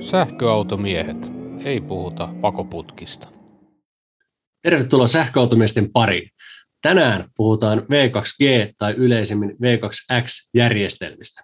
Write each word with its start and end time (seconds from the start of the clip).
Sähköautomiehet. 0.00 1.32
Ei 1.64 1.80
puhuta 1.80 2.28
pakoputkista. 2.40 3.28
Tervetuloa 4.62 5.06
sähköautomiesten 5.06 5.92
pariin. 5.92 6.30
Tänään 6.82 7.24
puhutaan 7.36 7.78
V2G 7.78 8.72
tai 8.78 8.92
yleisemmin 8.92 9.50
V2X-järjestelmistä. 9.50 11.42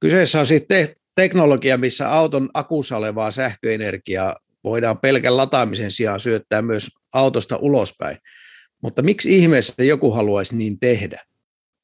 Kyseessä 0.00 0.40
on 0.40 0.46
siis 0.46 0.64
te- 0.68 0.94
teknologia, 1.14 1.78
missä 1.78 2.12
auton 2.12 2.50
akussa 2.54 2.96
olevaa 2.96 3.30
sähköenergiaa 3.30 4.36
voidaan 4.64 4.98
pelkän 4.98 5.36
lataamisen 5.36 5.90
sijaan 5.90 6.20
syöttää 6.20 6.62
myös 6.62 6.88
autosta 7.14 7.56
ulospäin. 7.56 8.18
Mutta 8.82 9.02
miksi 9.02 9.38
ihmeessä 9.38 9.84
joku 9.84 10.10
haluaisi 10.10 10.56
niin 10.56 10.80
tehdä? 10.80 11.22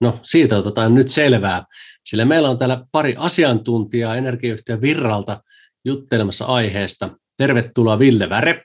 No 0.01 0.21
siitä 0.23 0.57
otetaan 0.57 0.95
nyt 0.95 1.09
selvää, 1.09 1.65
sillä 2.09 2.25
meillä 2.25 2.49
on 2.51 2.59
täällä 2.59 2.85
pari 2.93 3.15
asiantuntijaa 3.19 4.17
energiayhtiön 4.17 4.81
Virralta 4.81 5.43
juttelemassa 5.85 6.45
aiheesta. 6.45 7.11
Tervetuloa 7.37 7.99
Ville 7.99 8.29
Väre. 8.29 8.63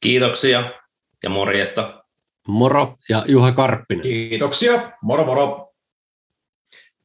Kiitoksia 0.00 0.72
ja 1.22 1.30
morjesta. 1.30 2.04
Moro 2.48 2.96
ja 3.08 3.24
Juha 3.28 3.52
Karppinen. 3.52 4.02
Kiitoksia. 4.02 4.92
Moro 5.02 5.24
moro. 5.24 5.72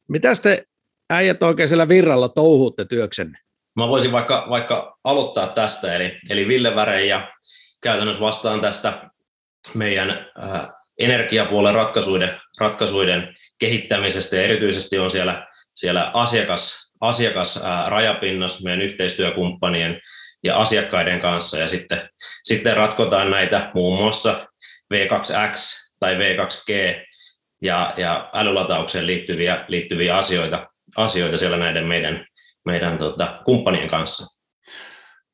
Mitä 0.08 0.32
te 0.42 0.64
äijät 1.10 1.42
oikein 1.42 1.68
siellä 1.68 1.88
Virralla 1.88 2.28
touhuutte 2.28 2.84
työksenne? 2.84 3.38
Mä 3.76 3.88
voisin 3.88 4.12
vaikka, 4.12 4.46
vaikka 4.50 4.98
aloittaa 5.04 5.46
tästä, 5.46 5.94
eli, 5.94 6.18
eli 6.30 6.48
Ville 6.48 6.74
Väre 6.74 7.06
ja 7.06 7.32
käytännössä 7.80 8.22
vastaan 8.22 8.60
tästä 8.60 9.10
meidän 9.74 10.10
äh, 10.10 10.68
energiapuolen 10.98 11.74
ratkaisuiden, 11.74 12.40
ratkaisuiden 12.60 13.36
kehittämisestä 13.58 14.36
ja 14.36 14.42
erityisesti 14.42 14.98
on 14.98 15.10
siellä, 15.10 15.46
siellä 15.76 16.10
asiakas, 16.14 16.92
asiakas 17.00 17.60
ää, 17.64 17.90
rajapinnassa 17.90 18.64
meidän 18.64 18.82
yhteistyökumppanien 18.82 20.00
ja 20.44 20.56
asiakkaiden 20.56 21.20
kanssa 21.20 21.58
ja 21.58 21.68
sitten, 21.68 22.08
sitten 22.42 22.76
ratkotaan 22.76 23.30
näitä 23.30 23.70
muun 23.74 23.98
muassa 23.98 24.46
V2X 24.94 25.56
tai 26.00 26.14
V2G 26.14 26.70
ja, 27.62 27.94
ja 27.96 28.30
älylataukseen 28.34 29.06
liittyviä, 29.06 29.64
liittyviä 29.68 30.16
asioita, 30.16 30.66
asioita 30.96 31.38
siellä 31.38 31.56
näiden 31.56 31.86
meidän, 31.86 32.26
meidän 32.66 32.98
tota, 32.98 33.42
kumppanien 33.44 33.88
kanssa. 33.88 34.40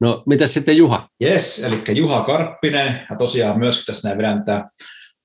No, 0.00 0.22
mitä 0.26 0.46
sitten 0.46 0.76
Juha? 0.76 1.08
Yes, 1.24 1.64
eli 1.64 1.82
Juha 1.94 2.24
Karppinen, 2.24 3.06
ja 3.10 3.16
tosiaan 3.16 3.58
myöskin 3.58 3.86
tässä 3.86 4.08
näin 4.08 4.18
vedän 4.18 4.44
tätä 4.44 4.64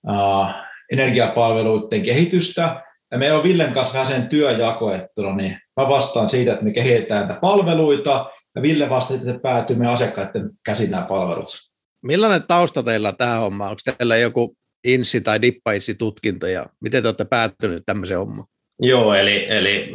uh, 0.09 0.47
energiapalveluiden 0.91 2.03
kehitystä. 2.03 2.83
Ja 3.11 3.17
meillä 3.17 3.37
on 3.37 3.43
Villen 3.43 3.73
kanssa 3.73 3.93
vähän 3.93 4.07
sen 4.07 4.27
työjako, 4.27 4.93
että 4.93 5.21
no 5.21 5.35
niin, 5.35 5.59
mä 5.77 5.89
vastaan 5.89 6.29
siitä, 6.29 6.51
että 6.51 6.63
me 6.63 6.71
kehitetään 6.71 7.27
näitä 7.27 7.41
palveluita, 7.41 8.31
ja 8.55 8.61
Ville 8.61 8.89
vastaa, 8.89 9.17
että 9.17 9.39
päätyy 9.39 9.75
meidän 9.75 9.93
asiakkaiden 9.93 10.49
käsin 10.65 10.91
nämä 10.91 11.03
palvelut. 11.03 11.47
Millainen 12.03 12.43
tausta 12.43 12.83
teillä 12.83 13.09
on 13.09 13.17
tähän 13.17 13.39
hommaan? 13.39 13.69
Onko 13.69 13.81
teillä 13.97 14.17
joku 14.17 14.57
insi- 14.87 15.21
tai 15.21 15.41
dippainsi-tutkinto, 15.41 16.47
ja 16.47 16.65
miten 16.81 17.03
te 17.03 17.07
olette 17.07 17.25
päättyneet 17.25 17.83
tämmöiseen 17.85 18.19
hommaan? 18.19 18.47
Joo, 18.79 19.13
eli, 19.13 19.45
eli 19.49 19.89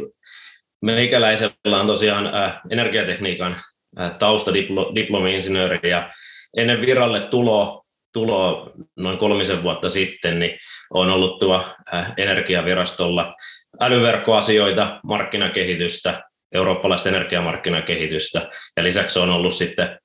meikäläisellä 0.81 1.81
on 1.81 1.87
tosiaan 1.87 2.35
äh, 2.35 2.61
energiatekniikan 2.69 3.61
äh, 3.99 4.11
taustadiplomi-insinööri, 4.19 5.89
ja 5.89 6.13
ennen 6.57 6.81
viralle 6.81 7.21
tulo 7.21 7.82
tulo 8.13 8.71
noin 8.97 9.17
kolmisen 9.17 9.63
vuotta 9.63 9.89
sitten, 9.89 10.39
niin 10.39 10.59
on 10.89 11.09
ollut 11.09 11.39
tuo 11.39 11.65
äh, 11.93 12.13
energiavirastolla 12.17 13.35
älyverkkoasioita, 13.81 14.99
markkinakehitystä, 15.03 16.23
eurooppalaista 16.53 17.09
energiamarkkinakehitystä 17.09 18.49
ja 18.77 18.83
lisäksi 18.83 19.19
on 19.19 19.29
ollut 19.29 19.53
sitten, 19.53 19.99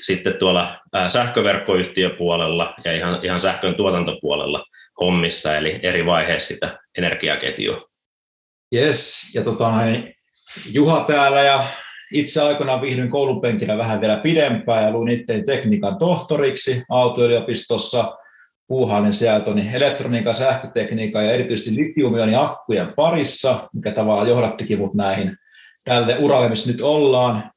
sitten 0.00 0.34
tuolla 0.34 0.80
äh, 0.96 1.10
sähköverkkoyhtiöpuolella 1.10 2.74
ja 2.84 2.96
ihan, 2.96 3.20
ihan 3.22 3.40
sähkön 3.40 3.74
tuotantopuolella 3.74 4.64
hommissa, 5.00 5.56
eli 5.56 5.80
eri 5.82 6.06
vaiheissa 6.06 6.54
sitä 6.54 6.78
energiaketjua. 6.98 7.88
Yes, 8.74 9.30
ja 9.34 9.44
tota, 9.44 9.70
Juha 10.72 11.04
täällä 11.04 11.42
ja 11.42 11.64
itse 12.12 12.42
aikoinaan 12.42 12.80
viihdyin 12.80 13.10
koulupenkillä 13.10 13.78
vähän 13.78 14.00
vielä 14.00 14.16
pidempään 14.16 14.82
ja 14.82 14.90
luin 14.90 15.08
itse 15.08 15.42
tekniikan 15.46 15.98
tohtoriksi 15.98 16.82
autoyliopistossa. 16.88 18.16
Sieltä 19.10 19.54
niin 19.54 19.74
elektroniikan, 19.74 20.34
sähkötekniikan 20.34 21.24
ja 21.24 21.32
erityisesti 21.32 21.76
litiumionin 21.76 22.38
akkujen 22.38 22.92
parissa, 22.96 23.68
mikä 23.74 23.92
tavallaan 23.92 24.28
johdattikin 24.28 24.78
mut 24.78 24.94
näihin 24.94 25.36
tälle 25.84 26.16
uralle, 26.18 26.48
missä 26.48 26.70
nyt 26.70 26.80
ollaan. 26.80 27.52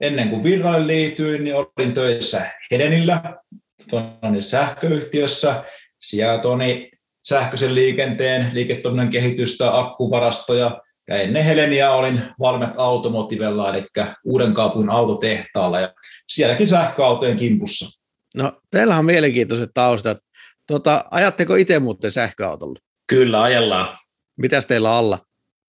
Ennen 0.00 0.28
kuin 0.28 0.42
virralle 0.42 0.86
liityin, 0.86 1.44
niin 1.44 1.56
olin 1.56 1.94
töissä 1.94 2.50
Hedenillä, 2.70 3.20
tuonne 3.90 4.42
sähköyhtiössä. 4.42 5.64
Sieltä 5.98 6.48
sähköisen 7.24 7.74
liikenteen, 7.74 8.50
liiketoiminnan 8.52 9.10
kehitystä, 9.10 9.78
akkuvarastoja, 9.78 10.80
ja 11.10 11.16
ennen 11.16 11.44
Helenia 11.44 11.90
olin 11.90 12.22
Valmet 12.40 12.70
Automotivella, 12.76 13.74
eli 13.74 13.86
uuden 14.24 14.54
kaupungin 14.54 14.90
autotehtaalla, 14.90 15.80
ja 15.80 15.94
sielläkin 16.28 16.66
sähköautojen 16.66 17.36
kimpussa. 17.36 18.02
No, 18.36 18.52
teillä 18.70 18.96
on 18.96 19.04
mielenkiintoiset 19.04 19.70
taustat. 19.74 20.18
Tota, 20.66 21.04
ajatteko 21.10 21.54
itse 21.54 21.78
muuten 21.78 22.10
sähköautolla? 22.10 22.78
Kyllä, 23.06 23.42
ajellaan. 23.42 23.98
Mitäs 24.36 24.66
teillä 24.66 24.92
alla? 24.96 25.18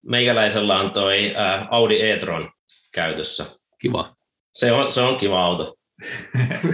Meikäläisellä 0.06 0.79
on 0.79 0.91
toi 0.91 1.35
äh, 1.35 1.68
Audi 1.72 2.02
e-tron 2.02 2.52
käytössä. 2.94 3.46
Kiva. 3.79 4.16
Se 4.53 4.72
on, 4.72 4.91
se 4.91 5.02
on 5.02 5.18
kiva 5.18 5.46
auto. 5.46 5.75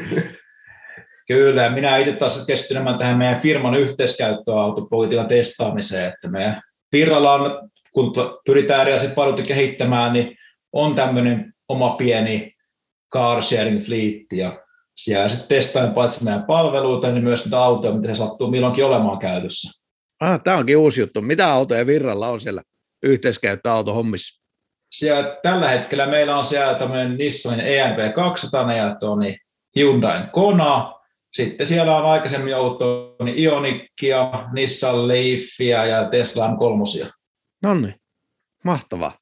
Kyllä, 1.28 1.70
minä 1.70 1.98
itse 1.98 2.14
taas 2.14 2.46
keskityn 2.46 2.84
tähän 3.00 3.18
meidän 3.18 3.42
firman 3.42 3.76
yhteiskäyttöautopolitiikan 3.76 5.28
testaamiseen, 5.28 6.14
että 6.14 6.30
meidän 6.30 6.62
Pirralla 6.90 7.34
on 7.34 7.70
kun 7.98 8.14
pyritään 8.46 8.82
erilaisia 8.82 9.10
palveluita 9.10 9.48
kehittämään, 9.48 10.14
niin 10.14 10.38
on 10.74 10.96
tämmöinen 10.96 11.54
oma 11.68 11.90
pieni 11.90 12.54
car 13.14 13.44
sharing 13.44 13.84
fleet 13.84 14.34
ja 14.34 14.64
siellä 14.96 15.30
sitten 15.30 15.58
testaan 15.58 15.94
paitsi 15.94 16.24
meidän 16.24 16.44
palveluita, 16.44 17.12
niin 17.12 17.24
myös 17.24 17.46
niitä 17.46 17.60
autoja, 17.60 17.94
mitä 17.94 18.08
se 18.14 18.18
sattuu 18.18 18.52
milloinkin 18.52 18.86
olemaan 18.86 19.20
käytössä. 19.20 19.84
Ah, 20.20 20.44
tämä 20.44 20.58
onkin 20.58 20.78
uusi 20.78 21.02
juttu. 21.02 21.22
Mitä 21.22 21.54
autoja 21.54 21.88
virralla 21.88 22.30
on 22.30 22.42
siellä 22.42 22.62
yhteiskäyttöautohommissa? 23.04 24.44
Siellä, 24.92 25.38
tällä 25.44 25.70
hetkellä 25.70 26.06
meillä 26.06 26.38
on 26.38 26.46
siellä 26.46 26.76
tämmöinen 26.76 27.18
Nissan 27.18 27.60
EMP 27.60 28.14
200 28.16 28.74
ja 28.74 28.96
Toni 29.00 29.38
Hyundai 29.76 30.24
Kona. 30.32 30.94
Sitten 31.34 31.68
siellä 31.68 31.98
on 31.98 32.06
aikaisemmin 32.06 32.56
ollut 32.56 32.80
Ionikia, 33.38 34.32
Nissan 34.54 35.08
Leafia 35.08 35.86
ja 35.86 36.10
Tesla 36.10 36.48
M3. 36.48 37.17
No 37.62 37.74
niin, 37.74 37.96
mahtavaa. 38.64 39.18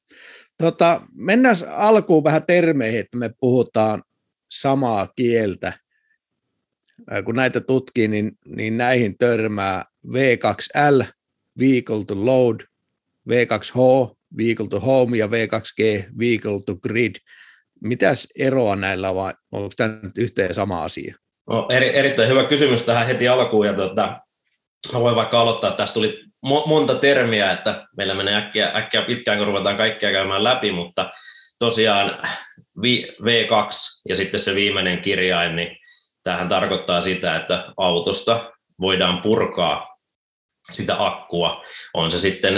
Tota, 0.58 1.00
mennään 1.14 1.56
alkuun 1.70 2.24
vähän 2.24 2.46
termeihin, 2.46 3.00
että 3.00 3.18
me 3.18 3.30
puhutaan 3.40 4.02
samaa 4.50 5.08
kieltä. 5.16 5.72
Kun 7.24 7.34
näitä 7.34 7.60
tutkii, 7.60 8.08
niin, 8.08 8.32
niin 8.46 8.78
näihin 8.78 9.18
törmää 9.18 9.84
V2L, 10.06 11.04
Vehicle 11.58 12.04
to 12.04 12.26
Load, 12.26 12.60
V2H, 13.30 14.14
Vehicle 14.36 14.68
to 14.68 14.80
Home 14.80 15.16
ja 15.16 15.26
V2G, 15.26 16.10
Vehicle 16.18 16.62
to 16.66 16.76
Grid. 16.76 17.14
Mitäs 17.80 18.28
eroa 18.38 18.76
näillä 18.76 19.10
on, 19.10 19.16
vai 19.16 19.34
onko 19.52 19.70
tämä 19.76 19.98
nyt 20.02 20.18
yhteen 20.18 20.54
sama 20.54 20.84
asia? 20.84 21.14
No, 21.46 21.66
eri, 21.70 21.96
erittäin 21.96 22.28
hyvä 22.28 22.44
kysymys 22.44 22.82
tähän 22.82 23.06
heti 23.06 23.28
alkuun. 23.28 23.66
Ja 23.66 23.72
tuota, 23.72 24.20
mä 24.92 25.00
voin 25.00 25.16
vaikka 25.16 25.40
aloittaa, 25.40 25.70
tästä 25.70 25.94
tuli 25.94 26.24
monta 26.66 26.94
termiä, 26.94 27.52
että 27.52 27.86
meillä 27.96 28.14
menee 28.14 28.36
äkkiä, 28.36 28.72
äkkiä 28.74 29.02
pitkään, 29.02 29.38
kun 29.38 29.46
ruvetaan 29.46 29.76
kaikkia 29.76 30.12
käymään 30.12 30.44
läpi, 30.44 30.72
mutta 30.72 31.10
tosiaan 31.58 32.18
V2 33.22 33.68
ja 34.08 34.16
sitten 34.16 34.40
se 34.40 34.54
viimeinen 34.54 35.02
kirjain, 35.02 35.56
niin 35.56 35.76
tämähän 36.22 36.48
tarkoittaa 36.48 37.00
sitä, 37.00 37.36
että 37.36 37.72
autosta 37.76 38.52
voidaan 38.80 39.22
purkaa 39.22 39.96
sitä 40.72 40.96
akkua, 40.98 41.64
on 41.94 42.10
se 42.10 42.18
sitten 42.18 42.54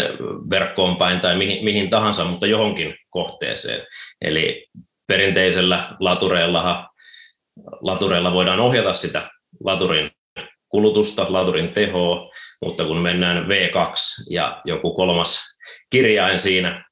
verkkoon 0.51 0.97
päin 0.97 1.21
tai 1.21 1.37
mihin, 1.37 1.65
mihin 1.65 1.91
tahansa, 1.91 2.25
mutta 2.25 2.47
johonkin 2.47 2.95
kohteeseen. 3.11 3.87
Eli 4.21 4.67
perinteisellä 5.07 5.97
latureilla, 6.01 6.89
latureilla 7.81 8.33
voidaan 8.33 8.61
ohjata 8.61 8.95
sitä 8.95 9.31
laturin 9.65 10.11
kulutusta, 10.69 11.27
laturin 11.29 11.75
tehoa, 11.75 12.31
mutta 12.65 12.85
kun 12.85 12.97
mennään 12.97 13.47
V2 13.47 13.93
ja 14.31 14.61
joku 14.65 14.95
kolmas 14.95 15.59
kirjain 15.91 16.39
siinä, 16.39 16.85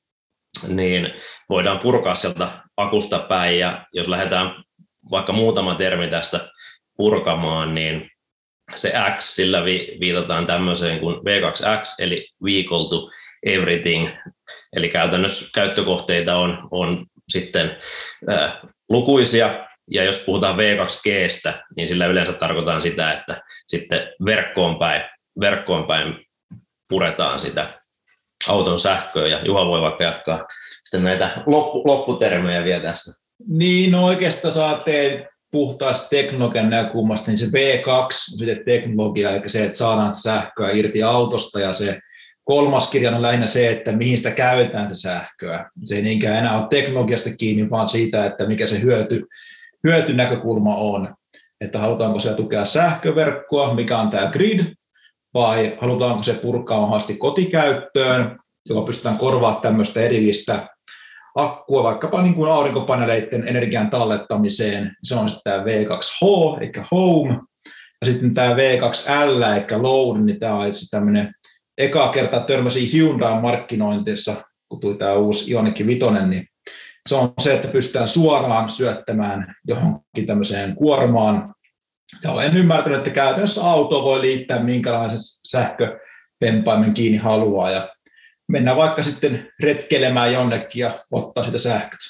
niin 0.68 1.14
voidaan 1.48 1.78
purkaa 1.78 2.14
sieltä 2.14 2.48
akusta 2.76 3.18
päin, 3.18 3.58
ja 3.58 3.86
jos 3.92 4.08
lähdetään 4.08 4.64
vaikka 5.10 5.32
muutama 5.32 5.74
termi 5.74 6.08
tästä 6.08 6.48
purkamaan, 6.96 7.74
niin 7.74 8.10
se 8.74 8.92
X, 9.16 9.24
sillä 9.24 9.64
viitataan 10.00 10.46
tämmöiseen 10.46 11.00
kuin 11.00 11.16
V2X, 11.16 11.94
eli 12.00 12.28
Vehicle 12.44 12.88
to 12.90 13.10
Everything, 13.46 14.08
eli 14.72 14.88
käytännössä 14.88 15.50
käyttökohteita 15.54 16.36
on, 16.36 16.68
on 16.70 17.06
sitten 17.28 17.76
ää, 18.28 18.60
lukuisia, 18.88 19.65
ja 19.90 20.04
jos 20.04 20.18
puhutaan 20.18 20.56
V2Gstä, 20.56 21.64
niin 21.76 21.86
sillä 21.86 22.06
yleensä 22.06 22.32
tarkoitaan 22.32 22.80
sitä, 22.80 23.12
että 23.12 23.42
sitten 23.68 24.00
verkkoon 24.24 24.78
päin, 24.78 25.02
verkkoon 25.40 25.86
päin 25.86 26.26
puretaan 26.88 27.40
sitä 27.40 27.80
auton 28.46 28.78
sähköä, 28.78 29.26
ja 29.26 29.44
Juha 29.44 29.66
voi 29.66 29.80
vaikka 29.80 30.04
jatkaa 30.04 30.46
sitten 30.84 31.04
näitä 31.04 31.30
loppu, 31.46 31.82
lopputermejä 31.84 32.64
vielä 32.64 32.82
tästä. 32.82 33.12
Niin, 33.48 33.92
no 33.92 34.04
oikeastaan 34.04 34.54
saa 34.54 34.78
teet 34.78 35.26
puhtaasta 35.50 36.08
teknologian 36.08 36.70
näkökulmasta, 36.70 37.30
niin 37.30 37.38
se 37.38 37.46
V2 37.46 37.88
on 37.88 38.12
sitten 38.12 38.64
teknologia, 38.64 39.30
eli 39.30 39.48
se, 39.48 39.64
että 39.64 39.76
saadaan 39.76 40.12
sähköä 40.12 40.70
irti 40.70 41.02
autosta, 41.02 41.60
ja 41.60 41.72
se 41.72 42.00
kolmas 42.44 42.90
kirja 42.90 43.16
on 43.16 43.22
lähinnä 43.22 43.46
se, 43.46 43.70
että 43.70 43.92
mihin 43.92 44.16
sitä 44.16 44.30
käytetään 44.30 44.88
se 44.88 44.94
sähköä. 44.94 45.70
Se 45.84 45.96
ei 45.96 46.02
niinkään 46.02 46.36
enää 46.36 46.58
ole 46.58 46.66
teknologiasta 46.70 47.30
kiinni, 47.38 47.70
vaan 47.70 47.88
siitä, 47.88 48.26
että 48.26 48.46
mikä 48.46 48.66
se 48.66 48.80
hyöty, 48.80 49.26
hyötynäkökulma 49.86 50.76
on. 50.76 51.14
Että 51.60 51.78
halutaanko 51.78 52.20
se 52.20 52.34
tukea 52.34 52.64
sähköverkkoa, 52.64 53.74
mikä 53.74 53.98
on 53.98 54.10
tämä 54.10 54.30
grid, 54.30 54.64
vai 55.34 55.78
halutaanko 55.80 56.22
se 56.22 56.32
purkaa 56.32 56.80
mahdollisesti 56.80 57.16
kotikäyttöön, 57.16 58.38
joka 58.68 58.86
pystytään 58.86 59.18
korvaamaan 59.18 59.62
tämmöistä 59.62 60.00
erillistä 60.00 60.68
akkua 61.34 61.82
vaikkapa 61.82 62.22
niin 62.22 62.34
kuin 62.34 62.52
aurinkopaneeleiden 62.52 63.48
energian 63.48 63.90
tallettamiseen. 63.90 64.96
Se 65.04 65.14
on 65.14 65.30
sitten 65.30 65.52
tämä 65.52 65.64
V2H, 65.64 66.56
eli 66.62 66.72
Home, 66.90 67.40
ja 68.00 68.06
sitten 68.06 68.34
tämä 68.34 68.54
V2L, 68.54 69.44
eli 69.44 69.82
Load, 69.82 70.20
niin 70.20 70.38
tämä 70.38 70.54
on 70.54 70.66
itse 70.66 70.90
tämmöinen 70.90 71.34
eka 71.78 72.08
kertaa 72.08 72.40
törmäsi 72.40 72.92
Hyundai 72.92 73.40
markkinointissa, 73.40 74.34
kun 74.68 74.80
tuli 74.80 74.94
tämä 74.94 75.14
uusi 75.14 75.50
Ioniq 75.50 75.86
5, 75.86 76.00
niin 76.26 76.48
se 77.06 77.14
on 77.14 77.32
se, 77.40 77.54
että 77.54 77.68
pystytään 77.68 78.08
suoraan 78.08 78.70
syöttämään 78.70 79.54
johonkin 79.68 80.26
tämmöiseen 80.26 80.74
kuormaan. 80.74 81.54
Ja 82.22 82.30
olen 82.30 82.56
ymmärtänyt, 82.56 82.98
että 82.98 83.10
käytännössä 83.10 83.64
auto 83.64 84.02
voi 84.02 84.20
liittää 84.20 84.62
minkälaisen 84.62 85.18
sähköpempaimen 85.46 86.94
kiinni 86.94 87.18
haluaa 87.18 87.70
ja 87.70 87.96
mennä 88.48 88.76
vaikka 88.76 89.02
sitten 89.02 89.52
retkelemään 89.62 90.32
jonnekin 90.32 90.80
ja 90.80 91.04
ottaa 91.10 91.44
sitä 91.44 91.58
sähköt. 91.58 92.00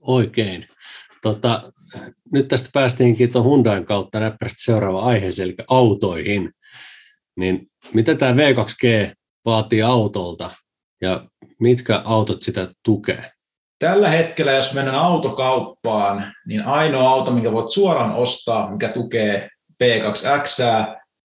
Oikein. 0.00 0.68
Tota, 1.22 1.72
nyt 2.32 2.48
tästä 2.48 2.68
päästiinkin 2.72 3.32
tuon 3.32 3.44
Hyundain 3.44 3.86
kautta 3.86 4.20
näppärästi 4.20 4.62
seuraava 4.62 5.02
aiheeseen, 5.02 5.48
eli 5.48 5.56
autoihin. 5.68 6.52
Niin 7.36 7.70
mitä 7.94 8.14
tämä 8.14 8.32
V2G 8.32 9.14
vaatii 9.44 9.82
autolta 9.82 10.50
ja 11.00 11.26
mitkä 11.60 12.02
autot 12.04 12.42
sitä 12.42 12.68
tukee? 12.84 13.30
Tällä 13.82 14.08
hetkellä, 14.08 14.52
jos 14.52 14.74
mennään 14.74 14.98
autokauppaan, 14.98 16.34
niin 16.46 16.66
ainoa 16.66 17.10
auto, 17.10 17.30
minkä 17.30 17.52
voit 17.52 17.70
suoraan 17.70 18.14
ostaa, 18.14 18.70
mikä 18.70 18.88
tukee 18.88 19.48
V2X, 19.84 20.64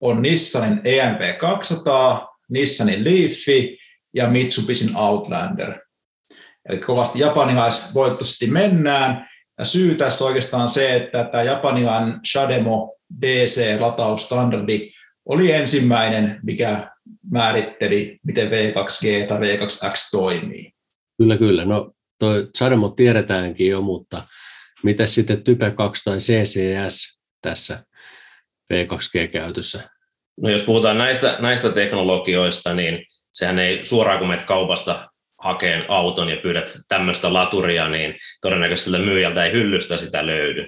on 0.01 0.21
Nissanin 0.21 0.81
EMP 0.83 1.19
200, 1.39 2.27
Nissanin 2.49 3.03
Leafi 3.03 3.77
ja 4.13 4.29
Mitsubishin 4.29 4.95
Outlander. 4.95 5.79
Eli 6.69 6.77
kovasti 6.77 7.19
japanilaisvoittoisesti 7.19 8.47
mennään. 8.47 9.29
Ja 9.57 9.65
syy 9.65 9.95
tässä 9.95 10.25
oikeastaan 10.25 10.69
se, 10.69 10.95
että 10.95 11.23
tämä 11.23 11.43
japanilainen 11.43 12.19
Shademo 12.31 12.95
DC-latausstandardi 13.25 14.91
oli 15.25 15.51
ensimmäinen, 15.51 16.39
mikä 16.43 16.91
määritteli, 17.31 18.19
miten 18.23 18.49
V2G 18.49 19.27
tai 19.27 19.39
V2X 19.39 20.09
toimii. 20.11 20.71
Kyllä, 21.17 21.37
kyllä. 21.37 21.65
No 21.65 21.91
toi 22.19 22.47
Shademo 22.57 22.89
tiedetäänkin 22.89 23.67
jo, 23.67 23.81
mutta 23.81 24.21
mitä 24.83 25.05
sitten 25.05 25.43
Type 25.43 25.71
2 25.71 26.03
tai 26.03 26.17
CCS 26.17 27.19
tässä 27.41 27.83
V2G-käytössä? 28.73 29.89
No 30.41 30.49
jos 30.49 30.63
puhutaan 30.63 30.97
näistä, 30.97 31.37
näistä 31.39 31.69
teknologioista, 31.69 32.73
niin 32.73 33.05
sehän 33.33 33.59
ei 33.59 33.85
suoraan 33.85 34.19
kun 34.19 34.27
menet 34.27 34.45
kaupasta 34.45 35.09
hakeen 35.37 35.85
auton 35.87 36.29
ja 36.29 36.37
pyydät 36.37 36.77
tämmöistä 36.87 37.33
laturia, 37.33 37.89
niin 37.89 38.15
todennäköisesti 38.41 38.97
myyjältä 38.97 39.45
ei 39.45 39.51
hyllystä 39.51 39.97
sitä 39.97 40.25
löydy. 40.25 40.67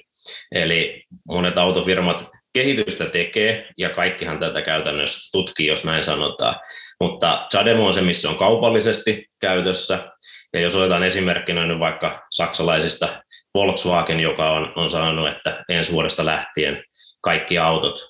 Eli 0.52 1.04
monet 1.28 1.58
autofirmat 1.58 2.30
kehitystä 2.54 3.06
tekee, 3.06 3.70
ja 3.78 3.90
kaikkihan 3.90 4.40
tätä 4.40 4.62
käytännössä 4.62 5.38
tutkii, 5.38 5.68
jos 5.68 5.86
näin 5.86 6.04
sanotaan. 6.04 6.56
Mutta 7.02 7.48
Chademo 7.52 7.88
on 7.88 7.94
se, 7.94 8.02
missä 8.02 8.30
on 8.30 8.36
kaupallisesti 8.36 9.28
käytössä, 9.42 10.12
ja 10.54 10.60
jos 10.60 10.76
otetaan 10.76 11.04
esimerkkinä 11.04 11.66
nyt 11.66 11.80
vaikka 11.80 12.28
saksalaisista 12.30 13.24
Volkswagen, 13.54 14.20
joka 14.20 14.52
on, 14.52 14.74
on 14.76 14.90
sanonut, 14.90 15.28
että 15.28 15.64
ensi 15.70 15.92
vuodesta 15.92 16.26
lähtien 16.26 16.84
kaikki 17.22 17.58
autot 17.58 18.10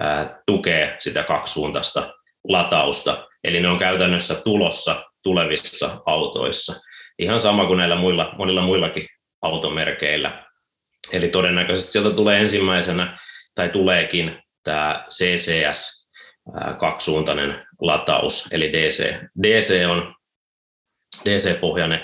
ää, 0.00 0.42
tukee 0.46 0.96
sitä 1.00 1.22
kaksisuuntaista 1.22 2.14
latausta, 2.48 3.26
eli 3.44 3.60
ne 3.60 3.68
on 3.68 3.78
käytännössä 3.78 4.34
tulossa 4.34 5.04
tulevissa 5.22 6.00
autoissa. 6.06 6.72
Ihan 7.18 7.40
sama 7.40 7.66
kuin 7.66 7.76
näillä 7.76 7.96
muilla, 7.96 8.34
monilla 8.38 8.62
muillakin 8.62 9.06
automerkeillä. 9.42 10.44
Eli 11.12 11.28
todennäköisesti 11.28 11.92
sieltä 11.92 12.10
tulee 12.10 12.40
ensimmäisenä, 12.40 13.18
tai 13.54 13.68
tuleekin 13.68 14.42
tämä 14.64 15.04
CCS, 15.10 16.08
kaksisuuntainen 16.78 17.66
lataus, 17.80 18.48
eli 18.52 18.72
DC. 18.72 19.14
DC 19.42 19.86
on 19.90 20.14
DC-pohjainen, 21.24 22.00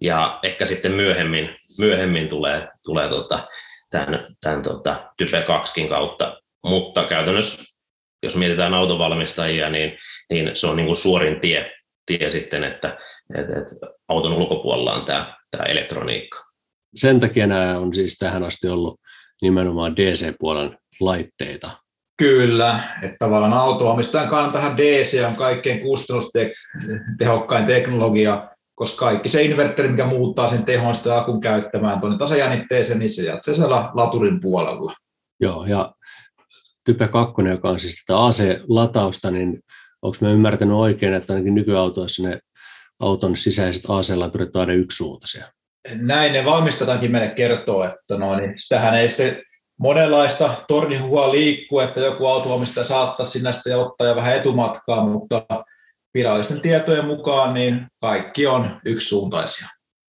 ja 0.00 0.38
ehkä 0.42 0.66
sitten 0.66 0.92
myöhemmin, 0.92 1.56
myöhemmin 1.78 2.28
tulee, 2.28 2.68
tulee 2.84 3.08
tota, 3.08 3.48
tämän, 3.90 4.36
tämän 4.40 4.62
tota, 4.62 5.12
Type 5.16 5.42
2 5.42 5.88
kautta, 5.88 6.40
mutta 6.64 7.04
käytännössä 7.04 7.72
jos 8.22 8.36
mietitään 8.36 8.74
autovalmistajia, 8.74 9.70
niin, 9.70 9.96
niin 10.30 10.50
se 10.54 10.66
on 10.66 10.76
niin 10.76 10.86
kuin 10.86 10.96
suorin 10.96 11.40
tie, 11.40 11.72
tie 12.06 12.30
sitten, 12.30 12.64
että, 12.64 12.98
että, 13.38 13.58
että 13.58 13.74
auton 14.08 14.32
ulkopuolella 14.32 14.92
on 14.92 15.04
tämä, 15.04 15.36
tämä 15.50 15.64
elektroniikka. 15.64 16.38
Sen 16.94 17.20
takia 17.20 17.46
nämä 17.46 17.78
on 17.78 17.94
siis 17.94 18.18
tähän 18.18 18.44
asti 18.44 18.68
ollut 18.68 19.00
nimenomaan 19.42 19.96
DC-puolen 19.96 20.78
laitteita. 21.00 21.70
Kyllä, 22.16 22.80
että 23.02 23.16
tavallaan 23.18 23.52
autoomistajan 23.52 24.28
kannaltahan 24.28 24.76
DC 24.76 25.24
on 25.26 25.36
kaikkein 25.36 25.80
kustannustehokkain 25.80 27.66
teknologia, 27.66 28.48
koska 28.74 29.06
kaikki 29.06 29.28
se 29.28 29.42
inverteri, 29.42 29.88
mikä 29.88 30.06
muuttaa 30.06 30.48
sen 30.48 30.64
tehon 30.64 30.94
sitä 30.94 31.18
akun 31.18 31.40
käyttämään 31.40 32.00
tuonne 32.00 32.18
tasajännitteeseen, 32.18 32.98
niin 32.98 33.10
se 33.10 33.22
jatsee 33.22 33.54
siellä 33.54 33.90
laturin 33.94 34.40
puolella. 34.40 34.94
Joo, 35.40 35.64
ja 35.64 35.92
Type 36.84 37.08
2, 37.08 37.42
joka 37.48 37.68
on 37.68 37.80
siis 37.80 38.04
tätä 38.06 38.24
AC-latausta, 38.24 39.30
niin 39.30 39.60
onko 40.02 40.16
mä 40.20 40.30
ymmärtänyt 40.30 40.76
oikein, 40.76 41.14
että 41.14 41.32
ainakin 41.32 41.54
nykyautoissa 41.54 42.28
ne 42.28 42.38
auton 43.00 43.36
sisäiset 43.36 43.84
AC-laturit 43.88 44.56
on 44.56 44.60
aina 44.60 44.72
yksisuuntaisia? 44.72 45.44
Näin 45.94 46.32
ne 46.32 46.44
valmistetaankin 46.44 47.12
meille 47.12 47.28
kertoo, 47.28 47.84
että 47.84 48.18
no, 48.18 48.36
niin 48.36 48.54
sitähän 48.58 48.94
ei 48.94 49.08
sitten 49.08 49.42
monenlaista 49.78 50.54
tornihua 50.68 51.32
liikkuu, 51.32 51.80
että 51.80 52.00
joku 52.00 52.26
autovalmistaja 52.26 52.84
saattaa 52.84 53.26
sinne 53.26 53.52
sitten 53.52 53.78
ottaa 53.78 54.06
ja 54.06 54.16
vähän 54.16 54.36
etumatkaa, 54.36 55.06
mutta 55.06 55.44
virallisten 56.14 56.60
tietojen 56.60 57.04
mukaan 57.04 57.54
niin 57.54 57.86
kaikki 58.00 58.46
on 58.46 58.80
yksisuuntaisia. 58.84 59.68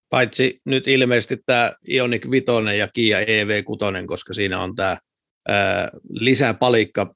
Paitsi 0.09 0.61
nyt 0.65 0.87
ilmeisesti 0.87 1.37
tämä 1.45 1.71
Ioniq 1.89 2.31
5 2.31 2.45
ja 2.77 2.87
Kia 2.87 3.19
EV6, 3.19 4.05
koska 4.07 4.33
siinä 4.33 4.61
on 4.61 4.75
tämä 4.75 4.97
lisää 6.09 6.53
palikka, 6.53 7.15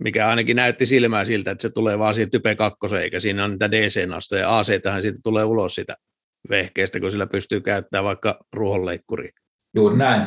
mikä 0.00 0.28
ainakin 0.28 0.56
näytti 0.56 0.86
silmää 0.86 1.24
siltä, 1.24 1.50
että 1.50 1.62
se 1.62 1.70
tulee 1.70 1.98
vaan 1.98 2.14
siitä 2.14 2.30
type 2.30 2.54
2, 2.54 2.78
eikä 3.00 3.20
siinä 3.20 3.44
on 3.44 3.50
niitä 3.50 3.70
DC-nastoja. 3.70 4.58
AC 4.58 4.82
tähän 4.82 5.02
siitä 5.02 5.18
tulee 5.24 5.44
ulos 5.44 5.74
sitä 5.74 5.96
vehkeestä, 6.50 7.00
kun 7.00 7.10
sillä 7.10 7.26
pystyy 7.26 7.60
käyttämään 7.60 8.04
vaikka 8.04 8.38
ruohonleikkuri. 8.52 9.30
Juuri 9.74 9.96
näin. 9.96 10.22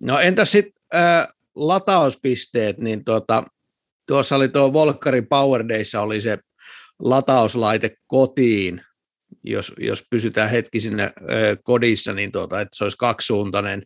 No 0.00 0.20
entäs 0.20 0.52
sitten 0.52 0.82
äh, 0.94 1.28
latauspisteet, 1.56 2.78
niin 2.78 3.04
tuota, 3.04 3.44
tuossa 4.06 4.36
oli 4.36 4.48
tuo 4.48 4.72
Volkari 4.72 5.22
Power 5.22 5.68
Dayssa 5.68 6.00
oli 6.00 6.20
se 6.20 6.38
latauslaite 6.98 7.90
kotiin, 8.06 8.80
jos, 9.44 9.72
jos 9.78 10.04
pysytään 10.10 10.50
hetki 10.50 10.80
sinne 10.80 11.02
äh, 11.02 11.12
kodissa, 11.64 12.12
niin 12.12 12.32
tuota, 12.32 12.60
että 12.60 12.76
se 12.76 12.84
olisi 12.84 12.98
kaksisuuntainen, 12.98 13.82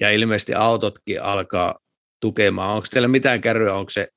ja 0.00 0.10
ilmeisesti 0.10 0.54
autotkin 0.54 1.22
alkaa 1.22 1.78
tukemaan. 2.20 2.74
Onko 2.74 2.86
teillä 2.90 3.08
mitään 3.08 3.40
kärryä, 3.40 3.74
onko 3.74 3.90
se 3.90 4.08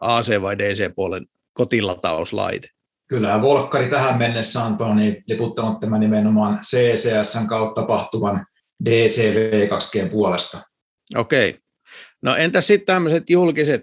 AC- 0.00 0.42
vai 0.42 0.58
DC-puolen 0.58 1.26
kotilatauslaite? 1.52 2.68
Kyllähän 3.08 3.42
Volkkari 3.42 3.88
tähän 3.88 4.18
mennessä 4.18 4.62
on 4.62 4.96
niin 4.96 5.24
liputtanut 5.28 5.80
tämän 5.80 6.00
nimenomaan 6.00 6.60
CCS 6.60 7.38
kautta 7.48 7.80
tapahtuvan 7.80 8.46
DCV2G 8.84 10.10
puolesta. 10.10 10.58
Okei. 11.16 11.58
No 12.22 12.36
entä 12.36 12.60
sitten 12.60 12.86
tämmöiset 12.86 13.30
julkiset 13.30 13.82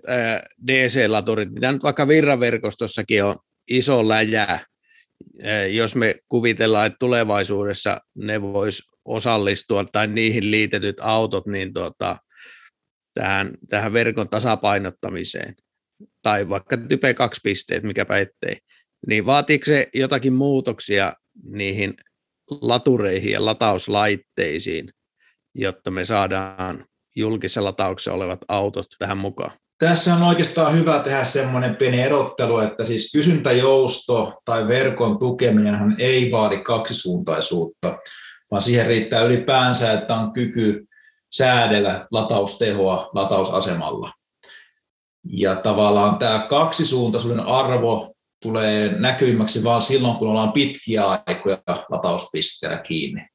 DC-laturit, 0.68 1.52
mitä 1.52 1.72
nyt 1.72 1.84
vaikka 1.84 2.08
virraverkostossakin 2.08 3.24
on 3.24 3.36
iso 3.70 4.08
läjä, 4.08 4.60
jos 5.72 5.96
me 5.96 6.16
kuvitellaan, 6.30 6.88
että 6.88 6.98
tulevaisuudessa 7.00 8.02
ne 8.16 8.42
vois 8.42 8.82
osallistua 9.06 9.86
tai 9.86 10.08
niihin 10.08 10.52
liitetyt 10.52 10.96
autot 11.02 11.48
niin 11.48 11.74
tuota, 11.74 12.18
tähän, 13.14 13.54
tähän 13.70 13.94
verkon 13.94 14.30
tasapainottamiseen, 14.30 15.56
tai 16.22 16.50
vaikka 16.50 16.78
type 16.78 17.14
2 17.14 17.42
pisteet, 17.44 17.84
mikäpä 17.84 18.18
ettei, 18.18 18.58
niin 19.08 19.26
vaatiiko 19.26 19.66
se 19.66 19.88
jotakin 19.94 20.34
muutoksia 20.34 21.14
niihin 21.44 21.94
latureihin 22.62 23.32
ja 23.32 23.46
latauslaitteisiin, 23.46 24.90
jotta 25.56 25.92
me 25.92 26.06
saadaan 26.06 26.86
julkisella 27.16 27.68
latauksessa 27.68 28.14
olevat 28.14 28.40
autot 28.48 28.86
tähän 29.00 29.18
mukaan? 29.18 29.52
Tässä 29.78 30.16
on 30.16 30.24
oikeastaan 30.24 30.76
hyvä 30.76 31.00
tehdä 31.00 31.24
semmoinen 31.24 31.76
pieni 31.76 32.02
erottelu, 32.02 32.60
että 32.60 32.86
siis 32.86 33.12
kysyntäjousto 33.12 34.42
tai 34.46 34.68
verkon 34.68 35.20
tukeminen 35.20 35.96
ei 36.00 36.32
vaadi 36.32 36.58
kaksisuuntaisuutta, 36.58 37.98
vaan 38.52 38.62
siihen 38.62 38.88
riittää 38.88 39.22
ylipäänsä, 39.22 39.94
että 39.94 40.16
on 40.16 40.34
kyky 40.34 40.86
säädellä 41.34 42.08
lataustehoa 42.12 43.10
latausasemalla. 43.14 44.14
Ja 45.30 45.56
tavallaan 45.56 46.18
tämä 46.18 46.46
kaksisuuntaisuuden 46.50 47.40
arvo 47.40 48.14
tulee 48.42 49.00
näkyvimmäksi 49.00 49.64
vain 49.64 49.82
silloin, 49.82 50.18
kun 50.18 50.30
ollaan 50.30 50.52
pitkiä 50.52 51.06
aikoja 51.06 51.58
latauspisteellä 51.90 52.78
kiinni. 52.78 53.28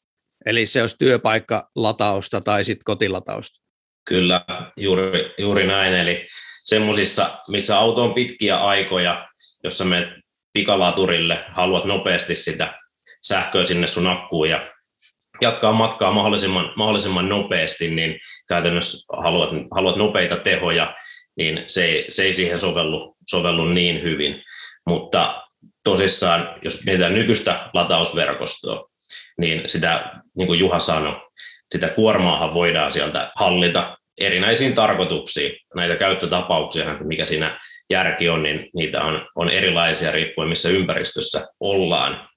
Eli 0.47 0.67
se 0.67 0.81
olisi 0.81 0.97
työpaikka 0.99 1.71
latausta 1.77 2.41
tai 2.41 2.65
sitten 2.65 2.85
kotilatausta. 2.85 3.68
Kyllä, 4.09 4.45
juuri, 4.77 5.35
juuri 5.39 5.67
näin. 5.67 5.95
Eli 5.95 6.27
semmoisissa, 6.65 7.31
missä 7.49 7.79
auto 7.79 8.05
on 8.05 8.15
pitkiä 8.15 8.57
aikoja, 8.57 9.29
jossa 9.65 9.85
me 9.85 10.13
pikalaturille, 10.53 11.45
haluat 11.49 11.85
nopeasti 11.85 12.35
sitä 12.35 12.79
sähköä 13.23 13.65
sinne 13.65 13.87
sun 13.87 14.07
akkuun 14.07 14.51
ja 14.51 14.73
jatkaa 15.41 15.73
matkaa 15.73 16.13
mahdollisimman, 16.13 16.73
mahdollisimman 16.77 17.29
nopeasti, 17.29 17.91
niin 17.91 18.19
käytännössä 18.49 19.17
haluat, 19.23 19.51
haluat 19.71 19.97
nopeita 19.97 20.37
tehoja, 20.37 20.95
niin 21.37 21.65
se 21.67 21.85
ei, 21.85 22.05
se 22.09 22.23
ei 22.23 22.33
siihen 22.33 22.59
sovellu, 22.59 23.17
sovellu 23.29 23.65
niin 23.65 24.03
hyvin. 24.03 24.43
Mutta 24.87 25.43
tosissaan, 25.85 26.55
jos 26.63 26.85
mietitään 26.87 27.15
nykyistä 27.15 27.71
latausverkostoa, 27.73 28.89
niin 29.39 29.63
sitä, 29.67 30.13
niin 30.37 30.47
kuin 30.47 30.61
Juha 30.61 30.79
sanoi, 30.79 31.21
sitä 31.73 31.89
kuormaahan 31.89 32.55
voidaan 32.55 32.93
sieltä 32.93 33.33
hallita 33.37 33.98
erinäisiin 34.21 34.75
tarkoituksiin. 34.75 35.57
Näitä 35.75 35.97
käyttötapauksia, 35.97 36.93
että 36.93 37.05
mikä 37.05 37.25
siinä 37.25 37.61
järki 37.91 38.29
on, 38.29 38.43
niin 38.43 38.71
niitä 38.75 39.03
on, 39.03 39.29
on 39.35 39.51
erilaisia 39.51 40.13
riippuen 40.13 40.49
missä 40.49 40.69
ympäristössä 40.69 41.47
ollaan. 41.61 42.29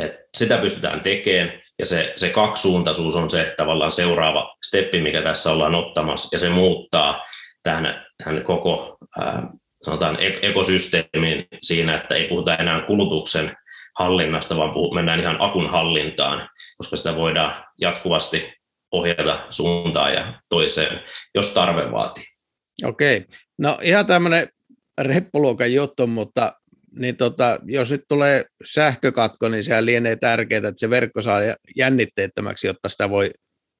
Et 0.00 0.12
sitä 0.36 0.58
pystytään 0.58 1.00
tekemään, 1.00 1.62
ja 1.78 1.86
se, 1.86 2.12
se 2.16 2.28
kaksisuuntaisuus 2.28 3.16
on 3.16 3.30
se 3.30 3.54
tavallaan 3.56 3.92
seuraava 3.92 4.56
steppi, 4.66 5.00
mikä 5.00 5.22
tässä 5.22 5.52
ollaan 5.52 5.74
ottamassa, 5.74 6.28
ja 6.32 6.38
se 6.38 6.48
muuttaa 6.48 7.24
tähän, 7.62 8.06
tähän 8.24 8.44
koko 8.44 8.96
ää, 9.18 9.48
sanotaan 9.82 10.18
ekosysteemin 10.42 11.46
siinä, 11.62 11.96
että 11.96 12.14
ei 12.14 12.28
puhuta 12.28 12.56
enää 12.56 12.80
kulutuksen 12.80 13.50
hallinnasta, 13.98 14.56
vaan 14.56 14.94
mennään 14.94 15.20
ihan 15.20 15.36
akun 15.40 15.70
hallintaan, 15.70 16.48
koska 16.76 16.96
sitä 16.96 17.16
voidaan 17.16 17.64
jatkuvasti 17.80 18.52
ohjata 18.92 19.46
suuntaan 19.50 20.12
ja 20.12 20.40
toiseen, 20.48 21.00
jos 21.34 21.48
tarve 21.48 21.92
vaatii. 21.92 22.24
Okei. 22.84 23.24
No 23.58 23.78
ihan 23.82 24.06
tämmöinen 24.06 24.48
reppuluokan 25.00 25.72
juttu, 25.72 26.06
mutta 26.06 26.52
niin 26.98 27.16
tota, 27.16 27.58
jos 27.64 27.90
nyt 27.90 28.04
tulee 28.08 28.44
sähkökatko, 28.64 29.48
niin 29.48 29.64
sehän 29.64 29.86
lienee 29.86 30.16
tärkeää, 30.16 30.58
että 30.58 30.80
se 30.80 30.90
verkko 30.90 31.22
saa 31.22 31.40
jännitteettömäksi, 31.76 32.66
jotta 32.66 32.88
sitä 32.88 33.10
voi 33.10 33.30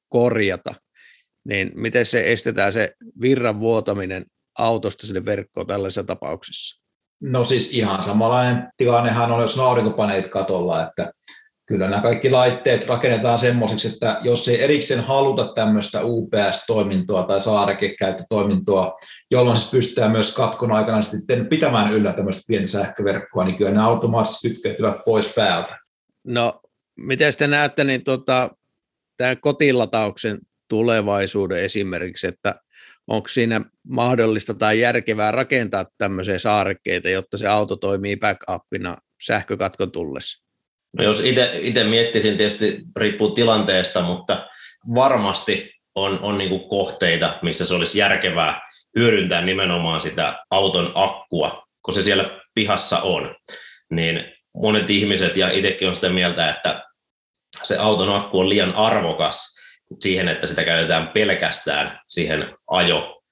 korjata. 0.09 0.75
Niin 1.49 1.71
miten 1.75 2.07
se 2.07 2.33
estetään 2.33 2.73
se 2.73 2.89
virran 3.21 3.61
vuotaminen 3.61 4.25
autosta 4.59 5.07
sinne 5.07 5.25
verkkoon 5.25 5.67
tällaisessa 5.67 6.05
tapauksessa? 6.05 6.83
No 7.23 7.45
siis 7.45 7.75
ihan 7.75 8.03
samanlainen 8.03 8.69
tilannehan 8.77 9.33
on, 9.33 9.43
jos 9.43 9.59
on 9.59 9.67
aurinkopaneet 9.67 10.29
katolla, 10.29 10.89
että 10.89 11.13
kyllä 11.67 11.89
nämä 11.89 12.03
kaikki 12.03 12.31
laitteet 12.31 12.87
rakennetaan 12.87 13.39
semmoiseksi, 13.39 13.89
että 13.89 14.21
jos 14.23 14.49
ei 14.49 14.63
erikseen 14.63 15.01
haluta 15.01 15.53
tämmöistä 15.55 16.01
UPS-toimintoa 16.03 17.23
tai 17.23 17.41
saarekekäyttötoimintoa, 17.41 18.97
jolloin 19.31 19.57
siis 19.57 19.71
pystytään 19.71 20.13
myös 20.13 20.35
katkon 20.35 20.73
aikana 20.73 21.03
sitten 21.03 21.47
pitämään 21.47 21.93
yllä 21.93 22.13
tämmöistä 22.13 22.43
pientä 22.49 22.71
sähköverkkoa, 22.71 23.45
niin 23.45 23.57
kyllä 23.57 23.71
ne 23.71 23.81
automaattisesti 23.81 24.51
kytkeytyvät 24.51 24.97
pois 25.05 25.35
päältä. 25.35 25.79
No, 26.25 26.61
miten 26.97 27.33
te 27.39 27.47
näette 27.47 27.85
niin 27.85 28.05
tota, 28.05 28.51
tämän 29.17 29.41
kotilatauksen 29.41 30.39
tulevaisuuden 30.69 31.63
esimerkiksi, 31.63 32.27
että 32.27 32.55
onko 33.07 33.29
siinä 33.29 33.61
mahdollista 33.89 34.55
tai 34.55 34.81
järkevää 34.81 35.31
rakentaa 35.31 35.87
tämmöisiä 35.99 36.39
saarekkeita, 36.39 37.09
jotta 37.09 37.37
se 37.39 37.49
auto 37.49 37.77
toimii 37.77 38.17
backupina 38.17 38.97
sähkökatkon 39.23 39.93
tullessa? 39.93 40.46
No 40.99 41.05
jos 41.05 41.23
itse 41.61 41.85
miettisin, 41.85 42.37
tietysti 42.37 42.83
riippuu 42.97 43.31
tilanteesta, 43.31 44.03
mutta 44.03 44.47
varmasti 44.95 45.75
on, 45.95 46.19
on 46.19 46.39
niin 46.39 46.69
kohteita, 46.69 47.39
missä 47.43 47.67
se 47.67 47.75
olisi 47.75 47.99
järkevää 47.99 48.61
hyödyntää 48.97 49.43
nimenomaan 49.43 50.01
sitä 50.01 50.45
auton 50.51 50.93
akkua, 50.95 51.67
kun 51.83 51.95
se 51.95 52.03
siellä 52.03 52.41
pihassa 52.55 52.99
on. 52.99 53.35
Niin 53.91 54.25
monet 54.55 54.91
ihmiset 54.91 55.37
ja 55.37 55.51
itsekin 55.51 55.89
on 55.89 55.95
sitä 55.95 56.09
mieltä, 56.09 56.51
että 56.51 56.83
se 57.63 57.77
auton 57.77 58.15
akku 58.15 58.39
on 58.39 58.49
liian 58.49 58.75
arvokas 58.75 59.57
siihen, 60.01 60.29
että 60.29 60.47
sitä 60.47 60.65
käytetään 60.65 61.09
pelkästään 61.09 62.01
siihen 62.09 62.57
ajo 62.67 63.23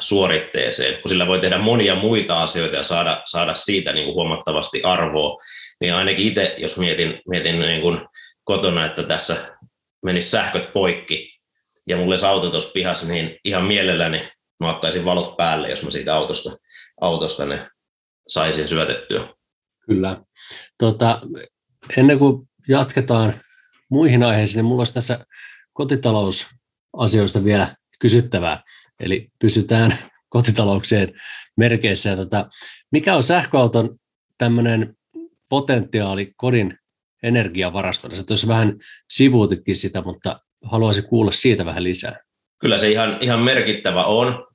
suoritteeseen, 0.00 1.02
kun 1.02 1.08
sillä 1.08 1.26
voi 1.26 1.40
tehdä 1.40 1.58
monia 1.58 1.94
muita 1.94 2.42
asioita 2.42 2.76
ja 2.76 2.82
saada, 2.82 3.22
saada 3.24 3.54
siitä 3.54 3.92
niin 3.92 4.04
kuin 4.04 4.14
huomattavasti 4.14 4.82
arvoa 4.82 5.42
niin 5.84 5.94
ainakin 5.94 6.26
itse, 6.26 6.54
jos 6.58 6.78
mietin, 6.78 7.20
mietin 7.28 7.58
niin 7.58 7.80
kuin 7.80 7.98
kotona, 8.44 8.86
että 8.86 9.02
tässä 9.02 9.56
menisi 10.02 10.30
sähköt 10.30 10.72
poikki 10.72 11.40
ja 11.86 11.96
mulla 11.96 12.12
olisi 12.12 12.26
auto 12.26 12.50
tuossa 12.50 12.72
pihassa, 12.72 13.06
niin 13.06 13.38
ihan 13.44 13.64
mielelläni 13.64 14.28
mä 14.60 14.70
ottaisin 14.74 15.04
valot 15.04 15.36
päälle, 15.36 15.70
jos 15.70 15.84
mä 15.84 15.90
siitä 15.90 16.14
autosta, 16.14 16.50
autosta 17.00 17.46
ne 17.46 17.70
saisin 18.28 18.68
syötettyä. 18.68 19.34
Kyllä. 19.86 20.20
Tota, 20.78 21.20
ennen 21.96 22.18
kuin 22.18 22.48
jatketaan 22.68 23.34
muihin 23.90 24.22
aiheisiin, 24.22 24.56
niin 24.56 24.64
mulla 24.64 24.80
olisi 24.80 24.94
tässä 24.94 25.26
kotitalousasioista 25.72 27.44
vielä 27.44 27.76
kysyttävää. 27.98 28.62
Eli 29.00 29.28
pysytään 29.40 29.94
kotitalouksien 30.28 31.20
merkeissä. 31.56 32.10
Ja 32.10 32.16
tota, 32.16 32.48
mikä 32.92 33.14
on 33.14 33.22
sähköauton 33.22 33.98
tämmöinen 34.38 34.96
potentiaali 35.48 36.32
kodin 36.36 36.78
energiavarastona. 37.22 38.16
Sä 38.16 38.24
tuossa 38.24 38.48
vähän 38.48 38.74
sivuutitkin 39.10 39.76
sitä, 39.76 40.02
mutta 40.02 40.40
haluaisin 40.64 41.08
kuulla 41.08 41.32
siitä 41.32 41.64
vähän 41.64 41.84
lisää. 41.84 42.20
Kyllä 42.60 42.78
se 42.78 42.90
ihan, 42.90 43.18
ihan 43.20 43.40
merkittävä 43.40 44.04
on, 44.04 44.46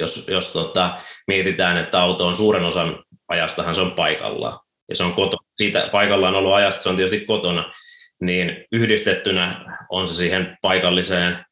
jos, 0.00 0.28
jos 0.28 0.52
tota, 0.52 1.00
mietitään, 1.26 1.76
että 1.76 2.00
auto 2.00 2.26
on 2.26 2.36
suuren 2.36 2.64
osan 2.64 3.04
ajastahan 3.28 3.74
se 3.74 3.80
on 3.80 3.92
paikallaan. 3.92 4.60
Ja 4.88 4.96
se 4.96 5.04
on 5.04 5.12
koto, 5.12 5.36
siitä 5.56 5.88
paikallaan 5.92 6.34
ollut 6.34 6.54
ajasta, 6.54 6.82
se 6.82 6.88
on 6.88 6.96
tietysti 6.96 7.26
kotona, 7.26 7.72
niin 8.20 8.64
yhdistettynä 8.72 9.64
on 9.90 10.08
se 10.08 10.14
siihen 10.14 10.56
paikalliseen 10.62 11.44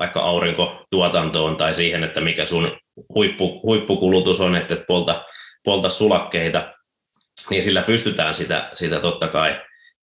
vaikka 0.00 0.20
aurinkotuotantoon 0.20 1.56
tai 1.56 1.74
siihen, 1.74 2.04
että 2.04 2.20
mikä 2.20 2.44
sun 2.44 2.78
huippu, 3.14 3.60
huippukulutus 3.62 4.40
on, 4.40 4.56
että 4.56 4.76
polta, 4.88 5.24
polta 5.64 5.90
sulakkeita, 5.90 6.74
niin 7.50 7.62
sillä 7.62 7.82
pystytään 7.82 8.34
sitä, 8.34 8.70
sitä 8.74 9.00
totta 9.00 9.28
kai 9.28 9.60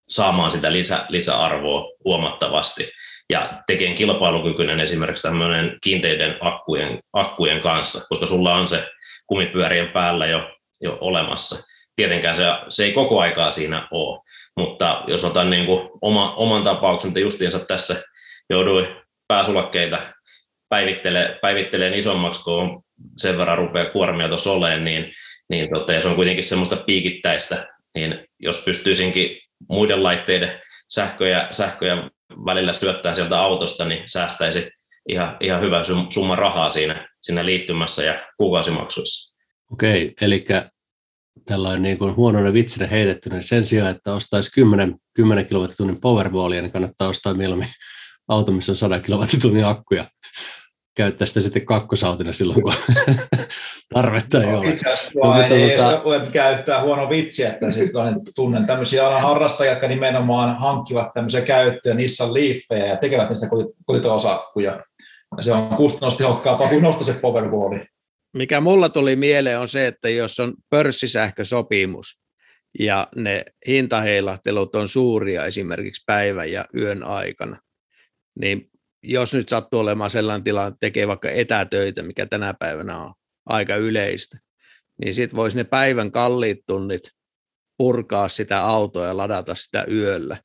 saamaan 0.08 0.50
sitä 0.50 0.72
lisä, 0.72 1.06
lisäarvoa 1.08 1.90
huomattavasti 2.04 2.90
ja 3.30 3.62
tekemään 3.66 3.96
kilpailukykyinen 3.96 4.80
esimerkiksi 4.80 5.22
tämmöinen 5.22 5.78
kiinteiden 5.82 6.36
akkujen, 6.40 6.98
akkujen 7.12 7.60
kanssa, 7.60 8.06
koska 8.08 8.26
sulla 8.26 8.54
on 8.54 8.68
se 8.68 8.88
kumipyörien 9.26 9.88
päällä 9.88 10.26
jo, 10.26 10.50
jo 10.80 10.98
olemassa. 11.00 11.66
Tietenkään 11.96 12.36
se, 12.36 12.42
se 12.68 12.84
ei 12.84 12.92
koko 12.92 13.20
aikaa 13.20 13.50
siinä 13.50 13.88
ole, 13.90 14.20
mutta 14.56 15.04
jos 15.06 15.24
otan 15.24 15.50
niin 15.50 15.66
kuin 15.66 15.90
oma, 16.00 16.34
oman 16.34 16.62
tapauksen, 16.62 17.08
että 17.08 17.20
justiinsa 17.20 17.58
tässä 17.58 18.02
jouduin 18.50 18.86
pääsulakkeita 19.28 19.98
päivittelee, 20.68 21.38
päivitteleen 21.42 21.94
isommaksi, 21.94 22.42
kun 22.44 22.84
sen 23.16 23.38
verran 23.38 23.58
rupeaa 23.58 23.90
kuormia 23.90 24.28
tuossa 24.28 24.52
olemaan, 24.52 24.84
niin 24.84 25.14
niin 25.50 25.70
tota, 25.74 25.92
ja 25.92 26.00
se 26.00 26.08
on 26.08 26.16
kuitenkin 26.16 26.44
semmoista 26.44 26.76
piikittäistä, 26.76 27.66
niin 27.94 28.26
jos 28.40 28.64
pystyisinkin 28.64 29.40
muiden 29.68 30.02
laitteiden 30.02 30.60
sähköjä, 30.88 31.48
sähköjä 31.50 32.10
välillä 32.44 32.72
syöttää 32.72 33.14
sieltä 33.14 33.40
autosta, 33.40 33.84
niin 33.84 34.02
säästäisi 34.06 34.70
ihan, 35.08 35.36
ihan 35.40 35.60
hyvän 35.60 35.84
summan 36.10 36.38
rahaa 36.38 36.70
siinä, 36.70 37.08
siinä 37.22 37.46
liittymässä 37.46 38.04
ja 38.04 38.14
kuukausimaksuissa. 38.36 39.36
Okei, 39.72 40.14
eli 40.20 40.44
tällainen 41.44 41.82
niin 41.82 41.98
kuin 41.98 42.16
huonona 42.16 42.52
vitsinä 42.52 42.86
heitetty, 42.86 43.30
niin 43.30 43.42
sen 43.42 43.66
sijaan, 43.66 43.90
että 43.90 44.14
ostaisi 44.14 44.52
10, 44.54 44.94
10 45.14 45.46
kilowattitunnin 45.46 46.00
powerballia, 46.00 46.62
niin 46.62 46.72
kannattaa 46.72 47.08
ostaa 47.08 47.34
mieluummin 47.34 47.68
auto, 48.28 48.52
missä 48.52 48.72
on 48.72 48.76
100 48.76 49.00
kilowattitunnin 49.00 49.64
akkuja 49.64 50.04
käyttää 50.94 51.26
sitä 51.26 51.40
sitten 51.40 51.66
kakkosautina 51.66 52.32
silloin, 52.32 52.62
kun 52.62 52.72
tarvetta 53.94 54.40
ei 54.40 54.46
no, 54.46 54.58
ole. 54.58 54.68
Itse 54.68 54.92
asiassa 54.92 55.10
no, 55.14 55.42
ei 55.42 55.76
tuota... 55.76 56.02
ole 56.02 56.20
käyttää 56.32 56.82
huono 56.82 57.10
vitsi, 57.10 57.44
että 57.44 57.70
siis 57.70 57.92
tunnen 58.34 58.66
tämmöisiä 58.66 59.06
alan 59.06 59.22
harrastajia, 59.22 59.72
jotka 59.72 59.88
nimenomaan 59.88 60.56
hankkivat 60.58 61.14
tämmöisiä 61.14 61.40
käyttöön 61.40 61.96
Nissan 61.96 62.34
Leafejä 62.34 62.86
ja 62.86 62.96
tekevät 62.96 63.28
niistä 63.28 63.46
kotitalousakkuja. 63.86 64.84
Se 65.40 65.52
on 65.52 65.68
kustannustehokkaampaa 65.68 66.68
kuin 66.68 66.82
nostaa 66.82 67.04
se 67.04 67.20
Powerballi. 67.20 67.86
Mikä 68.36 68.60
mulla 68.60 68.88
tuli 68.88 69.16
mieleen 69.16 69.60
on 69.60 69.68
se, 69.68 69.86
että 69.86 70.08
jos 70.08 70.40
on 70.40 70.54
pörssisähkösopimus 70.70 72.20
ja 72.78 73.08
ne 73.16 73.44
hintaheilahtelut 73.68 74.74
on 74.74 74.88
suuria 74.88 75.46
esimerkiksi 75.46 76.02
päivän 76.06 76.52
ja 76.52 76.64
yön 76.76 77.02
aikana, 77.02 77.56
niin 78.40 78.70
jos 79.04 79.34
nyt 79.34 79.48
sattuu 79.48 79.80
olemaan 79.80 80.10
sellainen 80.10 80.44
tilanne, 80.44 80.68
että 80.68 80.80
tekee 80.80 81.08
vaikka 81.08 81.30
etätöitä, 81.30 82.02
mikä 82.02 82.26
tänä 82.26 82.54
päivänä 82.58 82.98
on 82.98 83.12
aika 83.46 83.76
yleistä, 83.76 84.38
niin 85.00 85.14
sitten 85.14 85.36
voisi 85.36 85.56
ne 85.56 85.64
päivän 85.64 86.12
kalliit 86.12 86.58
tunnit 86.66 87.10
purkaa 87.78 88.28
sitä 88.28 88.60
autoa 88.60 89.06
ja 89.06 89.16
ladata 89.16 89.54
sitä 89.54 89.84
yöllä 89.90 90.36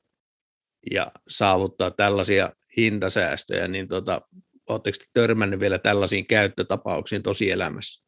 ja 0.90 1.06
saavuttaa 1.28 1.90
tällaisia 1.90 2.50
hintasäästöjä, 2.76 3.68
niin 3.68 3.88
tota, 3.88 4.20
oletteko 4.68 4.98
törmännyt 5.12 5.60
vielä 5.60 5.78
tällaisiin 5.78 6.26
käyttötapauksiin 6.26 7.22
tosielämässä? 7.22 8.04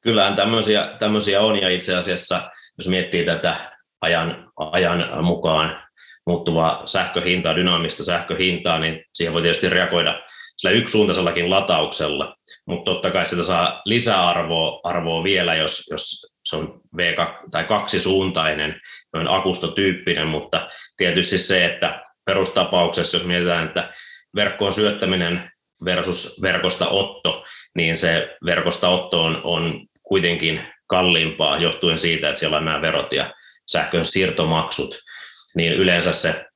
Kyllähän 0.00 0.36
tämmöisiä, 0.36 0.96
tämmöisiä 0.98 1.40
on, 1.40 1.58
ja 1.58 1.68
itse 1.68 1.96
asiassa 1.96 2.50
jos 2.78 2.88
miettii 2.88 3.24
tätä 3.24 3.56
ajan, 4.00 4.52
ajan 4.56 5.24
mukaan 5.24 5.85
muuttuvaa 6.26 6.86
sähköhintaa, 6.86 7.56
dynaamista 7.56 8.04
sähköhintaa, 8.04 8.78
niin 8.78 9.04
siihen 9.14 9.34
voi 9.34 9.42
tietysti 9.42 9.68
reagoida 9.68 10.22
sillä 10.56 10.74
yksisuuntaisellakin 10.74 11.50
latauksella, 11.50 12.36
mutta 12.66 12.92
totta 12.92 13.10
kai 13.10 13.26
sitä 13.26 13.42
saa 13.42 13.82
lisäarvoa 13.84 14.80
arvoa 14.84 15.24
vielä, 15.24 15.54
jos, 15.54 15.88
jos 15.90 16.36
se 16.44 16.56
on 16.56 16.80
V2 16.96 17.50
tai 17.50 17.64
kaksisuuntainen, 17.64 18.80
noin 19.12 19.28
akustotyyppinen, 19.28 20.26
mutta 20.26 20.68
tietysti 20.96 21.38
se, 21.38 21.64
että 21.64 22.04
perustapauksessa, 22.26 23.16
jos 23.16 23.26
mietitään, 23.26 23.66
että 23.66 23.92
verkkoon 24.34 24.72
syöttäminen 24.72 25.50
versus 25.84 26.42
verkosta 26.42 26.88
otto, 26.88 27.44
niin 27.74 27.96
se 27.96 28.36
verkosta 28.44 28.88
otto 28.88 29.24
on, 29.24 29.40
on 29.44 29.86
kuitenkin 30.02 30.62
kalliimpaa 30.86 31.58
johtuen 31.58 31.98
siitä, 31.98 32.28
että 32.28 32.38
siellä 32.38 32.56
on 32.56 32.64
nämä 32.64 32.82
verot 32.82 33.12
ja 33.12 33.34
sähkön 33.70 34.04
siirtomaksut, 34.04 35.02
niin 35.56 35.72
yleensä 35.72 36.12
se, 36.12 36.46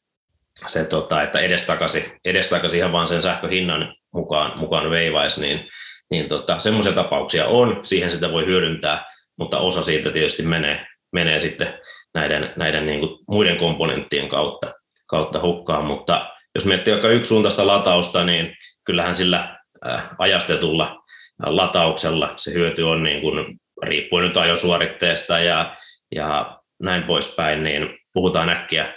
se 0.66 0.84
tota, 0.84 1.22
että 1.22 1.40
edestakaisin, 1.40 2.04
edestakaisin 2.24 2.78
ihan 2.78 2.92
vaan 2.92 3.08
sen 3.08 3.22
sähköhinnan 3.22 3.94
mukaan, 4.14 4.58
mukaan 4.58 4.90
veivaisi, 4.90 5.40
niin, 5.40 5.68
niin 6.10 6.28
tota, 6.28 6.58
semmoisia 6.58 6.92
tapauksia 6.92 7.46
on, 7.46 7.80
siihen 7.82 8.10
sitä 8.10 8.32
voi 8.32 8.46
hyödyntää, 8.46 9.04
mutta 9.38 9.58
osa 9.58 9.82
siitä 9.82 10.10
tietysti 10.10 10.42
menee, 10.42 10.86
menee 11.12 11.40
sitten 11.40 11.74
näiden, 12.14 12.52
näiden 12.56 12.86
niin 12.86 13.00
kuin 13.00 13.18
muiden 13.28 13.56
komponenttien 13.56 14.28
kautta, 14.28 14.72
kautta 15.06 15.40
hukkaan, 15.40 15.84
mutta 15.84 16.30
jos 16.54 16.66
miettii 16.66 16.92
vaikka 16.92 17.08
yksisuuntaista 17.08 17.66
latausta, 17.66 18.24
niin 18.24 18.56
kyllähän 18.84 19.14
sillä 19.14 19.56
äh, 19.86 20.08
ajastetulla 20.18 21.02
latauksella 21.46 22.34
se 22.36 22.52
hyöty 22.52 22.82
on 22.82 23.02
niin 23.02 23.20
kuin, 23.20 23.60
riippuen 23.82 24.24
nyt 24.24 24.36
ajosuoritteesta 24.36 25.38
ja, 25.38 25.76
ja 26.14 26.58
näin 26.82 27.02
poispäin, 27.02 27.62
niin 27.62 27.99
puhutaan 28.12 28.48
äkkiä 28.48 28.94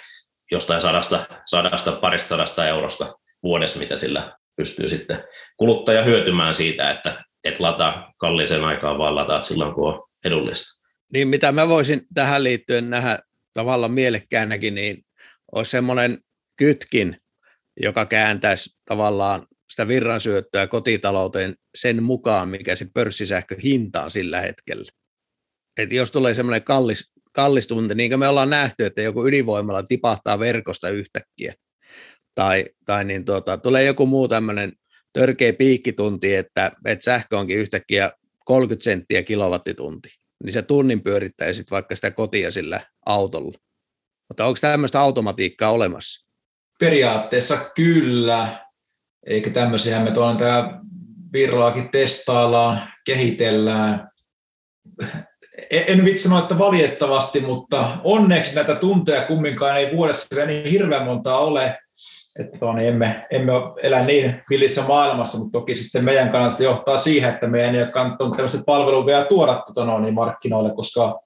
jostain 0.51 0.81
sadasta, 0.81 1.25
sadasta 1.45 1.91
parista 1.91 2.27
sadasta 2.27 2.67
eurosta 2.67 3.13
vuodessa, 3.43 3.79
mitä 3.79 3.97
sillä 3.97 4.37
pystyy 4.55 4.87
sitten 4.87 5.23
kuluttaja 5.57 6.03
hyötymään 6.03 6.53
siitä, 6.53 6.91
että 6.91 7.23
et 7.43 7.59
lataa 7.59 8.13
kalliiseen 8.17 8.63
aikaan, 8.63 8.97
vaan 8.97 9.15
lataat 9.15 9.43
silloin, 9.43 9.73
kun 9.73 9.93
on 9.93 10.03
edullista. 10.25 10.83
Niin 11.13 11.27
mitä 11.27 11.51
mä 11.51 11.67
voisin 11.67 12.01
tähän 12.13 12.43
liittyen 12.43 12.89
nähdä 12.89 13.19
tavallaan 13.53 13.91
mielekkäänäkin, 13.91 14.75
niin 14.75 15.05
olisi 15.51 15.71
semmoinen 15.71 16.19
kytkin, 16.55 17.17
joka 17.81 18.05
kääntäisi 18.05 18.79
tavallaan 18.85 19.47
sitä 19.69 19.87
virransyöttöä 19.87 20.67
kotitalouteen 20.67 21.55
sen 21.75 22.03
mukaan, 22.03 22.49
mikä 22.49 22.75
se 22.75 22.87
pörssisähkö 22.93 23.55
hinta 23.63 24.03
on 24.03 24.11
sillä 24.11 24.41
hetkellä. 24.41 24.85
Et 25.77 25.91
jos 25.91 26.11
tulee 26.11 26.33
semmoinen 26.33 26.63
kallis 26.63 27.12
kallis 27.33 27.67
tunti, 27.67 27.95
niin 27.95 28.09
kuin 28.09 28.19
me 28.19 28.27
ollaan 28.27 28.49
nähty, 28.49 28.85
että 28.85 29.01
joku 29.01 29.27
ydinvoimalla 29.27 29.83
tipahtaa 29.83 30.39
verkosta 30.39 30.89
yhtäkkiä, 30.89 31.53
tai, 32.35 32.65
tai 32.85 33.05
niin 33.05 33.25
tuota, 33.25 33.57
tulee 33.57 33.83
joku 33.83 34.05
muu 34.05 34.27
tämmöinen 34.27 34.73
törkeä 35.13 35.53
piikkitunti, 35.53 36.35
että, 36.35 36.71
että 36.85 37.03
sähkö 37.03 37.37
onkin 37.37 37.57
yhtäkkiä 37.57 38.11
30 38.45 38.83
senttiä 38.83 39.23
kilowattitunti, 39.23 40.09
niin 40.43 40.53
se 40.53 40.61
tunnin 40.61 41.03
pyörittää 41.03 41.53
sitten 41.53 41.75
vaikka 41.75 41.95
sitä 41.95 42.11
kotia 42.11 42.51
sillä 42.51 42.81
autolla. 43.05 43.57
Mutta 44.27 44.45
onko 44.45 44.57
tämmöistä 44.61 45.01
automatiikkaa 45.01 45.71
olemassa? 45.71 46.27
Periaatteessa 46.79 47.69
kyllä, 47.75 48.65
eikä 49.25 49.49
tämmöisiä 49.49 49.99
me 49.99 50.11
tuolla 50.11 50.35
tämä 50.35 50.81
Virroakin 51.33 51.89
testaillaan, 51.91 52.93
kehitellään 53.05 54.09
en 55.71 56.05
vitsi 56.05 56.23
sanoa, 56.23 56.39
että 56.39 56.57
valitettavasti, 56.57 57.39
mutta 57.39 57.97
onneksi 58.03 58.55
näitä 58.55 58.75
tunteja 58.75 59.21
kumminkaan 59.21 59.77
ei 59.77 59.95
vuodessa 59.95 60.45
niin 60.45 60.65
hirveän 60.65 61.05
montaa 61.05 61.37
ole, 61.37 61.77
että 62.39 62.57
tuo, 62.59 62.73
niin 62.73 62.89
emme, 62.89 63.27
emme 63.31 63.53
elä 63.83 64.03
niin 64.03 64.43
villissä 64.49 64.81
maailmassa, 64.81 65.37
mutta 65.37 65.59
toki 65.59 65.75
sitten 65.75 66.05
meidän 66.05 66.29
kannalta 66.29 66.63
johtaa 66.63 66.97
siihen, 66.97 67.33
että 67.33 67.47
meidän 67.47 67.75
ei 67.75 67.81
ole 67.81 67.91
kannattanut 67.91 68.35
tällaista 68.35 68.63
palvelua 68.65 69.05
vielä 69.05 69.25
tuoda 69.25 69.63
tuota, 69.65 70.11
markkinoille, 70.11 70.75
koska 70.75 71.19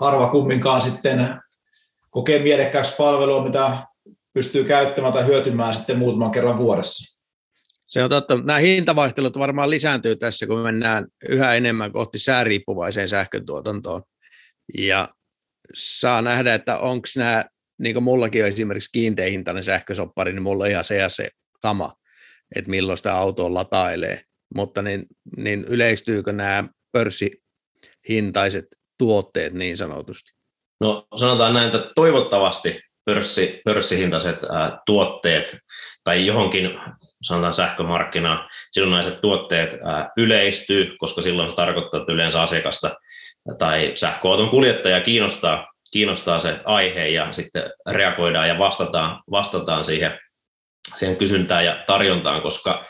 harva 0.00 0.28
kumminkaan 0.28 0.82
sitten 0.82 1.40
kokee 2.10 2.38
mielekkääksi 2.38 2.94
palvelua, 2.98 3.44
mitä 3.44 3.78
pystyy 4.32 4.64
käyttämään 4.64 5.12
tai 5.12 5.26
hyötymään 5.26 5.74
sitten 5.74 5.98
muutaman 5.98 6.30
kerran 6.30 6.58
vuodessa. 6.58 7.17
Se 7.88 8.04
on 8.04 8.10
totta. 8.10 8.36
Nämä 8.36 8.58
hintavaihtelut 8.58 9.38
varmaan 9.38 9.70
lisääntyy 9.70 10.16
tässä, 10.16 10.46
kun 10.46 10.58
mennään 10.58 11.06
yhä 11.28 11.54
enemmän 11.54 11.92
kohti 11.92 12.18
sääriippuvaiseen 12.18 13.08
sähköntuotantoon. 13.08 14.02
Ja 14.78 15.08
saa 15.74 16.22
nähdä, 16.22 16.54
että 16.54 16.78
onko 16.78 17.08
nämä, 17.16 17.44
niin 17.78 17.94
kuin 17.94 18.04
mullakin 18.04 18.42
on 18.42 18.48
esimerkiksi 18.48 18.92
kiinteähintainen 18.92 19.62
sähkösoppari, 19.62 20.32
niin 20.32 20.42
mulla 20.42 20.64
on 20.64 20.70
ihan 20.70 20.84
se 20.84 20.96
ja 20.96 21.08
se 21.08 21.28
sama, 21.62 21.92
että 22.56 22.70
milloin 22.70 22.98
sitä 22.98 23.14
autoa 23.14 23.54
latailee. 23.54 24.20
Mutta 24.54 24.82
niin, 24.82 25.06
niin 25.36 25.64
yleistyykö 25.64 26.32
nämä 26.32 26.64
pörssihintaiset 26.92 28.64
tuotteet 28.98 29.52
niin 29.52 29.76
sanotusti? 29.76 30.30
No 30.80 31.06
sanotaan 31.16 31.54
näin, 31.54 31.66
että 31.66 31.90
toivottavasti 31.94 32.80
pörssi, 33.04 33.60
pörssihintaiset 33.64 34.36
ää, 34.44 34.82
tuotteet 34.86 35.58
tai 36.08 36.26
johonkin 36.26 36.70
sanotaan 37.22 37.52
sähkömarkkinaan, 37.52 38.48
silloin 38.70 39.04
tuotteet 39.20 39.70
yleistyy, 40.16 40.96
koska 40.98 41.22
silloin 41.22 41.50
se 41.50 41.56
tarkoittaa, 41.56 42.00
että 42.00 42.12
yleensä 42.12 42.42
asiakasta 42.42 42.96
tai 43.58 43.92
sähköauton 43.94 44.50
kuljettaja 44.50 45.00
kiinnostaa, 45.00 45.66
kiinnostaa 45.92 46.38
se 46.38 46.60
aihe 46.64 47.08
ja 47.08 47.32
sitten 47.32 47.62
reagoidaan 47.90 48.48
ja 48.48 48.58
vastataan, 48.58 49.22
vastataan 49.30 49.84
siihen, 49.84 50.18
siihen 50.94 51.16
kysyntään 51.16 51.64
ja 51.64 51.84
tarjontaan, 51.86 52.42
koska 52.42 52.86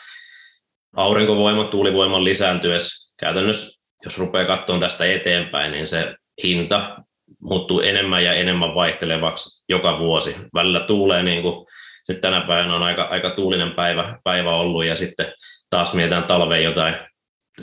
aurinkovoiman, 0.96 1.68
tuulivoiman 1.68 2.24
lisääntyessä 2.24 3.14
käytännössä, 3.20 3.86
jos 4.04 4.18
rupeaa 4.18 4.46
katsomaan 4.46 4.80
tästä 4.80 5.04
eteenpäin, 5.04 5.72
niin 5.72 5.86
se 5.86 6.14
hinta 6.42 6.96
muuttuu 7.40 7.80
enemmän 7.80 8.24
ja 8.24 8.34
enemmän 8.34 8.74
vaihtelevaksi 8.74 9.64
joka 9.68 9.98
vuosi. 9.98 10.36
Välillä 10.54 10.80
tuulee 10.80 11.22
niin 11.22 11.42
kuin 11.42 11.66
nyt 12.08 12.20
tänä 12.20 12.40
päivänä 12.40 12.76
on 12.76 12.82
aika, 12.82 13.02
aika 13.02 13.30
tuulinen 13.30 13.72
päivä, 13.72 14.18
päivä 14.24 14.50
ollut 14.50 14.84
ja 14.84 14.96
sitten 14.96 15.32
taas 15.70 15.94
mietitään 15.94 16.24
talveen 16.24 16.64
jotain 16.64 16.94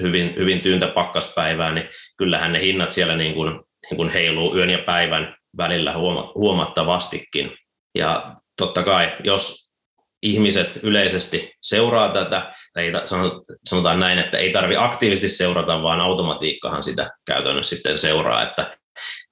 hyvin, 0.02 0.36
hyvin 0.38 0.62
tyyntä 0.62 0.88
pakkaspäivää, 0.88 1.72
niin 1.72 1.90
kyllähän 2.18 2.52
ne 2.54 2.62
hinnat 2.62 2.92
siellä 2.92 3.16
niin 3.16 3.34
kuin, 3.34 3.62
niin 3.90 3.98
kuin 3.98 4.10
heiluu 4.10 4.58
yön 4.58 4.70
ja 4.70 4.80
päivän 4.80 5.36
välillä 5.58 5.94
huomattavastikin. 6.36 7.58
Ja 7.98 8.36
totta 8.58 8.84
kai, 8.84 9.16
jos 9.24 9.66
ihmiset 10.24 10.80
yleisesti 10.84 11.54
seuraa 11.62 12.10
tätä, 12.10 12.54
tai 12.74 12.92
sanotaan 13.66 14.00
näin, 14.00 14.20
että 14.20 14.38
ei 14.38 14.52
tarvi 14.52 14.76
aktiivisesti 14.78 15.30
seurata, 15.30 15.84
vaan 15.84 16.02
automatiikkahan 16.02 16.84
sitä 16.84 17.12
käytännössä 17.26 17.76
sitten 17.76 17.98
seuraa, 17.98 18.44
että 18.44 18.78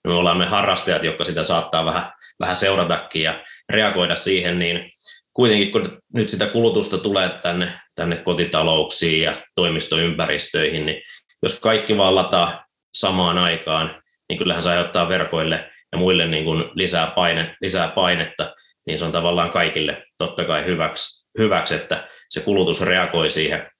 me 0.08 0.13
ollaan 0.13 0.38
me 0.38 0.45
harrastajat, 0.45 1.04
jotka 1.04 1.23
sitä 1.23 1.43
saattaa 1.43 1.86
vähän, 1.86 2.12
vähän 2.39 2.56
seuratakin 2.56 3.21
ja 3.21 3.43
reagoida 3.69 4.15
siihen, 4.15 4.60
niin 4.60 4.91
kuitenkin 5.34 5.72
kun 5.72 5.98
nyt 6.13 6.30
sitä 6.30 6.48
kulutusta 6.48 6.98
tulee 6.98 7.30
tänne, 7.30 7.80
tänne 7.96 8.15
kotitalouksiin 8.15 9.22
ja 9.22 9.46
toimistoympäristöihin, 9.56 10.86
niin 10.86 11.02
jos 11.43 11.60
kaikki 11.60 11.98
vaan 11.98 12.15
lataa 12.15 12.65
samaan 12.93 13.38
aikaan, 13.38 14.04
niin 14.30 14.38
kyllähän 14.38 14.63
se 14.63 14.69
aiheuttaa 14.69 15.10
verkoille 15.10 15.69
ja 15.91 15.98
muille 15.98 16.28
niin 16.28 16.43
kuin 16.43 16.65
lisää, 16.74 17.08
paine, 17.08 17.56
lisää 17.62 17.88
painetta, 17.88 18.56
niin 18.88 19.00
se 19.00 19.06
on 19.06 19.12
tavallaan 19.12 19.52
kaikille 19.52 20.04
totta 20.17 20.46
kai 20.46 20.65
hyväksi, 20.65 21.30
hyväksi, 21.38 21.76
että 21.76 22.10
se 22.30 22.41
kulutus 22.41 22.82
reagoi 22.82 23.30
siihen 23.30 23.72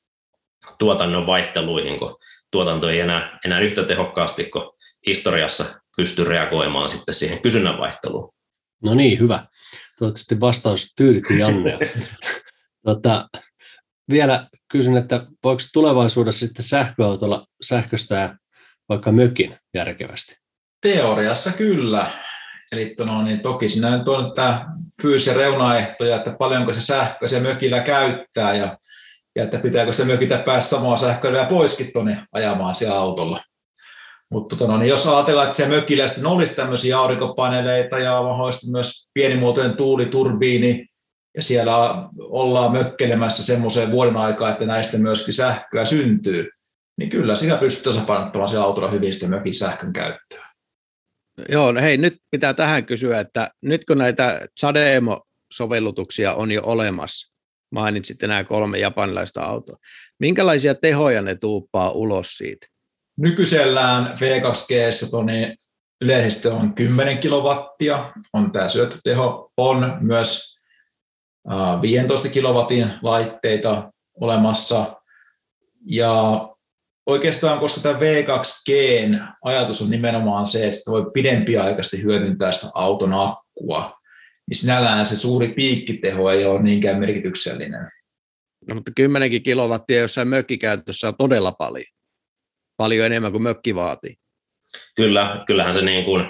tuotannon 0.79 1.27
vaihteluihin, 1.27 1.99
kun 1.99 2.17
tuotanto 2.51 2.89
ei 2.89 2.99
enää, 2.99 3.39
enää 3.45 3.59
yhtä 3.59 3.83
tehokkaasti 3.83 4.45
kuin 4.45 4.69
historiassa 5.07 5.65
pysty 5.97 6.23
reagoimaan 6.23 6.89
sitten 6.89 7.13
siihen 7.13 7.41
kysynnän 7.41 7.77
vaihteluun. 7.77 8.33
No 8.83 8.93
niin, 8.93 9.19
hyvä. 9.19 9.39
Toivottavasti 9.99 10.39
vastaus 10.39 10.93
tyydytti 10.95 11.39
Jannea. 11.39 11.79
tota, 12.86 13.29
vielä 14.10 14.47
kysyn, 14.71 14.97
että 14.97 15.25
voiko 15.43 15.62
tulevaisuudessa 15.73 16.45
sitten 16.45 16.65
sähköautolla 16.65 17.45
sähköstää 17.62 18.38
vaikka 18.89 19.12
mökin 19.12 19.58
järkevästi? 19.73 20.38
Teoriassa 20.82 21.51
kyllä. 21.51 22.12
Eli 22.71 22.95
no, 22.99 23.21
niin 23.21 23.39
toki 23.39 23.69
siinä 23.69 23.97
nyt 23.97 24.08
on 24.08 24.34
tämä 24.36 24.65
fyysisiä 25.01 25.34
reunaehtoja, 25.34 26.15
että 26.15 26.36
paljonko 26.39 26.73
se 26.73 26.82
sähkö 26.82 27.27
se 27.27 27.39
mökillä 27.39 27.79
käyttää 27.79 28.56
ja, 28.56 28.77
ja 29.36 29.43
että 29.43 29.60
pitääkö 29.60 29.93
se 29.93 30.06
mökitä 30.06 30.38
päästä 30.38 30.69
samaa 30.69 30.97
sähköä 30.97 31.32
vielä 31.32 31.45
poiskin 31.45 31.93
tuonne 31.93 32.25
ajamaan 32.32 32.75
siellä 32.75 32.95
autolla. 32.95 33.43
Mutta 34.33 34.55
tota, 34.55 34.71
no, 34.71 34.77
niin 34.77 34.89
jos 34.89 35.07
ajatellaan, 35.07 35.47
että 35.47 35.57
se 35.57 35.67
mökillä 35.67 36.07
sitten 36.07 36.25
olisi 36.25 36.55
tämmöisiä 36.55 36.97
aurinkopaneeleita 36.97 37.99
ja 37.99 38.21
mahdollisesti 38.23 38.71
myös 38.71 39.09
pienimuotoinen 39.13 39.77
tuuliturbiini, 39.77 40.87
ja 41.35 41.41
siellä 41.41 41.77
ollaan 42.19 42.71
mökkelemässä 42.71 43.45
semmoiseen 43.45 43.91
vuoden 43.91 44.17
aikaa, 44.17 44.51
että 44.51 44.65
näistä 44.65 44.97
myöskin 44.97 45.33
sähköä 45.33 45.85
syntyy, 45.85 46.49
niin 46.97 47.09
kyllä 47.09 47.35
sitä 47.35 47.57
pystyy 47.57 47.83
tasapainottamaan 47.83 48.49
se 48.49 48.57
autolla 48.57 48.91
hyvin 48.91 49.13
sitten 49.13 49.29
mökin 49.29 49.55
sähkön 49.55 49.93
käyttöä. 49.93 50.45
Joo, 51.49 51.71
no 51.71 51.81
hei, 51.81 51.97
nyt 51.97 52.17
pitää 52.31 52.53
tähän 52.53 52.85
kysyä, 52.85 53.19
että 53.19 53.49
nyt 53.63 53.85
kun 53.85 53.97
näitä 53.97 54.47
Chademo-sovellutuksia 54.59 56.33
on 56.33 56.51
jo 56.51 56.61
olemassa, 56.65 57.33
mainitsitte 57.71 58.27
nämä 58.27 58.43
kolme 58.43 58.79
japanilaista 58.79 59.41
autoa, 59.41 59.75
minkälaisia 60.19 60.75
tehoja 60.75 61.21
ne 61.21 61.35
tuuppaa 61.35 61.91
ulos 61.91 62.37
siitä? 62.37 62.72
Nykyisellään 63.17 64.17
V2G 64.19 65.26
niin 65.26 65.58
yleisesti 66.02 66.47
on 66.47 66.73
10 66.73 67.17
kilowattia, 67.17 68.13
on 68.34 68.52
tämä 68.52 68.69
syöttöteho, 68.69 69.52
on 69.58 69.97
myös 70.02 70.58
15 71.82 72.30
kilowatin 72.30 72.93
laitteita 73.02 73.91
olemassa, 74.19 74.95
ja 75.86 76.13
oikeastaan, 77.06 77.60
koska 77.60 77.82
tämä 77.82 77.99
V2G 77.99 78.71
ajatus 79.43 79.82
on 79.82 79.89
nimenomaan 79.89 80.47
se, 80.47 80.67
että 80.67 80.91
voi 80.91 81.12
pidempiaikaisesti 81.13 82.04
hyödyntää 82.04 82.52
sitä 82.52 82.67
auton 82.73 83.13
akkua, 83.13 83.99
niin 84.49 84.58
sinällään 84.58 85.06
se 85.06 85.17
suuri 85.17 85.47
piikkiteho 85.47 86.32
ei 86.32 86.45
ole 86.45 86.62
niinkään 86.62 86.99
merkityksellinen. 86.99 87.88
No, 88.67 88.76
mutta 88.76 88.91
10 88.95 89.43
kilowattia 89.43 89.99
jossain 89.99 90.28
mökkikäytössä 90.28 91.08
on 91.08 91.15
todella 91.17 91.52
paljon 91.52 92.02
paljon 92.77 93.05
enemmän 93.05 93.31
kuin 93.31 93.43
mökki 93.43 93.75
vaatii. 93.75 94.15
Kyllä, 94.95 95.38
kyllähän 95.47 95.73
se 95.73 95.81
niin 95.81 96.05
kuin, 96.05 96.25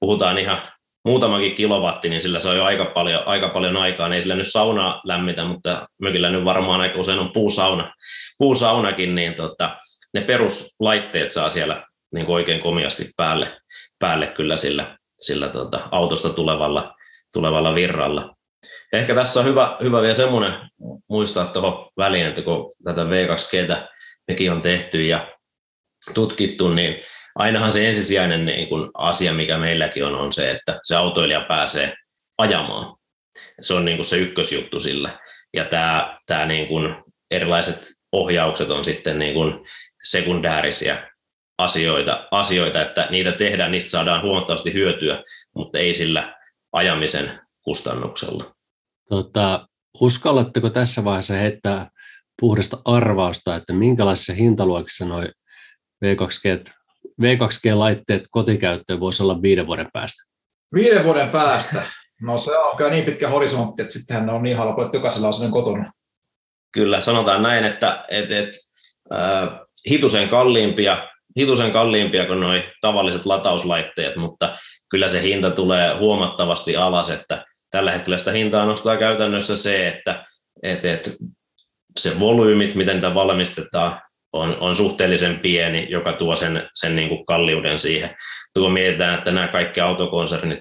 puhutaan 0.00 0.38
ihan 0.38 0.58
muutamakin 1.04 1.54
kilowatti, 1.54 2.08
niin 2.08 2.20
sillä 2.20 2.38
se 2.38 2.48
on 2.48 2.56
jo 2.56 2.64
aika 2.64 2.84
paljon, 2.84 3.22
aika 3.26 3.48
paljon 3.48 3.76
aikaa. 3.76 4.14
Ei 4.14 4.20
sillä 4.20 4.34
nyt 4.34 4.52
saunaa 4.52 5.00
lämmitä, 5.04 5.44
mutta 5.44 5.88
mökillä 6.02 6.30
nyt 6.30 6.44
varmaan 6.44 6.80
aika 6.80 6.98
usein 6.98 7.18
on 7.18 7.32
puusauna, 7.32 7.94
puusaunakin, 8.38 9.14
niin 9.14 9.34
tota, 9.34 9.76
ne 10.14 10.20
peruslaitteet 10.20 11.32
saa 11.32 11.50
siellä 11.50 11.86
niin 12.14 12.26
kuin 12.26 12.34
oikein 12.34 12.60
komiasti 12.60 13.10
päälle, 13.16 13.60
päälle 13.98 14.26
kyllä 14.26 14.56
sillä, 14.56 14.98
sillä 15.20 15.48
tota, 15.48 15.88
autosta 15.90 16.28
tulevalla, 16.28 16.94
tulevalla 17.32 17.74
virralla. 17.74 18.36
Ehkä 18.92 19.14
tässä 19.14 19.40
on 19.40 19.46
hyvä, 19.46 19.76
hyvä 19.82 20.02
vielä 20.02 20.14
semmoinen 20.14 20.52
muistaa 21.08 21.46
tuohon 21.46 21.90
väliin, 21.96 22.26
että 22.26 22.42
kun 22.42 22.72
tätä 22.84 23.02
V2Gtä 23.02 23.88
mekin 24.28 24.52
on 24.52 24.62
tehty 24.62 25.06
ja 25.06 25.35
tutkittu, 26.14 26.74
niin 26.74 26.96
ainahan 27.34 27.72
se 27.72 27.88
ensisijainen 27.88 28.44
niin 28.44 28.68
kuin 28.68 28.90
asia, 28.94 29.32
mikä 29.32 29.58
meilläkin 29.58 30.04
on, 30.04 30.14
on 30.14 30.32
se, 30.32 30.50
että 30.50 30.80
se 30.82 30.96
autoilija 30.96 31.40
pääsee 31.40 31.94
ajamaan. 32.38 32.96
Se 33.60 33.74
on 33.74 33.84
niin 33.84 33.96
kuin 33.96 34.04
se 34.04 34.16
ykkösjuttu 34.16 34.80
sillä. 34.80 35.18
Ja 35.56 35.64
tämä, 35.64 36.18
tämä 36.26 36.46
niin 36.46 36.68
kuin 36.68 36.96
erilaiset 37.30 37.86
ohjaukset 38.12 38.70
on 38.70 38.84
sitten 38.84 39.18
niin 39.18 39.34
kuin 39.34 39.52
sekundäärisiä 40.04 41.10
asioita, 41.58 42.28
asioita, 42.30 42.82
että 42.82 43.06
niitä 43.10 43.32
tehdään, 43.32 43.72
niistä 43.72 43.90
saadaan 43.90 44.22
huomattavasti 44.22 44.72
hyötyä, 44.72 45.22
mutta 45.54 45.78
ei 45.78 45.94
sillä 45.94 46.34
ajamisen 46.72 47.40
kustannuksella. 47.62 48.54
Tota, 49.08 49.68
uskallatteko 50.00 50.70
tässä 50.70 51.04
vaiheessa 51.04 51.34
heittää 51.34 51.90
puhdasta 52.40 52.76
arvausta, 52.84 53.56
että 53.56 53.72
minkälaisessa 53.72 54.32
hintaluokissa 54.32 55.04
noin 55.04 55.28
V2G, 56.04 56.70
V2G-laitteet 57.22 58.24
kotikäyttöön 58.30 59.00
voisi 59.00 59.22
olla 59.22 59.42
viiden 59.42 59.66
vuoden 59.66 59.88
päästä? 59.92 60.22
Viiden 60.74 61.04
vuoden 61.04 61.30
päästä? 61.30 61.82
No 62.22 62.38
se 62.38 62.58
on 62.58 62.76
kyllä 62.76 62.90
niin 62.90 63.04
pitkä 63.04 63.28
horisontti, 63.28 63.82
että 63.82 63.92
sittenhän 63.92 64.26
ne 64.26 64.32
on 64.32 64.42
niin 64.42 64.56
halpa, 64.56 64.84
että 64.84 64.96
jokaisella 64.96 65.28
on 65.28 65.34
sen 65.34 65.50
kotona. 65.50 65.92
Kyllä, 66.72 67.00
sanotaan 67.00 67.42
näin, 67.42 67.64
että 67.64 68.04
et, 68.08 68.30
et, 68.30 68.48
äh, 69.12 69.60
hitusen 69.90 70.28
kalliimpia, 70.28 71.08
hitusen 71.38 71.72
kalliimpia 71.72 72.26
kuin 72.26 72.40
nuo 72.40 72.52
tavalliset 72.80 73.26
latauslaitteet, 73.26 74.16
mutta 74.16 74.56
kyllä 74.90 75.08
se 75.08 75.22
hinta 75.22 75.50
tulee 75.50 75.98
huomattavasti 75.98 76.76
alas, 76.76 77.10
että 77.10 77.44
tällä 77.70 77.92
hetkellä 77.92 78.18
sitä 78.18 78.32
hintaa 78.32 78.66
nostaa 78.66 78.96
käytännössä 78.96 79.56
se, 79.56 79.88
että 79.88 80.24
et, 80.62 80.84
et, 80.84 81.16
se 81.98 82.20
volyymit, 82.20 82.74
miten 82.74 83.00
tämä 83.00 83.14
valmistetaan, 83.14 84.00
on, 84.32 84.56
on 84.60 84.76
suhteellisen 84.76 85.38
pieni, 85.38 85.86
joka 85.90 86.12
tuo 86.12 86.36
sen, 86.36 86.70
sen 86.74 86.96
niin 86.96 87.08
kuin 87.08 87.26
kalliuden 87.26 87.78
siihen. 87.78 88.16
Kun 88.54 88.72
mietitään, 88.72 89.18
että 89.18 89.30
nämä 89.30 89.48
kaikki 89.48 89.80
autokonsernit 89.80 90.60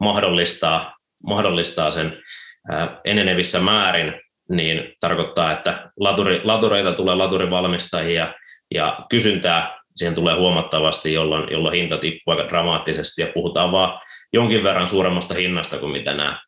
mahdollistaa, 0.00 0.96
mahdollistaa 1.26 1.90
sen 1.90 2.22
ää, 2.70 3.00
enenevissä 3.04 3.60
määrin, 3.60 4.12
niin 4.50 4.94
tarkoittaa, 5.00 5.52
että 5.52 5.90
laturi, 6.00 6.40
latureita 6.44 6.92
tulee 6.92 7.14
laturivalmistajia 7.14 8.34
ja 8.74 9.06
kysyntää 9.10 9.82
siihen 9.96 10.14
tulee 10.14 10.34
huomattavasti, 10.34 11.12
jolloin, 11.12 11.52
jolloin 11.52 11.74
hinta 11.74 11.98
tippuu 11.98 12.34
aika 12.34 12.48
dramaattisesti 12.48 13.22
ja 13.22 13.28
puhutaan 13.34 13.72
vaan 13.72 14.00
jonkin 14.32 14.62
verran 14.62 14.88
suuremmasta 14.88 15.34
hinnasta 15.34 15.78
kuin 15.78 15.92
mitä 15.92 16.14
nämä 16.14 16.40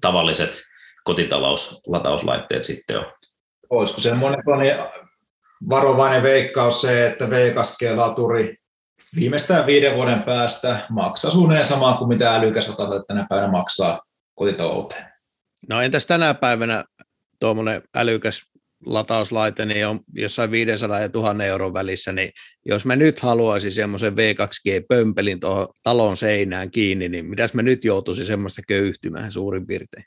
tavalliset 0.00 0.62
kotitalouslataus-latauslaitteet 1.04 2.64
sitten 2.64 2.98
on. 2.98 3.12
Olisiko 3.70 4.00
semmoinen 4.00 4.42
varovainen 5.68 6.22
veikkaus 6.22 6.80
se, 6.80 7.06
että 7.06 7.24
V2G-laturi 7.24 8.56
viimeistään 9.14 9.66
viiden 9.66 9.94
vuoden 9.94 10.22
päästä 10.22 10.86
maksaa 10.90 11.30
suunnilleen 11.30 11.66
samaa 11.66 11.96
kuin 11.96 12.08
mitä 12.08 12.34
älykäs 12.34 12.70
tänä 13.08 13.26
päivänä 13.28 13.52
maksaa 13.52 14.02
kotitalouteen. 14.34 15.04
No 15.68 15.82
entäs 15.82 16.06
tänä 16.06 16.34
päivänä 16.34 16.84
tuommoinen 17.40 17.82
älykäs 17.96 18.42
latauslaite 18.86 19.66
niin 19.66 19.86
on 19.86 20.00
jossain 20.14 20.50
500 20.50 21.00
ja 21.00 21.08
1000 21.08 21.40
euron 21.40 21.74
välissä, 21.74 22.12
niin 22.12 22.30
jos 22.66 22.84
mä 22.84 22.96
nyt 22.96 23.20
haluaisin 23.20 23.72
semmoisen 23.72 24.12
V2G-pömpelin 24.12 25.40
tuohon 25.40 25.68
talon 25.82 26.16
seinään 26.16 26.70
kiinni, 26.70 27.08
niin 27.08 27.26
mitäs 27.26 27.54
mä 27.54 27.62
nyt 27.62 27.84
joutuisin 27.84 28.26
semmoista 28.26 28.62
köyhtymään 28.68 29.32
suurin 29.32 29.66
piirtein? 29.66 30.04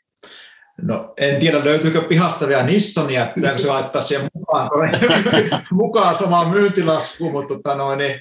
No 0.81 1.13
en 1.17 1.39
tiedä, 1.39 1.63
löytyykö 1.63 2.01
pihasta 2.01 2.47
vielä 2.47 2.63
Nissania, 2.63 3.31
pitääkö 3.35 3.57
se 3.57 3.67
laittaa 3.67 4.01
siihen 4.01 4.27
mukaan, 4.33 4.69
mukaan 5.71 6.15
samaan 6.15 6.49
myyntilaskuun, 6.49 7.31
mutta 7.31 7.55
tota 7.55 7.75
noin, 7.75 7.97
niin 7.97 8.19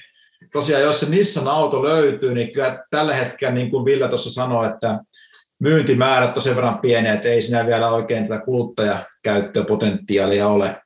tosiaan 0.53 0.83
jos 0.83 0.99
se 0.99 1.09
Nissan-auto 1.09 1.83
löytyy, 1.83 2.33
niin 2.33 2.53
kyllä 2.53 2.83
tällä 2.89 3.15
hetkellä, 3.15 3.53
niin 3.53 3.71
kuin 3.71 3.85
Ville 3.85 4.07
tuossa 4.07 4.29
sanoi, 4.29 4.67
että 4.67 4.99
myyntimäärät 5.59 6.37
on 6.37 6.43
sen 6.43 6.55
verran 6.55 6.79
pieniä, 6.79 7.13
että 7.13 7.29
ei 7.29 7.41
siinä 7.41 7.65
vielä 7.65 7.91
oikein 7.91 8.27
tätä 8.27 8.45
kuluttajakäyttöpotentiaalia 8.45 10.47
ole. 10.47 10.81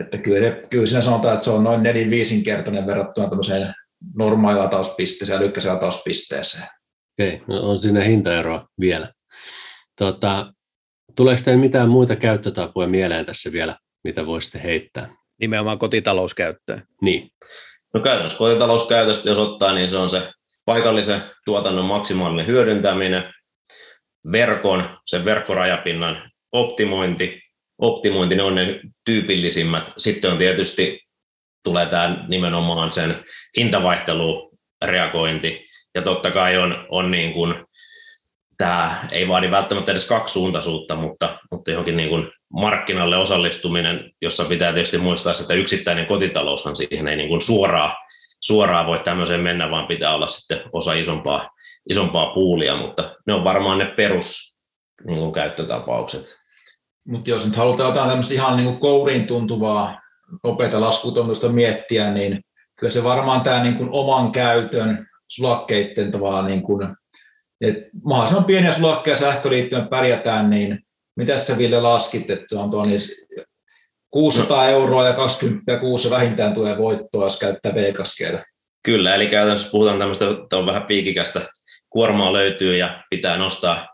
Että 0.00 0.18
kyllä, 0.18 0.50
kyllä 0.70 0.86
siinä 0.86 1.00
sanotaan, 1.00 1.34
että 1.34 1.44
se 1.44 1.50
on 1.50 1.64
noin 1.64 1.82
nelin 1.82 2.10
viisinkertainen 2.10 2.86
verrattuna 2.86 3.28
tämmöiseen 3.28 3.74
normaaliin 4.14 4.64
latauspisteeseen, 4.64 5.38
älykkäiseen 5.38 5.74
latauspisteeseen. 5.74 6.64
Okei, 7.14 7.42
no 7.48 7.60
on 7.60 7.78
siinä 7.78 8.00
hintaeroa 8.00 8.66
vielä. 8.80 9.08
Tota, 9.98 10.53
Tuleeko 11.16 11.42
teille 11.44 11.60
mitään 11.60 11.88
muita 11.88 12.16
käyttötapoja 12.16 12.88
mieleen 12.88 13.26
tässä 13.26 13.52
vielä, 13.52 13.78
mitä 14.04 14.26
voisitte 14.26 14.62
heittää? 14.62 15.08
Nimenomaan 15.40 15.78
kotitalouskäyttöön. 15.78 16.82
Niin. 17.02 17.30
No 17.94 18.00
käytännössä 18.00 18.38
kotitalouskäytöstä, 18.38 19.28
jos 19.28 19.38
ottaa, 19.38 19.72
niin 19.72 19.90
se 19.90 19.96
on 19.96 20.10
se 20.10 20.30
paikallisen 20.64 21.22
tuotannon 21.44 21.84
maksimaalinen 21.84 22.46
hyödyntäminen, 22.46 23.34
verkon, 24.32 24.98
sen 25.06 25.24
verkkorajapinnan 25.24 26.30
optimointi, 26.52 27.42
optimointi, 27.78 28.36
ne 28.36 28.42
on 28.42 28.54
ne 28.54 28.80
tyypillisimmät. 29.04 29.92
Sitten 29.96 30.32
on 30.32 30.38
tietysti, 30.38 31.00
tulee 31.64 31.86
tämä 31.86 32.24
nimenomaan 32.28 32.92
sen 32.92 33.24
hintavaihtelu 33.58 34.58
reagointi. 34.84 35.68
Ja 35.94 36.02
totta 36.02 36.30
kai 36.30 36.58
on, 36.58 36.86
on 36.88 37.10
niin 37.10 37.32
kuin, 37.32 37.54
tämä 38.64 39.08
ei 39.12 39.28
vaadi 39.28 39.50
välttämättä 39.50 39.92
edes 39.92 40.08
kaksisuuntaisuutta, 40.08 40.96
mutta, 40.96 41.38
mutta 41.50 41.70
johonkin 41.70 41.96
niin 41.96 42.08
kuin 42.08 42.30
markkinalle 42.52 43.16
osallistuminen, 43.16 44.10
jossa 44.22 44.44
pitää 44.44 44.72
tietysti 44.72 44.98
muistaa, 44.98 45.32
että 45.40 45.54
yksittäinen 45.54 46.06
kotitaloushan 46.06 46.76
siihen 46.76 47.08
ei 47.08 47.16
niin 47.16 47.28
kuin 47.28 47.40
suoraan, 47.40 47.96
suoraan 48.40 48.86
voi 48.86 48.98
tämmöiseen 48.98 49.40
mennä, 49.40 49.70
vaan 49.70 49.86
pitää 49.86 50.14
olla 50.14 50.26
sitten 50.26 50.60
osa 50.72 50.92
isompaa, 50.92 51.50
isompaa 51.90 52.34
puulia, 52.34 52.76
mutta 52.76 53.16
ne 53.26 53.32
on 53.32 53.44
varmaan 53.44 53.78
ne 53.78 53.84
perus 53.84 54.58
niin 55.06 55.18
kuin 55.18 55.32
käyttötapaukset. 55.32 56.36
Mutta 57.08 57.30
jos 57.30 57.46
nyt 57.46 57.56
halutaan 57.56 57.88
jotain 57.88 58.08
tämmöistä 58.08 58.34
ihan 58.34 58.56
niin 58.56 58.66
kuin 58.66 58.80
kouriin 58.80 59.26
tuntuvaa 59.26 60.00
nopeita 60.44 60.80
laskutontusta 60.80 61.48
miettiä, 61.48 62.10
niin 62.10 62.40
kyllä 62.78 62.92
se 62.92 63.04
varmaan 63.04 63.40
tämä 63.40 63.62
niin 63.62 63.76
kuin 63.76 63.88
oman 63.92 64.32
käytön 64.32 65.06
sulakkeiden 65.28 66.12
tavallaan 66.12 66.46
niin 66.46 66.62
kuin, 66.62 66.96
että 67.60 67.90
mahdollisimman 68.04 68.44
pieniä 68.44 68.72
sulakkeja 68.72 69.16
sähköliittymän 69.16 69.88
pärjätään, 69.88 70.50
niin 70.50 70.78
mitä 71.16 71.38
sä 71.38 71.58
Ville 71.58 71.80
laskit, 71.80 72.30
että 72.30 72.44
se 72.48 72.58
on 72.58 72.70
tuo 72.70 72.84
niin 72.84 73.00
600 74.10 74.68
euroa 74.68 75.06
ja 75.06 75.12
20 75.12 75.76
kuussa 75.76 76.10
vähintään 76.10 76.54
tulee 76.54 76.78
voittoa, 76.78 77.24
jos 77.24 77.38
käyttää 77.38 77.74
v 77.74 77.94
Kyllä, 78.82 79.14
eli 79.14 79.26
käytännössä 79.26 79.70
puhutaan 79.70 79.98
tämmöistä, 79.98 80.24
että 80.30 80.56
on 80.56 80.66
vähän 80.66 80.82
piikikästä 80.82 81.40
kuormaa 81.90 82.32
löytyy 82.32 82.76
ja 82.76 83.04
pitää 83.10 83.36
nostaa 83.36 83.88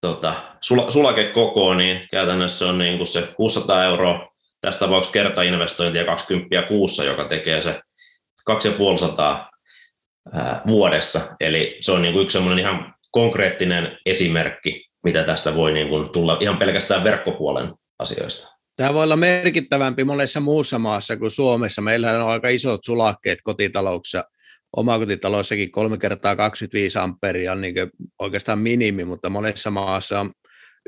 tota, 0.00 0.34
sul- 0.60 0.90
sulake 0.90 1.24
kokoon, 1.24 1.76
niin 1.76 2.08
käytännössä 2.10 2.68
on 2.68 2.78
niin 2.78 2.96
kuin 2.96 3.06
se 3.06 3.28
600 3.36 3.84
euroa 3.84 4.28
tässä 4.60 4.80
tapauksessa 4.80 5.12
kertainvestointi 5.12 5.98
ja 5.98 6.04
20 6.04 6.62
kuussa, 6.62 7.04
joka 7.04 7.24
tekee 7.24 7.60
se 7.60 7.80
2500 8.44 9.50
vuodessa. 10.66 11.20
Eli 11.40 11.76
se 11.80 11.92
on 11.92 12.02
niin 12.02 12.12
kuin 12.12 12.22
yksi 12.22 12.32
semmoinen 12.32 12.58
ihan 12.58 12.94
konkreettinen 13.16 13.98
esimerkki, 14.06 14.86
mitä 15.04 15.24
tästä 15.24 15.54
voi 15.54 15.72
niin 15.72 15.88
kuin 15.88 16.08
tulla 16.08 16.38
ihan 16.40 16.58
pelkästään 16.58 17.04
verkkopuolen 17.04 17.74
asioista. 17.98 18.56
Tämä 18.76 18.94
voi 18.94 19.04
olla 19.04 19.16
merkittävämpi 19.16 20.04
monessa 20.04 20.40
muussa 20.40 20.78
maassa 20.78 21.16
kuin 21.16 21.30
Suomessa. 21.30 21.82
Meillä 21.82 22.24
on 22.24 22.30
aika 22.30 22.48
isot 22.48 22.84
sulakkeet 22.84 23.38
kotitalouksissa. 23.42 24.24
Omakotitaloussakin 24.76 25.70
3 25.70 25.98
kertaa 25.98 26.36
25 26.36 26.98
amperia 26.98 27.52
on 27.52 27.60
niin 27.60 27.74
oikeastaan 28.18 28.58
minimi, 28.58 29.04
mutta 29.04 29.30
monessa 29.30 29.70
maassa 29.70 30.20
on 30.20 30.32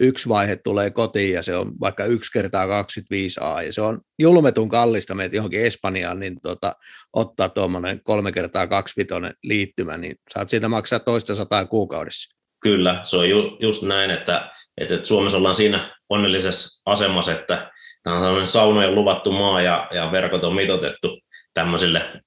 yksi 0.00 0.28
vaihe 0.28 0.56
tulee 0.56 0.90
kotiin 0.90 1.34
ja 1.34 1.42
se 1.42 1.56
on 1.56 1.72
vaikka 1.80 2.04
yksi 2.04 2.32
kertaa 2.32 2.82
25A 2.82 3.62
ja 3.62 3.72
se 3.72 3.80
on 3.80 4.00
julmetun 4.18 4.68
kallista 4.68 5.14
meitä 5.14 5.36
johonkin 5.36 5.64
Espanjaan, 5.64 6.20
niin 6.20 6.40
tota, 6.40 6.72
ottaa 7.12 7.48
tuommoinen 7.48 8.00
kolme 8.02 8.32
kertaa 8.32 8.66
25 8.66 9.34
liittymä, 9.42 9.98
niin 9.98 10.16
saat 10.34 10.50
siitä 10.50 10.68
maksaa 10.68 10.98
toista 10.98 11.34
sataa 11.34 11.64
kuukaudessa. 11.64 12.34
Kyllä, 12.60 13.00
se 13.02 13.16
on 13.16 13.30
ju, 13.30 13.56
just 13.60 13.82
näin, 13.82 14.10
että, 14.10 14.50
että 14.78 14.98
Suomessa 15.02 15.38
ollaan 15.38 15.54
siinä 15.54 15.96
onnellisessa 16.08 16.82
asemassa, 16.86 17.32
että 17.32 17.70
tämä 18.02 18.28
on 18.28 18.46
saunojen 18.46 18.94
luvattu 18.94 19.32
maa 19.32 19.62
ja, 19.62 19.88
ja 19.94 20.12
verkot 20.12 20.44
on 20.44 20.54
mitotettu 20.54 21.20
tämmöisille 21.54 22.22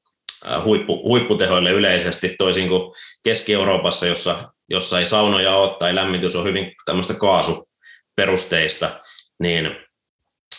huippu, 0.64 1.04
huipputehoille 1.04 1.72
yleisesti, 1.72 2.36
toisin 2.38 2.70
kuin 2.70 2.94
Keski-Euroopassa, 3.24 4.08
jossa, 4.08 4.54
jossa 4.72 5.00
ei 5.00 5.06
saunoja 5.06 5.56
ole 5.56 5.78
tai 5.80 5.96
lämmitys 5.96 6.36
on 6.36 6.46
hyvin 6.46 6.74
tämmöistä 6.86 7.14
kaasuperusteista, 7.14 9.00
niin 9.40 9.76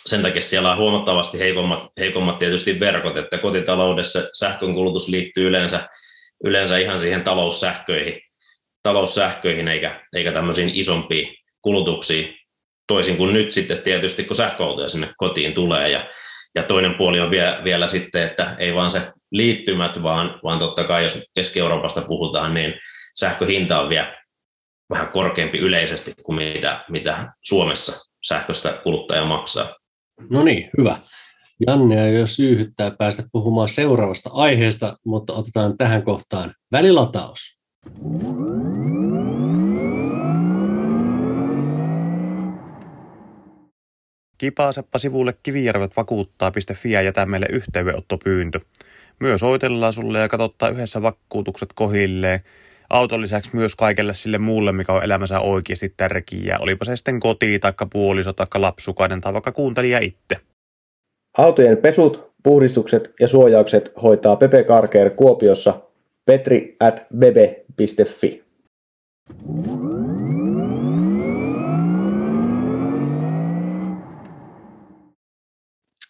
sen 0.07 0.22
takia 0.22 0.42
siellä 0.42 0.70
on 0.72 0.79
huomattavasti 0.79 1.38
heikommat, 1.38 1.83
heikommat 1.98 2.38
tietysti 2.38 2.81
verkot, 2.81 3.16
että 3.16 3.38
kotitaloudessa 3.38 4.20
sähkönkulutus 4.38 5.09
liittyy 5.09 5.48
yleensä, 5.48 5.88
yleensä 6.44 6.79
ihan 6.79 7.01
siihen 7.01 7.25
taloussähköihin, 7.25 8.20
taloussähköihin 8.83 9.68
eikä, 9.68 10.01
eikä 10.12 10.33
tämmöisiin 10.33 10.70
isompiin 10.75 11.37
kulutuksiin, 11.62 12.37
toisin 12.87 13.16
kuin 13.16 13.33
nyt 13.33 13.53
sitten 13.53 13.83
tietysti, 13.83 14.25
kun 14.25 14.37
sähköautoja 14.37 14.88
sinne 14.88 15.09
kotiin 15.16 15.55
tulee. 15.55 15.88
Ja, 15.88 16.11
ja 16.55 16.62
toinen 16.62 16.94
puoli 16.94 17.20
on 17.20 17.31
vielä, 17.31 17.61
vielä 17.64 17.87
sitten, 17.87 18.22
että 18.22 18.57
ei 18.59 18.75
vaan 18.75 18.90
se 18.90 19.03
liittymät, 19.31 20.03
vaan, 20.03 20.40
vaan 20.44 20.59
totta 20.59 20.85
kai 20.85 21.03
jos 21.03 21.31
Keski-Euroopasta 21.35 22.01
puhutaan, 22.01 22.55
niin 22.55 22.75
sähköhinta 23.14 23.81
on 23.81 23.88
vielä 23.88 24.22
vähän 24.90 25.09
korkeampi 25.09 25.59
yleisesti 25.59 26.14
kuin 26.22 26.37
mitä, 26.37 26.85
mitä 26.88 27.33
Suomessa 27.42 28.11
sähköstä 28.27 28.81
kuluttaja 28.83 29.25
maksaa. 29.25 29.77
No 30.31 30.42
niin, 30.42 30.70
hyvä. 30.79 30.98
Janne 31.66 32.11
jo 32.11 32.27
syyhyttää 32.27 32.90
päästä 32.90 33.22
puhumaan 33.33 33.68
seuraavasta 33.68 34.31
aiheesta, 34.33 34.96
mutta 35.07 35.33
otetaan 35.33 35.79
tähän 35.79 36.03
kohtaan 36.03 36.55
välilataus. 36.72 37.62
Kipaaseppa 44.38 44.98
sivulle 44.98 45.35
kivijärvet 45.42 45.96
vakuuttaa.fi 45.96 46.90
ja 46.90 47.03
jätä 47.03 47.27
meille 47.27 47.46
yhteydenottopyyntö. 47.51 48.61
Myös 49.20 49.40
soitellaan 49.40 49.92
sulle 49.92 50.18
ja 50.18 50.29
katsottaa 50.29 50.68
yhdessä 50.68 51.03
vakuutukset 51.03 51.68
kohilleen. 51.75 52.40
Auton 52.92 53.22
lisäksi 53.22 53.50
myös 53.52 53.76
kaikelle 53.76 54.14
sille 54.14 54.38
muulle, 54.38 54.72
mikä 54.72 54.92
on 54.92 55.05
elämänsä 55.05 55.40
oikeasti 55.40 55.94
tärkeää. 55.96 56.59
Olipa 56.59 56.85
se 56.85 56.96
sitten 56.96 57.20
koti, 57.20 57.59
taikka 57.59 57.87
puoliso, 57.87 58.33
taikka 58.33 58.61
lapsukainen 58.61 59.20
tai 59.20 59.33
vaikka 59.33 59.52
kuuntelija 59.52 59.98
itse. 59.98 60.37
Autojen 61.38 61.76
pesut, 61.76 62.33
puhdistukset 62.42 63.14
ja 63.20 63.28
suojaukset 63.28 63.92
hoitaa 64.02 64.37
Pepe 64.37 64.64
Carker 64.64 65.11
Kuopiossa 65.11 65.81
petri 66.26 66.76
at 66.81 67.07
bebe.fi. 67.16 68.44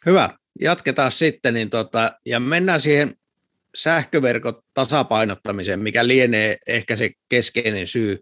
Hyvä. 0.07 0.29
Jatketaan 0.61 1.12
sitten 1.12 1.55
niin 1.55 1.71
tota, 1.71 2.12
ja 2.27 2.40
mennään 2.40 2.81
siihen 2.81 3.14
sähköverkot 3.76 4.58
tasapainottamiseen, 4.74 5.80
mikä 5.80 6.06
lienee 6.06 6.56
ehkä 6.68 6.96
se 6.96 7.11
keskeinen 7.28 7.87
syy, 7.87 8.18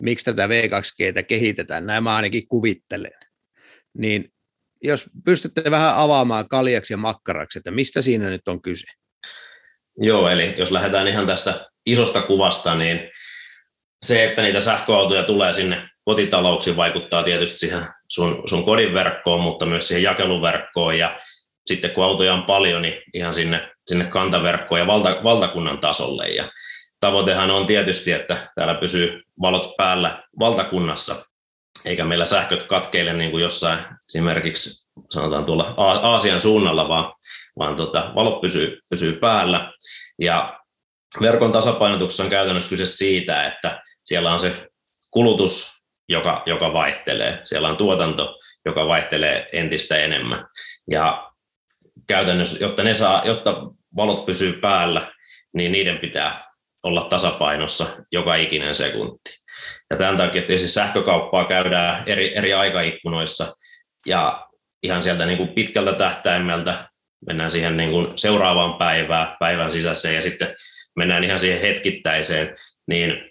miksi 0.00 0.24
tätä 0.24 0.46
V2G 0.46 1.22
kehitetään. 1.22 1.86
Näin 1.86 2.02
mä 2.02 2.16
ainakin 2.16 2.48
kuvittelen. 2.48 3.12
Niin 3.98 4.32
jos 4.84 5.04
pystytte 5.24 5.70
vähän 5.70 5.94
avaamaan 5.96 6.48
kaljaksi 6.48 6.92
ja 6.92 6.96
makkaraksi, 6.96 7.58
että 7.58 7.70
mistä 7.70 8.02
siinä 8.02 8.30
nyt 8.30 8.48
on 8.48 8.62
kyse? 8.62 8.86
Joo, 9.98 10.28
eli 10.28 10.54
jos 10.58 10.70
lähdetään 10.70 11.08
ihan 11.08 11.26
tästä 11.26 11.66
isosta 11.86 12.22
kuvasta, 12.22 12.74
niin 12.74 13.00
se, 14.04 14.24
että 14.24 14.42
niitä 14.42 14.60
sähköautoja 14.60 15.22
tulee 15.22 15.52
sinne 15.52 15.88
kotitalouksiin, 16.04 16.76
vaikuttaa 16.76 17.22
tietysti 17.22 17.58
siihen 17.58 17.86
sun, 18.10 18.42
sun 18.48 18.64
kodin 18.64 18.94
verkkoon, 18.94 19.40
mutta 19.40 19.66
myös 19.66 19.88
siihen 19.88 20.02
jakeluverkkoon 20.02 20.98
ja 20.98 21.20
sitten 21.66 21.90
kun 21.90 22.04
autoja 22.04 22.34
on 22.34 22.42
paljon, 22.42 22.82
niin 22.82 23.02
ihan 23.14 23.34
sinne, 23.34 23.70
sinne 23.86 24.04
kantaverkkoon 24.04 24.80
ja 24.80 24.86
valta, 24.86 25.20
valtakunnan 25.24 25.78
tasolle. 25.78 26.28
Ja 26.28 26.50
tavoitehan 27.00 27.50
on 27.50 27.66
tietysti, 27.66 28.12
että 28.12 28.36
täällä 28.54 28.74
pysyy 28.74 29.22
valot 29.40 29.76
päällä 29.76 30.22
valtakunnassa, 30.38 31.16
eikä 31.84 32.04
meillä 32.04 32.26
sähköt 32.26 32.62
katkeile 32.62 33.12
niin 33.12 33.30
kuin 33.30 33.42
jossain 33.42 33.78
esimerkiksi 34.10 34.90
sanotaan 35.10 35.44
tuolla 35.44 35.74
Aasian 35.76 36.40
suunnalla, 36.40 36.88
vaan, 36.88 37.14
vaan 37.58 37.76
tota, 37.76 38.12
valot 38.14 38.40
pysyy, 38.40 38.80
pysyy 38.90 39.12
päällä. 39.12 39.72
Ja 40.18 40.60
verkon 41.22 41.52
tasapainotuksessa 41.52 42.24
on 42.24 42.30
käytännössä 42.30 42.68
kyse 42.70 42.86
siitä, 42.86 43.46
että 43.46 43.82
siellä 44.04 44.32
on 44.32 44.40
se 44.40 44.68
kulutus, 45.10 45.84
joka, 46.08 46.42
joka 46.46 46.72
vaihtelee. 46.72 47.40
Siellä 47.44 47.68
on 47.68 47.76
tuotanto, 47.76 48.38
joka 48.64 48.86
vaihtelee 48.86 49.48
entistä 49.52 49.96
enemmän. 49.96 50.46
Ja 50.90 51.32
käytännössä, 52.06 52.64
jotta, 52.64 52.82
ne 52.82 52.94
saa, 52.94 53.22
jotta 53.24 53.62
valot 53.96 54.26
pysyy 54.26 54.52
päällä, 54.52 55.12
niin 55.54 55.72
niiden 55.72 55.98
pitää 55.98 56.46
olla 56.84 57.04
tasapainossa 57.04 57.86
joka 58.12 58.34
ikinen 58.34 58.74
sekunti. 58.74 59.30
Ja 59.90 59.96
tämän 59.96 60.16
takia 60.16 60.42
tietysti 60.42 60.68
sähkökauppaa 60.68 61.44
käydään 61.44 62.02
eri, 62.06 62.36
eri 62.36 62.54
aikaikkunoissa 62.54 63.46
ja 64.06 64.46
ihan 64.82 65.02
sieltä 65.02 65.26
niin 65.26 65.38
kuin 65.38 65.48
pitkältä 65.48 65.92
tähtäimeltä 65.92 66.88
mennään 67.26 67.50
siihen 67.50 67.76
niin 67.76 67.90
kuin 67.90 68.18
seuraavaan 68.18 68.74
päivään, 68.74 69.36
päivän 69.40 69.72
sisäiseen 69.72 70.14
ja 70.14 70.22
sitten 70.22 70.54
mennään 70.96 71.24
ihan 71.24 71.40
siihen 71.40 71.60
hetkittäiseen, 71.60 72.56
niin 72.86 73.30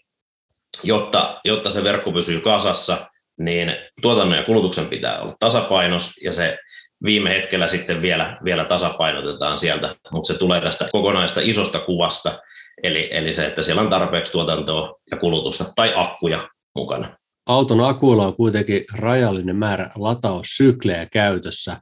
jotta, 0.83 1.41
jotta 1.45 1.69
se 1.69 1.83
verkko 1.83 2.11
pysyy 2.11 2.41
kasassa, 2.41 3.07
niin 3.39 3.75
tuotannon 4.01 4.37
ja 4.37 4.43
kulutuksen 4.43 4.87
pitää 4.87 5.19
olla 5.19 5.33
tasapainos 5.39 6.13
ja 6.23 6.33
se 6.33 6.57
viime 7.05 7.29
hetkellä 7.29 7.67
sitten 7.67 8.01
vielä, 8.01 8.37
vielä 8.43 8.65
tasapainotetaan 8.65 9.57
sieltä, 9.57 9.95
mutta 10.11 10.33
se 10.33 10.39
tulee 10.39 10.61
tästä 10.61 10.89
kokonaista 10.91 11.41
isosta 11.43 11.79
kuvasta, 11.79 12.39
eli, 12.83 13.09
eli 13.11 13.33
se, 13.33 13.45
että 13.45 13.61
siellä 13.61 13.81
on 13.81 13.89
tarpeeksi 13.89 14.31
tuotantoa 14.31 14.99
ja 15.11 15.17
kulutusta 15.17 15.65
tai 15.75 15.93
akkuja 15.95 16.49
mukana. 16.75 17.17
Auton 17.45 17.81
akuilla 17.81 18.27
on 18.27 18.35
kuitenkin 18.35 18.83
rajallinen 18.97 19.55
määrä 19.55 19.91
lataussyklejä 19.95 21.05
käytössä, 21.05 21.77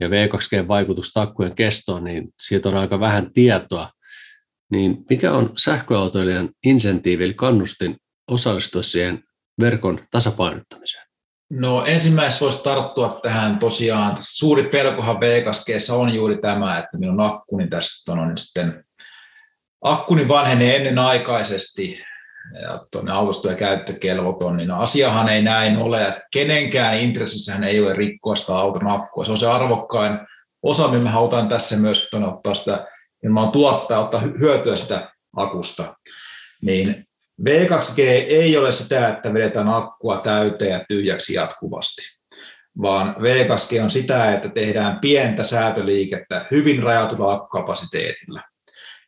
ja 0.00 0.08
V2G-vaikutus 0.08 1.12
takkujen 1.12 1.54
kestoon, 1.54 2.04
niin 2.04 2.28
siitä 2.40 2.68
on 2.68 2.76
aika 2.76 3.00
vähän 3.00 3.32
tietoa. 3.32 3.88
niin 4.72 4.96
mikä 5.10 5.32
on 5.32 5.52
sähköautoilijan 5.58 6.48
insentiivi 6.66 7.24
eli 7.24 7.34
kannustin 7.34 7.96
osallistua 8.30 8.82
siihen 8.82 9.24
verkon 9.60 10.06
tasapainottamiseen? 10.10 11.09
No 11.50 11.84
ensimmäisenä 11.84 12.40
voisi 12.40 12.62
tarttua 12.62 13.20
tähän 13.22 13.58
tosiaan. 13.58 14.16
Suuri 14.20 14.62
pelkohan 14.62 15.20
v 15.20 15.44
on 15.92 16.14
juuri 16.14 16.38
tämä, 16.38 16.78
että 16.78 16.98
minun 16.98 17.20
akkuni 17.20 17.68
tästä 17.68 18.12
on 18.12 18.38
sitten 18.38 18.84
akkuni 19.80 20.28
vanhenee 20.28 20.76
ennenaikaisesti 20.76 22.00
ja 22.62 22.86
tuonne 22.90 23.12
autosta 23.12 23.48
ja 23.48 23.56
käyttökelvoton, 23.56 24.56
niin 24.56 24.70
asiahan 24.70 25.28
ei 25.28 25.42
näin 25.42 25.76
ole. 25.76 26.22
Kenenkään 26.32 26.98
intressissähän 26.98 27.64
ei 27.64 27.80
ole 27.80 27.92
rikkoa 27.92 28.36
sitä 28.36 28.54
auton 28.54 28.88
akkua. 28.88 29.24
Se 29.24 29.32
on 29.32 29.38
se 29.38 29.46
arvokkain 29.46 30.18
osa, 30.62 30.88
millä 30.88 31.04
me 31.04 31.10
halutaan 31.10 31.48
tässä 31.48 31.76
myös 31.76 32.10
ottaa 32.26 32.54
sitä 32.54 32.86
ilman 33.24 33.50
tuottaa, 33.50 34.00
ottaa 34.00 34.20
hyötyä 34.20 34.76
sitä 34.76 35.12
akusta. 35.36 35.94
Niin 36.62 37.06
V2G 37.48 38.00
ei 38.28 38.56
ole 38.56 38.72
sitä, 38.72 39.08
että 39.08 39.34
vedetään 39.34 39.68
akkua 39.68 40.20
täyteen 40.20 40.70
ja 40.70 40.84
tyhjäksi 40.88 41.34
jatkuvasti, 41.34 42.02
vaan 42.82 43.16
V2G 43.18 43.82
on 43.82 43.90
sitä, 43.90 44.34
että 44.34 44.48
tehdään 44.48 44.98
pientä 44.98 45.44
säätöliikettä 45.44 46.46
hyvin 46.50 46.82
rajatulla 46.82 47.32
akkukapasiteetilla. 47.32 48.42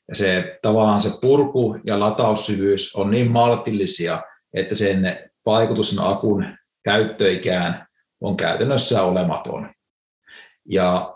Ja 0.08 0.14
se 0.14 0.58
tavallaan 0.62 1.00
se 1.00 1.10
purku 1.20 1.78
ja 1.86 2.00
lataussyvyys 2.00 2.96
on 2.96 3.10
niin 3.10 3.30
maltillisia, 3.30 4.22
että 4.54 4.74
sen 4.74 5.30
vaikutus 5.46 5.90
sen 5.90 6.04
akun 6.04 6.58
käyttöikään 6.84 7.86
on 8.20 8.36
käytännössä 8.36 9.02
olematon. 9.02 9.74
Ja 10.68 11.14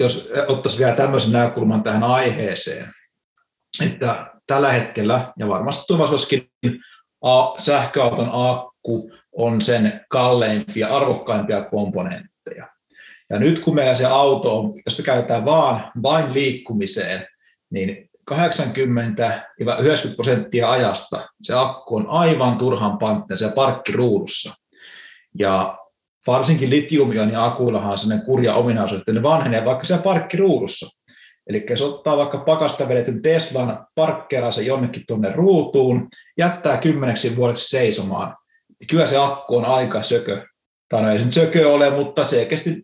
jos 0.00 0.32
ottaisiin 0.46 0.78
vielä 0.78 0.96
tämmöisen 0.96 1.32
näkökulman 1.32 1.82
tähän 1.82 2.02
aiheeseen, 2.02 2.92
että 3.86 4.31
tällä 4.52 4.72
hetkellä 4.72 5.32
ja 5.38 5.48
varmasti 5.48 5.86
tulevaisuudessakin 5.86 6.50
sähköauton 7.58 8.30
akku 8.32 9.10
on 9.32 9.62
sen 9.62 10.00
kalleimpia, 10.08 10.96
arvokkaimpia 10.96 11.62
komponentteja. 11.62 12.68
Ja 13.30 13.38
nyt 13.38 13.60
kun 13.60 13.74
meillä 13.74 13.94
se 13.94 14.06
auto 14.06 14.58
on, 14.58 14.72
jos 14.86 14.96
sitä 14.96 15.06
käytetään 15.06 15.44
vaan 15.44 15.92
vain 16.02 16.34
liikkumiseen, 16.34 17.26
niin 17.70 18.10
80-90 18.30 18.34
prosenttia 20.14 20.70
ajasta 20.70 21.28
se 21.42 21.54
akku 21.54 21.96
on 21.96 22.06
aivan 22.08 22.58
turhan 22.58 22.98
panttina 22.98 23.36
siellä 23.36 23.54
parkkiruudussa. 23.54 24.54
Ja 25.38 25.78
varsinkin 26.26 26.70
litiumionin 26.70 27.38
akuillahan 27.38 27.92
on 27.92 27.98
sellainen 27.98 28.26
kurja 28.26 28.54
ominaisuus, 28.54 29.00
että 29.00 29.12
ne 29.12 29.22
vanhenee 29.22 29.64
vaikka 29.64 29.84
siellä 29.84 30.02
parkkiruudussa. 30.02 31.01
Eli 31.46 31.66
jos 31.70 31.82
ottaa 31.82 32.16
vaikka 32.16 32.38
pakasta 32.38 32.88
vedetyn 32.88 33.22
Teslan, 33.22 33.86
parkkeeraa 33.94 34.52
se 34.52 34.62
jonnekin 34.62 35.02
tuonne 35.08 35.32
ruutuun, 35.32 36.08
jättää 36.38 36.76
kymmeneksi 36.76 37.36
vuodeksi 37.36 37.68
seisomaan, 37.68 38.36
niin 38.80 38.88
kyllä 38.88 39.06
se 39.06 39.16
akku 39.16 39.56
on 39.56 39.64
aika 39.64 40.02
sökö. 40.02 40.46
Tai 40.88 41.02
no 41.02 41.10
ei 41.10 41.18
se 41.18 41.24
nyt 41.24 41.34
sökö 41.34 41.72
ole, 41.72 41.90
mutta 41.90 42.24
selkeästi 42.24 42.82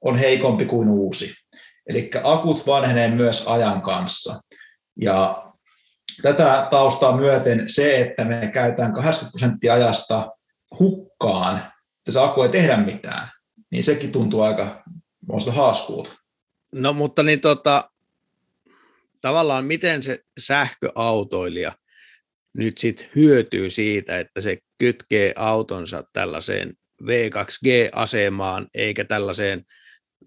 on 0.00 0.18
heikompi 0.18 0.64
kuin 0.64 0.88
uusi. 0.88 1.34
Eli 1.88 2.10
akut 2.22 2.66
vanhenee 2.66 3.10
myös 3.10 3.46
ajan 3.48 3.82
kanssa. 3.82 4.40
Ja 5.00 5.46
tätä 6.22 6.68
taustaa 6.70 7.16
myöten 7.16 7.64
se, 7.66 8.00
että 8.00 8.24
me 8.24 8.50
käytetään 8.54 8.92
80 8.92 9.30
prosenttia 9.30 9.74
ajasta 9.74 10.30
hukkaan, 10.78 11.58
että 11.98 12.12
se 12.12 12.20
akku 12.20 12.42
ei 12.42 12.48
tehdä 12.48 12.76
mitään, 12.76 13.30
niin 13.70 13.84
sekin 13.84 14.12
tuntuu 14.12 14.40
aika 14.42 14.82
haaskuulta. 15.50 16.25
No 16.72 16.92
mutta 16.92 17.22
niin 17.22 17.40
tota, 17.40 17.90
tavallaan 19.20 19.64
miten 19.64 20.02
se 20.02 20.18
sähköautoilija 20.38 21.72
nyt 22.54 22.78
sitten 22.78 23.08
hyötyy 23.16 23.70
siitä, 23.70 24.18
että 24.18 24.40
se 24.40 24.58
kytkee 24.78 25.32
autonsa 25.36 26.02
tällaiseen 26.12 26.74
V2G-asemaan 27.02 28.66
eikä 28.74 29.04
tällaiseen 29.04 29.64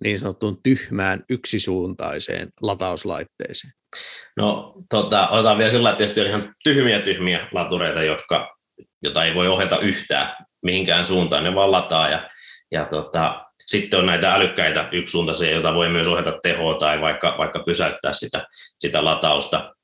niin 0.03 0.19
sanottuun 0.19 0.63
tyhmään 0.63 1.23
yksisuuntaiseen 1.29 2.49
latauslaitteeseen? 2.61 3.73
No 4.37 4.75
tota, 4.89 5.27
otetaan 5.27 5.57
vielä 5.57 5.69
sillä, 5.69 5.89
että 5.89 5.97
tietysti 5.97 6.21
on 6.21 6.27
ihan 6.27 6.55
tyhmiä 6.63 6.99
tyhmiä 6.99 7.47
latureita, 7.51 8.03
jotka, 8.03 8.57
jota 9.03 9.25
ei 9.25 9.35
voi 9.35 9.47
ohjata 9.47 9.79
yhtään 9.79 10.45
mihinkään 10.63 11.05
suuntaan, 11.05 11.43
ne 11.43 11.55
vaan 11.55 11.71
lataa 11.71 12.09
ja, 12.09 12.29
ja 12.71 12.85
tota, 12.85 13.45
sitten 13.65 13.99
on 13.99 14.05
näitä 14.05 14.33
älykkäitä 14.33 14.89
yksisuuntaisia, 14.91 15.51
joita 15.51 15.73
voi 15.73 15.89
myös 15.89 16.07
ohjata 16.07 16.39
tehoa 16.43 16.75
tai 16.75 17.01
vaikka, 17.01 17.35
vaikka 17.37 17.59
pysäyttää 17.59 18.13
sitä, 18.13 18.47
sitä 18.79 19.05
latausta. 19.05 19.75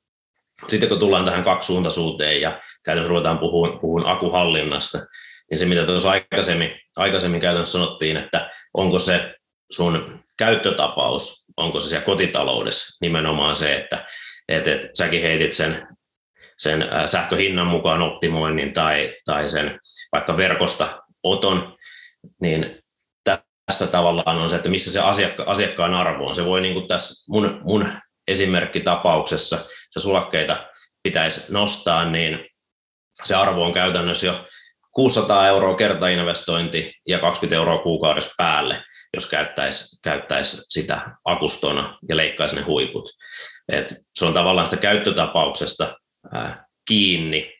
Sitten 0.68 0.88
kun 0.88 0.98
tullaan 0.98 1.24
tähän 1.24 1.44
kaksisuuntaisuuteen 1.44 2.40
ja 2.40 2.60
käytännössä 2.84 3.10
ruvetaan 3.10 3.38
puhumaan, 3.38 3.78
puhumaan 3.78 4.16
akuhallinnasta, 4.16 4.98
niin 5.50 5.58
se 5.58 5.66
mitä 5.66 5.86
tuossa 5.86 6.10
aikaisemmin, 6.10 6.70
aikaisemmin 6.96 7.40
käytännössä 7.40 7.78
sanottiin, 7.78 8.16
että 8.16 8.50
onko 8.74 8.98
se 8.98 9.34
sun 9.70 10.24
käyttötapaus, 10.38 11.46
onko 11.56 11.80
se 11.80 11.88
siellä 11.88 12.04
kotitaloudessa 12.04 12.98
nimenomaan 13.00 13.56
se, 13.56 13.76
että 13.76 14.06
et, 14.48 14.68
et, 14.68 14.90
säkin 14.94 15.22
heitit 15.22 15.52
sen, 15.52 15.88
sen 16.58 16.84
sähköhinnan 17.06 17.66
mukaan 17.66 18.02
optimoinnin 18.02 18.72
tai, 18.72 19.16
tai 19.24 19.48
sen 19.48 19.80
vaikka 20.12 20.36
verkosta 20.36 21.02
oton, 21.22 21.76
niin 22.40 22.82
tässä 23.66 23.86
tavallaan 23.86 24.38
on 24.38 24.50
se, 24.50 24.56
että 24.56 24.68
missä 24.68 24.92
se 24.92 25.00
asiakka, 25.00 25.44
asiakkaan 25.46 25.94
arvo 25.94 26.26
on. 26.26 26.34
Se 26.34 26.44
voi 26.44 26.60
niin 26.60 26.74
kuin 26.74 26.86
tässä 26.86 27.32
mun, 27.32 27.60
mun 27.64 27.88
esimerkkitapauksessa, 28.28 29.56
se 29.90 30.00
sulakkeita 30.00 30.66
pitäisi 31.02 31.52
nostaa, 31.52 32.10
niin 32.10 32.48
se 33.22 33.34
arvo 33.34 33.64
on 33.64 33.72
käytännössä 33.72 34.26
jo 34.26 34.46
600 34.92 35.46
euroa 35.46 35.76
kertainvestointi 35.76 36.92
ja 37.08 37.18
20 37.18 37.56
euroa 37.56 37.78
kuukaudessa 37.78 38.34
päälle, 38.38 38.84
jos 39.14 39.30
käyttäisi, 39.30 40.00
käyttäisi 40.02 40.56
sitä 40.56 41.10
akustona 41.24 41.98
ja 42.08 42.16
leikkaisi 42.16 42.56
ne 42.56 42.62
huiput. 42.62 43.10
Et 43.72 43.94
se 44.14 44.24
on 44.24 44.32
tavallaan 44.32 44.66
sitä 44.66 44.80
käyttötapauksesta 44.80 45.96
ää, 46.34 46.66
kiinni, 46.88 47.54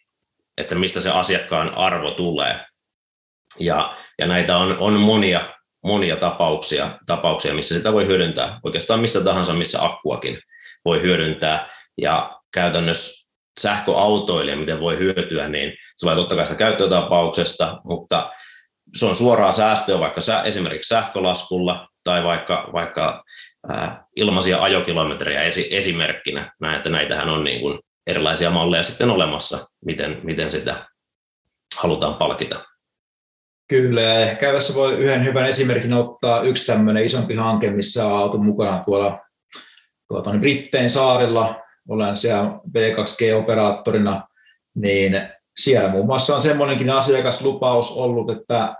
että 0.59 0.75
mistä 0.75 1.01
se 1.01 1.11
asiakkaan 1.11 1.75
arvo 1.75 2.11
tulee. 2.11 2.65
Ja, 3.61 3.97
ja 4.19 4.27
näitä 4.27 4.57
on, 4.57 4.79
on 4.79 4.93
monia 4.93 5.56
monia 5.85 6.17
tapauksia, 6.17 6.99
tapauksia, 7.07 7.55
missä 7.55 7.75
sitä 7.75 7.93
voi 7.93 8.07
hyödyntää 8.07 8.61
oikeastaan 8.63 9.01
missä 9.01 9.25
tahansa, 9.25 9.53
missä 9.53 9.85
akkuakin 9.85 10.39
voi 10.85 11.03
hyödyntää. 11.03 11.69
Ja 11.99 12.41
käytännössä 12.53 13.33
sähköautoilija, 13.61 14.57
miten 14.57 14.81
voi 14.81 14.99
hyötyä, 14.99 15.49
niin 15.49 15.73
tulee 16.01 16.17
totta 16.17 16.37
kai 16.37 16.47
sitä 16.47 16.59
käyttötapauksesta, 16.59 17.81
mutta 17.85 18.33
se 18.95 19.07
on 19.07 19.17
suoraa 19.17 19.53
säästöä 19.53 20.01
vaikka 20.01 20.21
sä, 20.21 20.43
esimerkiksi 20.43 20.89
sähkölaskulla 20.89 21.89
tai 22.05 22.25
vaikka, 22.25 22.71
vaikka 22.73 23.25
ää, 23.69 24.05
ilmaisia 24.17 24.63
ajokilometrejä 24.63 25.43
esi, 25.43 25.69
esimerkkinä. 25.71 26.53
Näin, 26.61 26.77
että 26.77 26.91
näitähän 26.91 27.29
on 27.29 27.45
niin 27.45 27.61
kuin 27.61 27.79
erilaisia 28.07 28.51
malleja 28.51 28.83
sitten 28.83 29.11
olemassa, 29.11 29.59
miten, 29.85 30.21
miten 30.23 30.51
sitä 30.51 30.87
halutaan 31.79 32.15
palkita. 32.15 32.65
Kyllä, 33.69 34.03
ja 34.03 34.21
ehkä 34.21 34.53
tässä 34.53 34.75
voi 34.75 34.95
yhden 34.95 35.25
hyvän 35.25 35.47
esimerkin 35.47 35.93
ottaa. 35.93 36.43
Yksi 36.43 36.67
tämmöinen 36.67 37.05
isompi 37.05 37.35
hanke, 37.35 37.71
missä 37.71 38.07
on 38.07 38.23
oltu 38.23 38.39
mukana 38.39 38.83
tuolla, 38.85 39.21
tuolla 40.09 40.39
Brittein 40.39 40.91
saarilla, 40.91 41.63
olen 41.89 42.17
siellä 42.17 42.51
B2G-operaattorina, 42.51 44.29
niin 44.75 45.29
siellä 45.59 45.89
muun 45.89 46.07
muassa 46.07 46.35
on 46.35 46.41
semmoinenkin 46.41 46.91
asiakaslupaus 46.91 47.93
ollut, 47.93 48.31
että 48.31 48.75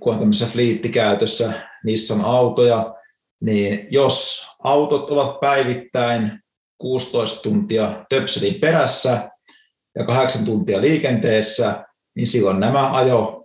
kun 0.00 0.12
on 0.12 0.18
tämmöisessä 0.18 0.52
fliittikäytössä 0.52 1.52
Nissan-autoja, 1.84 2.94
niin 3.40 3.86
jos 3.90 4.46
autot 4.64 5.10
ovat 5.10 5.40
päivittäin 5.40 6.42
16 6.78 7.42
tuntia 7.42 8.04
töpselin 8.08 8.60
perässä 8.60 9.30
ja 9.98 10.04
8 10.04 10.44
tuntia 10.44 10.80
liikenteessä, 10.80 11.84
niin 12.16 12.26
silloin 12.26 12.60
nämä 12.60 12.92
ajo 12.92 13.43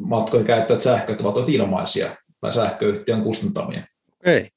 matkojen 0.00 0.46
käyttäjät 0.46 0.80
sähköt 0.80 1.20
ovat 1.20 1.48
ilmaisia 1.48 2.16
tai 2.40 2.52
sähköyhtiön 2.52 3.22
kustantamia. 3.22 3.86
Okei. 4.20 4.48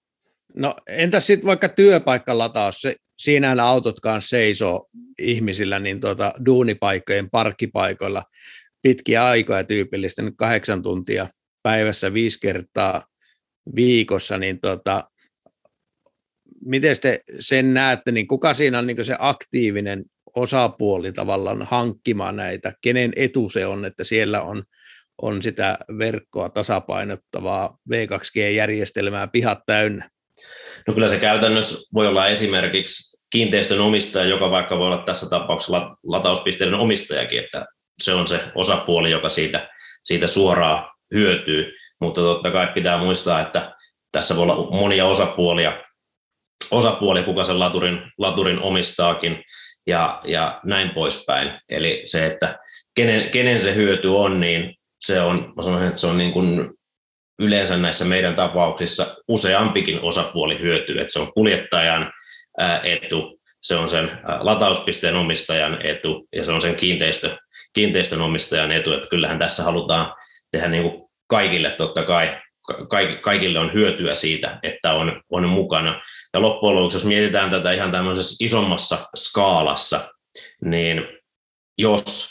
No 0.55 0.75
entäs 0.87 1.27
sitten 1.27 1.47
vaikka 1.47 1.69
työpaikkalataus, 1.69 2.81
se, 2.81 2.95
siinähän 3.17 3.59
autot 3.59 3.99
kanssa 3.99 4.29
seisoo 4.29 4.89
ihmisillä 5.19 5.79
niin 5.79 5.99
tuota, 5.99 6.31
duunipaikkojen 6.45 7.29
parkkipaikoilla 7.29 8.23
pitkiä 8.81 9.25
aikoja 9.25 9.63
tyypillistä, 9.63 10.21
nyt 10.21 10.33
kahdeksan 10.37 10.81
tuntia 10.81 11.27
päivässä 11.63 12.13
viisi 12.13 12.39
kertaa 12.39 13.03
viikossa, 13.75 14.37
niin 14.37 14.61
tuota, 14.61 15.09
miten 16.65 16.95
te 17.01 17.19
sen 17.39 17.73
näette, 17.73 18.11
niin 18.11 18.27
kuka 18.27 18.53
siinä 18.53 18.79
on 18.79 18.87
niin 18.87 19.05
se 19.05 19.15
aktiivinen 19.19 20.05
osapuoli 20.35 21.11
tavallaan 21.11 21.61
hankkimaan 21.61 22.35
näitä, 22.35 22.73
kenen 22.81 23.11
etu 23.15 23.49
se 23.49 23.65
on, 23.65 23.85
että 23.85 24.03
siellä 24.03 24.41
on 24.41 24.63
on 25.21 25.41
sitä 25.41 25.77
verkkoa 25.97 26.49
tasapainottavaa 26.49 27.77
V2G-järjestelmää 27.91 29.27
pihat 29.27 29.59
täynnä? 29.65 30.09
No 30.87 30.93
kyllä 30.93 31.09
se 31.09 31.19
käytännössä 31.19 31.89
voi 31.93 32.07
olla 32.07 32.27
esimerkiksi 32.27 33.19
kiinteistön 33.29 33.79
omistaja, 33.79 34.25
joka 34.25 34.51
vaikka 34.51 34.77
voi 34.77 34.85
olla 34.85 35.03
tässä 35.05 35.29
tapauksessa 35.29 35.95
latauspisteiden 36.03 36.79
omistajakin, 36.79 37.43
että 37.43 37.65
se 38.03 38.13
on 38.13 38.27
se 38.27 38.39
osapuoli, 38.55 39.11
joka 39.11 39.29
siitä, 39.29 39.69
siitä 40.03 40.27
suoraan 40.27 40.91
hyötyy, 41.13 41.73
mutta 42.01 42.21
totta 42.21 42.51
kai 42.51 42.67
pitää 42.67 42.97
muistaa, 42.97 43.41
että 43.41 43.75
tässä 44.11 44.35
voi 44.35 44.43
olla 44.43 44.71
monia 44.71 45.05
osapuolia, 45.05 45.83
osapuolia 46.71 47.23
kuka 47.23 47.43
sen 47.43 47.59
laturin, 47.59 48.11
laturin 48.17 48.59
omistaakin, 48.59 49.43
ja, 49.87 50.21
ja 50.23 50.59
näin 50.63 50.89
poispäin. 50.89 51.61
Eli 51.69 52.03
se, 52.05 52.25
että 52.25 52.59
kenen, 52.95 53.29
kenen 53.29 53.61
se 53.61 53.75
hyöty 53.75 54.07
on, 54.07 54.39
niin 54.39 54.75
se 54.99 55.21
on, 55.21 55.53
mä 55.55 55.63
sanoisin, 55.63 55.87
että 55.87 55.99
se 55.99 56.07
on 56.07 56.17
niin 56.17 56.31
kuin 56.31 56.71
yleensä 57.39 57.77
näissä 57.77 58.05
meidän 58.05 58.35
tapauksissa 58.35 59.15
useampikin 59.27 59.99
osapuoli 60.01 60.59
hyötyy, 60.59 60.97
että 60.97 61.13
se 61.13 61.19
on 61.19 61.33
kuljettajan 61.33 62.11
etu, 62.83 63.39
se 63.61 63.75
on 63.75 63.89
sen 63.89 64.11
latauspisteen 64.39 65.15
omistajan 65.15 65.85
etu 65.85 66.27
ja 66.35 66.45
se 66.45 66.51
on 66.51 66.61
sen 66.61 66.75
kiinteistö, 66.75 67.37
kiinteistön 67.73 68.21
omistajan 68.21 68.71
etu, 68.71 68.93
että 68.93 69.07
kyllähän 69.09 69.39
tässä 69.39 69.63
halutaan 69.63 70.15
tehdä 70.51 70.67
niin 70.67 70.83
kuin 70.83 71.09
kaikille 71.27 71.71
totta 71.71 72.03
kai, 72.03 72.37
kaikille 73.21 73.59
on 73.59 73.73
hyötyä 73.73 74.15
siitä, 74.15 74.59
että 74.63 74.93
on, 74.93 75.21
on 75.29 75.49
mukana. 75.49 76.01
Ja 76.33 76.41
loppujen 76.41 76.75
lopuksi, 76.75 76.97
jos 76.97 77.05
mietitään 77.05 77.51
tätä 77.51 77.71
ihan 77.71 77.91
tämmöisessä 77.91 78.45
isommassa 78.45 78.97
skaalassa, 79.15 79.99
niin 80.65 81.01
jos 81.77 82.29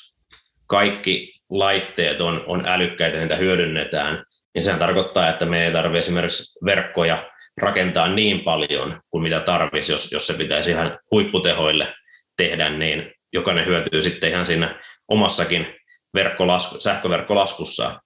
kaikki 0.66 1.37
laitteet 1.50 2.20
on, 2.20 2.44
on 2.46 2.66
älykkäitä 2.66 3.18
niitä 3.18 3.36
hyödynnetään, 3.36 4.24
niin 4.54 4.62
sehän 4.62 4.78
tarkoittaa, 4.78 5.28
että 5.28 5.46
me 5.46 5.66
ei 5.66 5.72
tarvitse 5.72 5.98
esimerkiksi 5.98 6.64
verkkoja 6.64 7.30
rakentaa 7.60 8.08
niin 8.08 8.40
paljon 8.40 9.00
kuin 9.10 9.22
mitä 9.22 9.40
tarvitsisi, 9.40 9.92
jos, 9.92 10.12
jos 10.12 10.26
se 10.26 10.34
pitäisi 10.34 10.70
ihan 10.70 10.98
huipputehoille 11.10 11.94
tehdä, 12.36 12.70
niin 12.70 13.12
jokainen 13.32 13.66
hyötyy 13.66 14.02
sitten 14.02 14.30
ihan 14.30 14.46
siinä 14.46 14.82
omassakin 15.08 15.66
verkkolasku, 16.14 16.80
sähköverkkolaskussa 16.80 18.00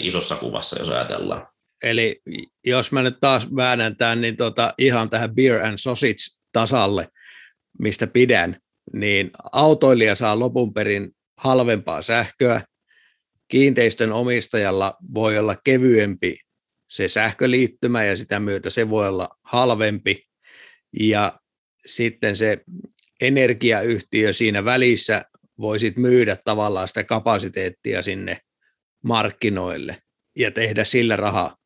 isossa 0.00 0.36
kuvassa, 0.36 0.78
jos 0.78 0.90
ajatellaan. 0.90 1.46
Eli 1.82 2.20
jos 2.66 2.92
mä 2.92 3.02
nyt 3.02 3.14
taas 3.20 3.48
väännän 3.56 3.96
niin 4.16 4.36
tota, 4.36 4.74
ihan 4.78 5.10
tähän 5.10 5.34
beer 5.34 5.64
and 5.64 5.78
sausage 5.78 6.14
tasalle, 6.52 7.08
mistä 7.78 8.06
pidän, 8.06 8.56
niin 8.92 9.30
autoilija 9.52 10.14
saa 10.14 10.38
lopun 10.38 10.74
perin 10.74 11.10
halvempaa 11.38 12.02
sähköä, 12.02 12.60
kiinteistön 13.50 14.12
omistajalla 14.12 14.96
voi 15.14 15.38
olla 15.38 15.56
kevyempi 15.64 16.36
se 16.90 17.08
sähköliittymä 17.08 18.04
ja 18.04 18.16
sitä 18.16 18.40
myötä 18.40 18.70
se 18.70 18.90
voi 18.90 19.08
olla 19.08 19.28
halvempi. 19.44 20.24
Ja 21.00 21.40
sitten 21.86 22.36
se 22.36 22.58
energiayhtiö 23.20 24.32
siinä 24.32 24.64
välissä 24.64 25.22
voisit 25.60 25.96
myydä 25.96 26.36
tavallaan 26.44 26.88
sitä 26.88 27.04
kapasiteettia 27.04 28.02
sinne 28.02 28.38
markkinoille 29.04 29.96
ja 30.38 30.50
tehdä 30.50 30.84
sillä 30.84 31.16
rahaa. 31.16 31.56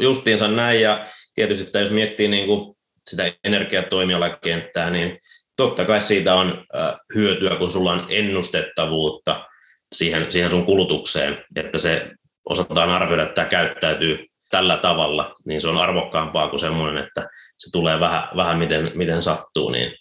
Justiinsa 0.00 0.48
näin. 0.48 0.80
Ja 0.80 1.08
tietysti 1.34 1.64
että 1.64 1.78
jos 1.80 1.90
miettii 1.90 2.28
niin 2.28 2.46
kuin 2.46 2.76
sitä 3.10 3.32
energiatoimialakenttää, 3.44 4.90
niin 4.90 5.18
totta 5.56 5.84
kai 5.84 6.00
siitä 6.00 6.34
on 6.34 6.66
hyötyä, 7.14 7.56
kun 7.56 7.72
sulla 7.72 7.92
on 7.92 8.06
ennustettavuutta 8.10 9.46
siihen, 9.92 10.32
siihen 10.32 10.50
sun 10.50 10.66
kulutukseen, 10.66 11.44
että 11.56 11.78
se 11.78 12.10
osataan 12.44 12.90
arvioida, 12.90 13.22
että 13.22 13.34
tämä 13.34 13.48
käyttäytyy 13.48 14.26
tällä 14.50 14.76
tavalla, 14.76 15.34
niin 15.46 15.60
se 15.60 15.68
on 15.68 15.78
arvokkaampaa 15.78 16.48
kuin 16.48 16.60
semmoinen, 16.60 17.04
että 17.04 17.28
se 17.58 17.70
tulee 17.72 18.00
vähän, 18.00 18.22
vähän 18.36 18.58
miten, 18.58 18.92
miten 18.94 19.22
sattuu, 19.22 19.70
niin 19.70 19.94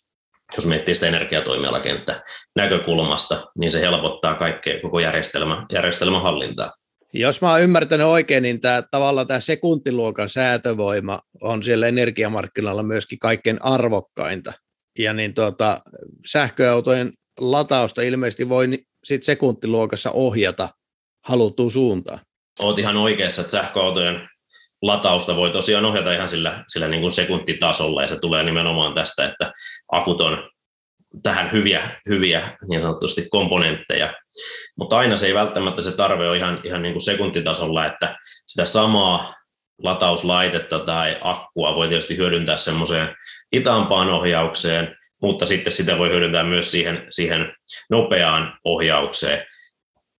jos 0.55 0.65
miettii 0.65 0.95
sitä 0.95 1.07
energiatoimialakenttä 1.07 2.23
näkökulmasta, 2.55 3.45
niin 3.57 3.71
se 3.71 3.81
helpottaa 3.81 4.35
kaikkea 4.35 4.81
koko 4.81 4.99
järjestelmä, 4.99 5.65
järjestelmän 5.73 6.21
hallintaa. 6.21 6.73
Jos 7.13 7.41
mä 7.41 7.51
oon 7.51 7.61
ymmärtänyt 7.61 8.07
oikein, 8.07 8.43
niin 8.43 8.61
tämä, 8.61 8.83
tavallaan 8.91 9.27
tämä 9.27 9.39
sekuntiluokan 9.39 10.29
säätövoima 10.29 11.19
on 11.41 11.63
siellä 11.63 11.87
energiamarkkinoilla 11.87 12.83
myöskin 12.83 13.19
kaikkein 13.19 13.57
arvokkainta. 13.61 14.53
Ja 14.99 15.13
niin 15.13 15.33
tuota, 15.33 15.77
sähköautojen 16.25 17.13
latausta 17.39 18.01
ilmeisesti 18.01 18.49
voi 18.49 18.67
sit 19.07 19.23
sekuntiluokassa 19.23 20.11
ohjata 20.11 20.69
haluttuun 21.27 21.71
suuntaan. 21.71 22.19
Olet 22.59 22.79
ihan 22.79 22.97
oikeassa, 22.97 23.41
että 23.41 23.51
sähköautojen 23.51 24.29
latausta 24.81 25.35
voi 25.35 25.49
tosiaan 25.49 25.85
ohjata 25.85 26.13
ihan 26.13 26.29
sillä, 26.29 26.63
sillä 26.67 26.87
niin 26.87 27.01
kuin 27.01 27.11
sekuntitasolla, 27.11 28.01
ja 28.01 28.07
se 28.07 28.19
tulee 28.19 28.43
nimenomaan 28.43 28.93
tästä, 28.93 29.25
että 29.25 29.51
akut 29.91 30.21
on 30.21 30.49
tähän 31.23 31.51
hyviä, 31.51 32.01
hyviä 32.09 32.57
niin 32.69 32.81
sanotusti 32.81 33.27
komponentteja, 33.29 34.13
mutta 34.77 34.97
aina 34.97 35.17
se 35.17 35.27
ei 35.27 35.33
välttämättä 35.33 35.81
se 35.81 35.91
tarve 35.91 36.29
ole 36.29 36.37
ihan, 36.37 36.61
ihan 36.63 36.81
niin 36.81 36.93
kuin 36.93 37.03
sekuntitasolla, 37.03 37.85
että 37.85 38.15
sitä 38.47 38.65
samaa 38.65 39.33
latauslaitetta 39.83 40.79
tai 40.79 41.17
akkua 41.21 41.75
voi 41.75 41.87
tietysti 41.87 42.17
hyödyntää 42.17 42.57
semmoiseen 42.57 43.15
hitaampaan 43.55 44.09
ohjaukseen, 44.09 44.95
mutta 45.21 45.45
sitten 45.45 45.73
sitä 45.73 45.97
voi 45.97 46.09
hyödyntää 46.09 46.43
myös 46.43 46.71
siihen, 46.71 47.07
siihen 47.09 47.53
nopeaan 47.89 48.59
ohjaukseen. 48.63 49.45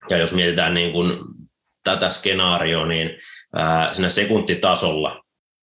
Ja 0.09 0.17
jos 0.17 0.33
mietitään 0.33 0.73
niin 0.73 0.91
kuin 0.91 1.19
tätä 1.83 2.09
skenaarioa, 2.09 2.85
niin 2.85 3.09
ää, 3.55 3.93
siinä 3.93 4.09
sekuntitasolla, 4.09 5.23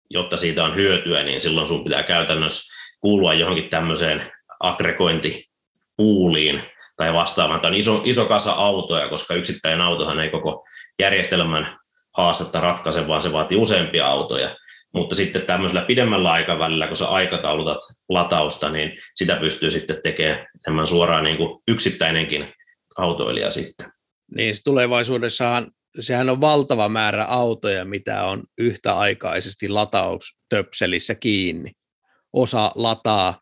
jotta 0.10 0.38
siitä 0.38 0.64
on 0.64 0.76
hyötyä, 0.76 1.24
niin 1.24 1.42
silloin 1.42 1.68
sun 1.68 1.84
pitää 1.84 2.04
käytännössä 2.04 2.80
kuulua 3.02 3.34
johonkin 3.34 3.70
tämmöiseen 3.70 4.32
aggregointipuuliin 4.60 6.64
tai 6.98 7.14
vastaavaan. 7.14 7.62
Tämä 7.62 7.70
on 7.70 7.78
iso, 7.78 8.02
iso 8.04 8.26
kasa 8.26 8.52
autoja, 8.52 9.10
koska 9.10 9.34
yksittäinen 9.34 9.82
autohan 9.82 10.20
ei 10.20 10.30
koko 10.30 10.66
järjestelmän 11.00 11.78
haastetta 12.18 12.60
ratkaise, 12.60 13.08
vaan 13.08 13.22
se 13.22 13.32
vaatii 13.32 13.58
useampia 13.58 14.08
autoja. 14.08 14.56
Mutta 14.94 15.16
sitten 15.16 15.42
tämmöisellä 15.42 15.86
pidemmällä 15.86 16.32
aikavälillä, 16.32 16.88
kun 16.88 16.96
sä 16.96 17.08
aikataulutat 17.08 17.78
latausta, 18.10 18.70
niin 18.70 18.92
sitä 19.16 19.36
pystyy 19.36 19.72
sitten 19.72 20.02
tekemään 20.04 20.48
enemmän 20.68 20.88
suoraan 20.88 21.24
niin 21.24 21.38
kuin 21.38 21.62
yksittäinenkin 21.68 22.54
autoilija 22.98 23.52
sitten. 23.52 23.88
Niin 24.36 24.54
tulevaisuudessahan 24.64 25.72
sehän 26.00 26.30
on 26.30 26.42
valtava 26.42 26.90
määrä 26.90 27.26
autoja, 27.26 27.86
mitä 27.86 28.24
on 28.24 28.44
yhtäaikaisesti 28.58 29.70
lataustöpselissä 29.70 31.16
kiinni. 31.16 31.72
Osa 32.34 32.72
lataa, 32.76 33.42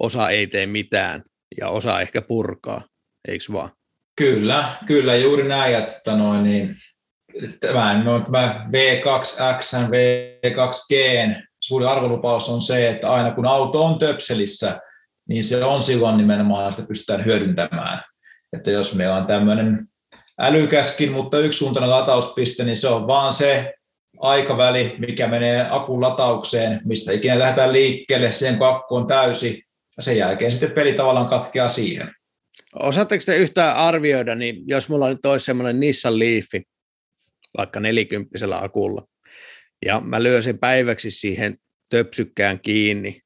osa 0.00 0.30
ei 0.30 0.46
tee 0.46 0.66
mitään 0.66 1.22
ja 1.60 1.68
osa 1.68 2.00
ehkä 2.00 2.22
purkaa, 2.22 2.82
eikö 3.28 3.44
vaan? 3.52 3.70
Kyllä, 4.16 4.76
kyllä 4.86 5.16
juuri 5.16 5.48
näin. 5.48 5.74
Että 5.74 6.16
noin, 6.16 6.44
niin, 6.44 6.76
tämä, 7.60 8.04
no, 8.04 8.20
tämä 8.20 8.66
V2X, 8.72 9.88
V2G, 9.88 10.94
suuri 11.60 11.86
arvolupaus 11.86 12.48
on 12.48 12.62
se, 12.62 12.88
että 12.88 13.12
aina 13.12 13.30
kun 13.30 13.46
auto 13.46 13.84
on 13.84 13.98
töpselissä, 13.98 14.80
niin 15.28 15.44
se 15.44 15.64
on 15.64 15.82
silloin 15.82 16.16
nimenomaan, 16.16 16.72
sitä 16.72 16.88
pystytään 16.88 17.24
hyödyntämään. 17.24 18.02
Että 18.52 18.70
jos 18.70 18.94
meillä 18.94 19.16
on 19.16 19.26
tämmöinen 19.26 19.88
älykäskin, 20.38 21.12
mutta 21.12 21.38
yksisuuntainen 21.38 21.90
latauspiste, 21.90 22.64
niin 22.64 22.76
se 22.76 22.88
on 22.88 23.06
vaan 23.06 23.32
se 23.32 23.74
aikaväli, 24.18 24.96
mikä 24.98 25.28
menee 25.28 25.66
akun 25.70 26.00
lataukseen, 26.00 26.80
mistä 26.84 27.12
ikinä 27.12 27.38
lähdetään 27.38 27.72
liikkeelle, 27.72 28.32
sen 28.32 28.58
kakku 28.58 28.94
on 28.94 29.06
täysi, 29.06 29.62
ja 29.96 30.02
sen 30.02 30.16
jälkeen 30.16 30.52
sitten 30.52 30.70
peli 30.70 30.92
tavallaan 30.92 31.28
katkeaa 31.28 31.68
siihen. 31.68 32.10
Osaatteko 32.74 33.22
te 33.26 33.36
yhtään 33.36 33.76
arvioida, 33.76 34.34
niin 34.34 34.56
jos 34.66 34.88
mulla 34.88 35.08
nyt 35.08 35.26
olisi 35.26 35.46
semmoinen 35.46 35.80
Nissan 35.80 36.18
Leafi, 36.18 36.62
vaikka 37.58 37.80
nelikymppisellä 37.80 38.62
akulla, 38.62 39.06
ja 39.86 40.00
mä 40.00 40.22
lyön 40.22 40.42
sen 40.42 40.58
päiväksi 40.58 41.10
siihen 41.10 41.58
töpsykkään 41.90 42.60
kiinni, 42.60 43.20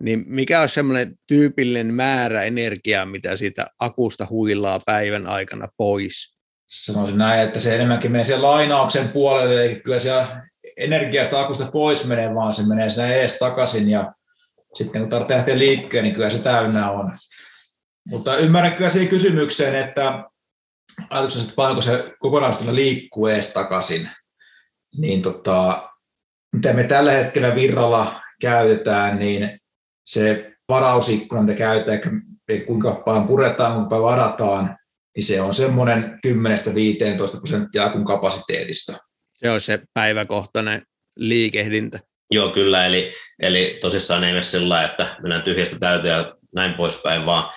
niin 0.00 0.24
mikä 0.26 0.60
on 0.60 0.68
semmoinen 0.68 1.18
tyypillinen 1.26 1.94
määrä 1.94 2.42
energiaa, 2.42 3.06
mitä 3.06 3.36
siitä 3.36 3.66
akusta 3.80 4.26
huilaa 4.30 4.80
päivän 4.86 5.26
aikana 5.26 5.68
pois? 5.76 6.40
sanoisin 6.70 7.18
näin, 7.18 7.40
että 7.40 7.60
se 7.60 7.74
enemmänkin 7.74 8.12
menee 8.12 8.24
sen 8.24 8.42
lainauksen 8.42 9.08
puolelle, 9.08 9.64
eli 9.64 9.80
kyllä 9.80 9.98
se 9.98 10.10
energiasta 10.76 11.40
akusta 11.40 11.70
pois 11.72 12.06
menee, 12.06 12.34
vaan 12.34 12.54
se 12.54 12.62
menee 12.68 12.90
sinne 12.90 13.14
ees 13.14 13.38
takaisin, 13.38 13.90
ja 13.90 14.12
sitten 14.74 15.02
kun 15.02 15.10
tarvitsee 15.10 15.36
lähteä 15.36 16.02
niin 16.02 16.14
kyllä 16.14 16.30
se 16.30 16.38
täynnä 16.38 16.90
on. 16.90 17.12
Mutta 18.06 18.36
ymmärrän 18.36 18.74
kyllä 18.74 18.90
siihen 18.90 19.08
kysymykseen, 19.08 19.76
että 19.76 20.24
ajatuksessa, 21.10 21.44
että 21.44 21.56
paljonko 21.56 21.82
se 21.82 22.14
kokonaisuudella 22.18 22.74
liikkuu 22.74 23.26
ees 23.26 23.52
takaisin, 23.52 24.08
niin 24.96 25.22
tota, 25.22 25.90
mitä 26.52 26.72
me 26.72 26.84
tällä 26.84 27.12
hetkellä 27.12 27.54
virralla 27.54 28.22
käytetään, 28.40 29.18
niin 29.18 29.60
se 30.04 30.52
varausikkuna, 30.68 31.42
mitä 31.42 31.58
käytetään, 31.58 32.22
kuinka 32.66 32.92
paljon 32.92 33.28
puretaan, 33.28 33.72
kuinka 33.72 33.88
paljon 33.88 34.10
varataan, 34.10 34.78
niin 35.16 35.24
se 35.24 35.40
on 35.40 35.54
semmoinen 35.54 36.18
10-15 36.26 37.38
prosenttia 37.38 37.84
akun 37.84 38.04
kapasiteetista. 38.04 38.98
Se 39.34 39.50
on 39.50 39.60
se 39.60 39.80
päiväkohtainen 39.94 40.82
liikehdintä. 41.16 41.98
Joo, 42.30 42.48
kyllä. 42.48 42.86
Eli, 42.86 43.12
eli 43.38 43.78
tosissaan 43.80 44.24
ei 44.24 44.32
mene 44.32 44.42
sillä 44.42 44.84
että 44.84 45.16
mennään 45.22 45.42
tyhjästä 45.42 45.78
täyteen 45.78 46.18
ja 46.18 46.34
näin 46.54 46.74
poispäin, 46.74 47.26
vaan 47.26 47.52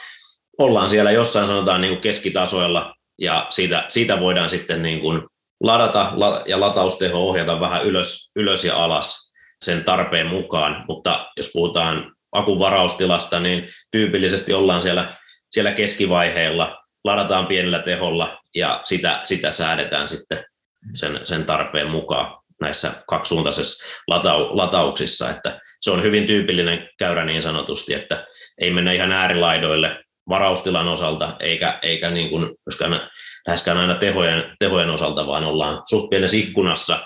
ollaan 0.57 0.89
siellä 0.89 1.11
jossain 1.11 1.47
sanotaan 1.47 1.81
niin 1.81 1.93
kuin 1.93 2.01
keskitasoilla 2.01 2.95
ja 3.19 3.47
siitä, 3.49 3.85
siitä 3.87 4.19
voidaan 4.19 4.49
sitten 4.49 4.81
niin 4.81 4.99
kuin 4.99 5.21
ladata 5.63 6.13
ja 6.45 6.59
latausteho 6.59 7.29
ohjata 7.29 7.59
vähän 7.59 7.85
ylös, 7.85 8.31
ylös 8.35 8.65
ja 8.65 8.83
alas 8.83 9.33
sen 9.65 9.83
tarpeen 9.83 10.27
mukaan, 10.27 10.85
mutta 10.87 11.31
jos 11.37 11.49
puhutaan 11.53 12.13
akun 12.31 12.59
varaustilasta, 12.59 13.39
niin 13.39 13.67
tyypillisesti 13.91 14.53
ollaan 14.53 14.81
siellä, 14.81 15.17
siellä 15.51 15.71
keskivaiheella, 15.71 16.83
ladataan 17.03 17.47
pienellä 17.47 17.79
teholla 17.79 18.41
ja 18.55 18.81
sitä, 18.83 19.19
sitä 19.23 19.51
säädetään 19.51 20.07
sitten 20.07 20.45
sen, 20.93 21.19
sen 21.23 21.45
tarpeen 21.45 21.89
mukaan 21.89 22.37
näissä 22.61 22.91
kaksisuuntaisissa 23.07 23.85
latau, 24.07 24.57
latauksissa, 24.57 25.29
että 25.29 25.59
se 25.79 25.91
on 25.91 26.03
hyvin 26.03 26.27
tyypillinen 26.27 26.89
käyrä 26.99 27.25
niin 27.25 27.41
sanotusti, 27.41 27.93
että 27.93 28.25
ei 28.57 28.71
mennä 28.71 28.91
ihan 28.91 29.11
äärilaidoille 29.11 30.03
varaustilan 30.29 30.87
osalta, 30.87 31.35
eikä, 31.39 31.79
eikä 31.81 32.09
niin 32.09 32.29
kuin 32.29 32.55
myöskään 32.65 33.09
läheskään 33.47 33.77
aina 33.77 33.95
tehojen, 33.95 34.55
tehojen 34.59 34.89
osalta, 34.89 35.27
vaan 35.27 35.43
ollaan 35.43 35.81
suht 35.89 36.09
pienessä 36.09 36.37
ikkunassa, 36.37 36.99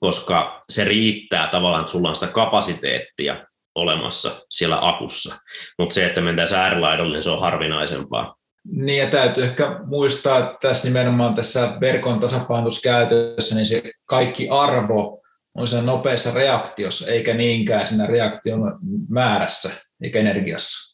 koska 0.00 0.60
se 0.68 0.84
riittää 0.84 1.46
tavallaan, 1.46 1.80
että 1.80 1.92
sulla 1.92 2.08
on 2.08 2.16
sitä 2.16 2.26
kapasiteettia 2.26 3.46
olemassa 3.74 4.30
siellä 4.50 4.78
akussa. 4.88 5.34
Mutta 5.78 5.94
se, 5.94 6.06
että 6.06 6.20
mentäisiin 6.20 6.60
äärilaidolle, 6.60 7.12
niin 7.12 7.22
se 7.22 7.30
on 7.30 7.40
harvinaisempaa. 7.40 8.36
Niin 8.72 8.98
ja 8.98 9.10
täytyy 9.10 9.44
ehkä 9.44 9.80
muistaa, 9.84 10.38
että 10.38 10.56
tässä 10.60 10.88
nimenomaan 10.88 11.34
tässä 11.34 11.76
verkon 11.80 12.20
tasapainotuskäytössä, 12.20 13.54
niin 13.54 13.66
se 13.66 13.82
kaikki 14.04 14.48
arvo 14.48 15.22
on 15.54 15.66
siinä 15.66 15.86
nopeassa 15.86 16.30
reaktiossa, 16.34 17.10
eikä 17.10 17.34
niinkään 17.34 17.86
siinä 17.86 18.06
reaktion 18.06 18.78
määrässä 19.08 19.70
eikä 20.02 20.18
energiassa. 20.18 20.91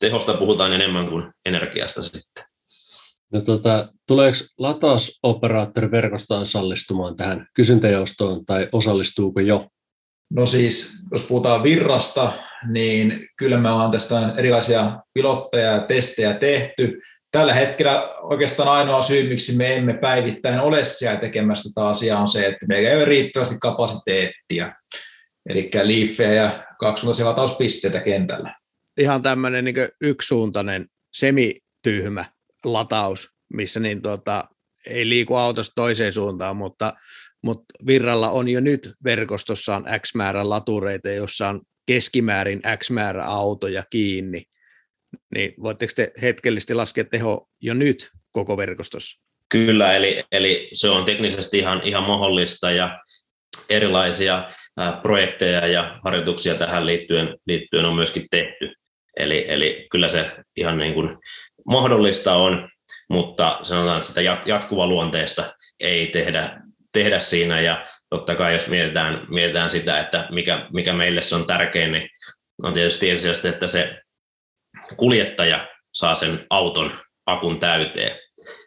Tehosta 0.00 0.34
puhutaan 0.34 0.72
enemmän 0.72 1.08
kuin 1.08 1.32
energiasta 1.46 2.02
sitten. 2.02 2.44
No 3.32 3.40
tota, 3.40 3.88
tuleeko 4.08 4.38
latausoperaattori 4.58 5.90
verkostoon 5.90 6.42
osallistumaan 6.42 7.16
tähän 7.16 7.46
kysyntäjoustoon 7.54 8.46
tai 8.46 8.68
osallistuuko 8.72 9.40
jo? 9.40 9.66
No 10.30 10.46
siis, 10.46 11.04
jos 11.12 11.26
puhutaan 11.26 11.62
virrasta, 11.62 12.32
niin 12.72 13.26
kyllä 13.36 13.58
me 13.58 13.70
ollaan 13.70 13.90
tästä 13.90 14.34
erilaisia 14.36 14.98
pilotteja 15.14 15.72
ja 15.72 15.80
testejä 15.80 16.34
tehty. 16.34 17.00
Tällä 17.30 17.54
hetkellä 17.54 18.14
oikeastaan 18.22 18.68
ainoa 18.68 19.02
syy, 19.02 19.28
miksi 19.28 19.56
me 19.56 19.76
emme 19.76 19.94
päivittäin 19.94 20.60
ole 20.60 20.84
siellä 20.84 21.20
tekemässä 21.20 21.70
tätä 21.74 21.88
asiaa, 21.88 22.20
on 22.20 22.28
se, 22.28 22.46
että 22.46 22.66
meillä 22.66 22.90
ei 22.90 22.96
ole 22.96 23.04
riittävästi 23.04 23.54
kapasiteettia, 23.60 24.72
eli 25.48 25.70
liiffejä 25.82 26.32
ja 26.32 26.64
kaksisuuntaisia 26.80 27.26
latauspisteitä 27.26 28.00
kentällä. 28.00 28.54
Ihan 28.98 29.22
tämmöinen 29.22 29.64
niin 29.64 29.76
yksisuuntainen 30.00 30.86
semityhmä 31.14 32.24
lataus, 32.64 33.28
missä 33.52 33.80
niin 33.80 34.02
tuota, 34.02 34.48
ei 34.86 35.08
liiku 35.08 35.34
autosta 35.34 35.72
toiseen 35.74 36.12
suuntaan, 36.12 36.56
mutta 36.56 36.92
mutta 37.42 37.64
Virralla 37.86 38.30
on 38.30 38.48
jo 38.48 38.60
nyt 38.60 38.92
verkostossaan 39.04 39.84
X 39.98 40.14
määrä 40.14 40.48
latureita, 40.48 41.08
jossa 41.08 41.48
on 41.48 41.60
keskimäärin 41.86 42.60
X 42.76 42.90
määrä 42.90 43.24
autoja 43.24 43.82
kiinni. 43.90 44.42
Niin 45.34 45.54
voitteko 45.62 45.92
te 45.96 46.12
hetkellisesti 46.22 46.74
laskea 46.74 47.04
teho 47.04 47.48
jo 47.62 47.74
nyt 47.74 48.10
koko 48.32 48.56
verkostossa? 48.56 49.22
Kyllä, 49.48 49.96
eli, 49.96 50.24
eli 50.32 50.68
se 50.72 50.88
on 50.90 51.04
teknisesti 51.04 51.58
ihan, 51.58 51.82
ihan 51.84 52.02
mahdollista 52.02 52.70
ja 52.70 53.00
erilaisia 53.70 54.50
projekteja 55.02 55.66
ja 55.66 56.00
harjoituksia 56.04 56.54
tähän 56.54 56.86
liittyen, 56.86 57.36
liittyen 57.46 57.86
on 57.86 57.94
myöskin 57.94 58.26
tehty. 58.30 58.72
Eli, 59.16 59.44
eli 59.48 59.86
kyllä 59.90 60.08
se 60.08 60.30
ihan 60.56 60.78
niin 60.78 60.94
kuin 60.94 61.18
mahdollista 61.66 62.34
on, 62.34 62.68
mutta 63.10 63.58
sanotaan, 63.62 63.96
että 63.96 64.08
sitä 64.08 64.20
jatkuva 64.46 64.86
luonteesta 64.86 65.54
ei 65.80 66.06
tehdä 66.06 66.60
tehdä 66.98 67.18
siinä 67.18 67.60
ja 67.60 67.86
totta 68.10 68.34
kai 68.34 68.52
jos 68.52 68.68
mietitään, 68.68 69.26
mietitään 69.28 69.70
sitä, 69.70 70.00
että 70.00 70.28
mikä, 70.30 70.66
mikä 70.72 70.92
meille 70.92 71.22
se 71.22 71.34
on 71.34 71.46
tärkein, 71.46 71.92
niin 71.92 72.08
on 72.62 72.74
tietysti 72.74 73.10
ensisijaisesti, 73.10 73.48
että 73.48 73.66
se 73.66 74.00
kuljettaja 74.96 75.68
saa 75.92 76.14
sen 76.14 76.46
auton 76.50 76.98
akun 77.26 77.58
täyteen. 77.58 78.18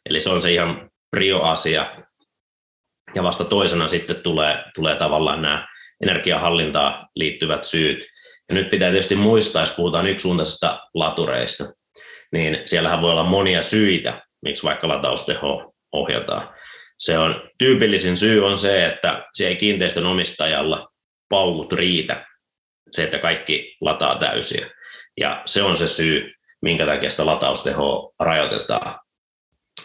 Eli 0.09 0.19
se 0.19 0.29
on 0.29 0.41
se 0.41 0.51
ihan 0.51 0.89
prio-asia. 1.11 1.95
Ja 3.15 3.23
vasta 3.23 3.43
toisena 3.43 3.87
sitten 3.87 4.15
tulee, 4.15 4.63
tulee 4.75 4.95
tavallaan 4.95 5.41
nämä 5.41 5.67
energiahallintaan 6.03 7.07
liittyvät 7.15 7.63
syyt. 7.63 8.05
Ja 8.49 8.55
nyt 8.55 8.69
pitää 8.69 8.91
tietysti 8.91 9.15
muistaa, 9.15 9.63
jos 9.63 9.75
puhutaan 9.75 10.07
yksisuuntaisista 10.07 10.79
latureista, 10.93 11.63
niin 12.31 12.61
siellähän 12.65 13.01
voi 13.01 13.11
olla 13.11 13.23
monia 13.23 13.61
syitä, 13.61 14.21
miksi 14.41 14.63
vaikka 14.63 14.87
latausteho 14.87 15.73
ohjataan 15.91 16.49
se 16.99 17.17
on 17.17 17.49
tyypillisin 17.57 18.17
syy 18.17 18.45
on 18.45 18.57
se, 18.57 18.85
että 18.85 19.25
se 19.33 19.47
ei 19.47 19.55
kiinteistön 19.55 20.05
omistajalla 20.05 20.89
paukut 21.29 21.73
riitä, 21.73 22.25
se, 22.91 23.03
että 23.03 23.19
kaikki 23.19 23.77
lataa 23.81 24.15
täysiä. 24.15 24.69
Ja 25.17 25.41
se 25.45 25.63
on 25.63 25.77
se 25.77 25.87
syy, 25.87 26.33
minkä 26.61 26.85
takia 26.85 27.09
sitä 27.09 27.25
lataustehoa 27.25 28.13
rajoitetaan. 28.19 28.99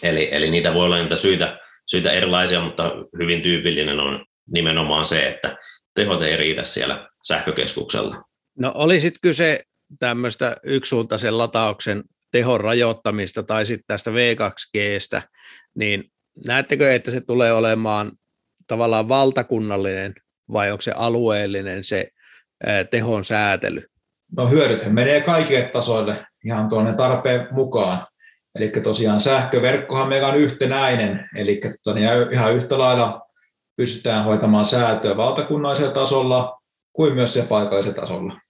Eli, 0.03 0.29
eli 0.33 0.51
niitä 0.51 0.75
voi 0.75 0.85
olla 0.85 1.03
niitä 1.03 1.17
syitä, 1.17 1.59
syitä 1.91 2.13
erilaisia, 2.13 2.61
mutta 2.61 2.93
hyvin 3.19 3.43
tyypillinen 3.43 4.01
on 4.01 4.25
nimenomaan 4.53 5.05
se, 5.05 5.29
että 5.29 5.57
tehot 5.95 6.23
ei 6.23 6.37
riitä 6.37 6.65
siellä 6.65 7.09
sähkökeskuksella. 7.29 8.23
No 8.59 8.73
olisit 8.75 9.15
kyse 9.23 9.61
tämmöistä 9.99 10.57
yksisuuntaisen 10.63 11.39
latauksen 11.39 12.05
tehon 12.33 12.61
rajoittamista 12.61 13.43
tai 13.43 13.67
sitten 13.67 13.85
tästä 13.87 14.11
V2Gstä, 14.11 15.23
niin 15.75 16.05
näettekö, 16.47 16.95
että 16.95 17.11
se 17.11 17.21
tulee 17.21 17.53
olemaan 17.53 18.13
tavallaan 18.67 19.09
valtakunnallinen 19.09 20.15
vai 20.53 20.71
onko 20.71 20.83
se 20.83 20.93
alueellinen 20.97 21.85
se 21.85 22.09
tehon 22.91 23.25
säätely? 23.25 23.83
No 24.37 24.49
hyödythän 24.49 24.95
menee 24.95 25.21
kaikille 25.21 25.63
tasoille 25.63 26.27
ihan 26.45 26.69
tuonne 26.69 26.93
tarpeen 26.93 27.49
mukaan. 27.51 28.07
Eli 28.55 28.69
tosiaan 28.69 29.21
sähköverkkohan 29.21 30.09
meillä 30.09 30.29
on 30.29 30.37
yhtenäinen, 30.37 31.29
eli 31.37 31.61
tota, 31.85 31.99
niin 31.99 32.09
ihan 32.33 32.55
yhtä 32.55 32.79
lailla 32.79 33.23
pystytään 33.77 34.25
hoitamaan 34.25 34.65
säätöä 34.65 35.17
valtakunnallisella 35.17 35.95
tasolla 35.95 36.61
kuin 36.93 37.15
myös 37.15 37.33
siellä 37.33 37.49
paikallisella 37.49 38.01
tasolla. 38.01 38.41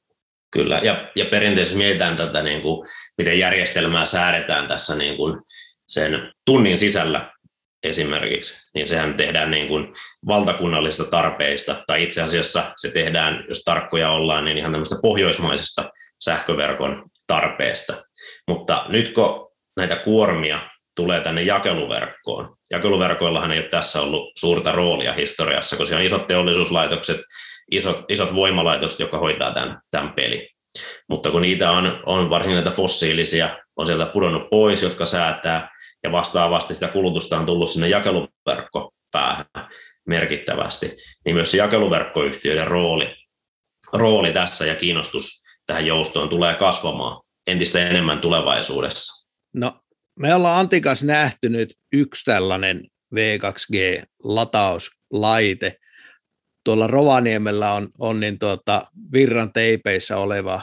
Kyllä, 0.54 0.80
ja, 0.82 1.10
ja 1.14 1.24
perinteisesti 1.24 1.78
mietitään 1.78 2.16
tätä, 2.16 2.42
niin 2.42 2.62
kuin, 2.62 2.88
miten 3.18 3.38
järjestelmää 3.38 4.04
säädetään 4.04 4.68
tässä 4.68 4.94
niin 4.94 5.16
kuin 5.16 5.40
sen 5.88 6.32
tunnin 6.46 6.78
sisällä, 6.78 7.32
esimerkiksi, 7.82 8.70
niin 8.74 8.88
sehän 8.88 9.14
tehdään 9.14 9.50
niin 9.50 9.68
kuin 9.68 9.94
valtakunnallisista 10.26 11.04
tarpeista, 11.04 11.76
tai 11.86 12.02
itse 12.02 12.22
asiassa 12.22 12.62
se 12.76 12.90
tehdään, 12.90 13.44
jos 13.48 13.62
tarkkoja 13.64 14.10
ollaan, 14.10 14.44
niin 14.44 14.58
ihan 14.58 14.72
tämmöistä 14.72 14.96
pohjoismaisesta 15.02 15.90
sähköverkon 16.24 17.04
tarpeesta. 17.26 18.04
Mutta 18.48 18.84
nyt 18.88 19.14
kun 19.14 19.50
näitä 19.76 19.96
kuormia 19.96 20.60
tulee 20.96 21.20
tänne 21.20 21.42
jakeluverkkoon, 21.42 22.56
jakeluverkoillahan 22.70 23.52
ei 23.52 23.58
ole 23.58 23.68
tässä 23.68 24.00
ollut 24.00 24.32
suurta 24.38 24.72
roolia 24.72 25.12
historiassa, 25.12 25.76
koska 25.76 25.96
on 25.96 26.02
isot 26.02 26.26
teollisuuslaitokset, 26.26 27.20
isot, 27.70 28.04
isot 28.08 28.34
voimalaitokset, 28.34 29.00
jotka 29.00 29.18
hoitaa 29.18 29.54
tämän, 29.54 29.80
tämän 29.90 30.12
peli. 30.12 30.48
Mutta 31.08 31.30
kun 31.30 31.42
niitä 31.42 31.70
on, 31.70 32.02
on 32.06 32.30
varsinkin 32.30 32.54
näitä 32.54 32.70
fossiilisia, 32.70 33.58
on 33.76 33.86
sieltä 33.86 34.06
pudonnut 34.06 34.50
pois, 34.50 34.82
jotka 34.82 35.06
säätää, 35.06 35.74
ja 36.04 36.12
vastaavasti 36.12 36.74
sitä 36.74 36.88
kulutusta 36.88 37.38
on 37.38 37.46
tullut 37.46 37.70
sinne 37.70 37.88
jakeluverkkopäähän 37.88 39.46
merkittävästi, 40.06 40.96
niin 41.24 41.34
myös 41.34 41.50
se 41.50 41.56
jakeluverkkoyhtiöiden 41.56 42.66
rooli, 42.66 43.16
rooli 43.92 44.32
tässä 44.32 44.66
ja 44.66 44.74
kiinnostus 44.74 45.44
tähän 45.66 45.86
joustoon 45.86 46.28
tulee 46.28 46.54
kasvamaan 46.54 47.22
entistä 47.46 47.88
enemmän 47.88 48.20
tulevaisuudessa. 48.20 49.28
No, 49.54 49.80
me 50.18 50.34
ollaan 50.34 50.60
Antikas 50.60 51.02
nähty 51.02 51.48
nyt 51.48 51.74
yksi 51.92 52.24
tällainen 52.24 52.84
V2G-latauslaite. 53.14 55.76
Tuolla 56.64 56.86
Rovaniemellä 56.86 57.72
on, 57.72 57.88
on 57.98 58.20
niin 58.20 58.38
tuota, 58.38 58.82
virran 59.12 59.52
teipeissä 59.52 60.16
oleva 60.16 60.60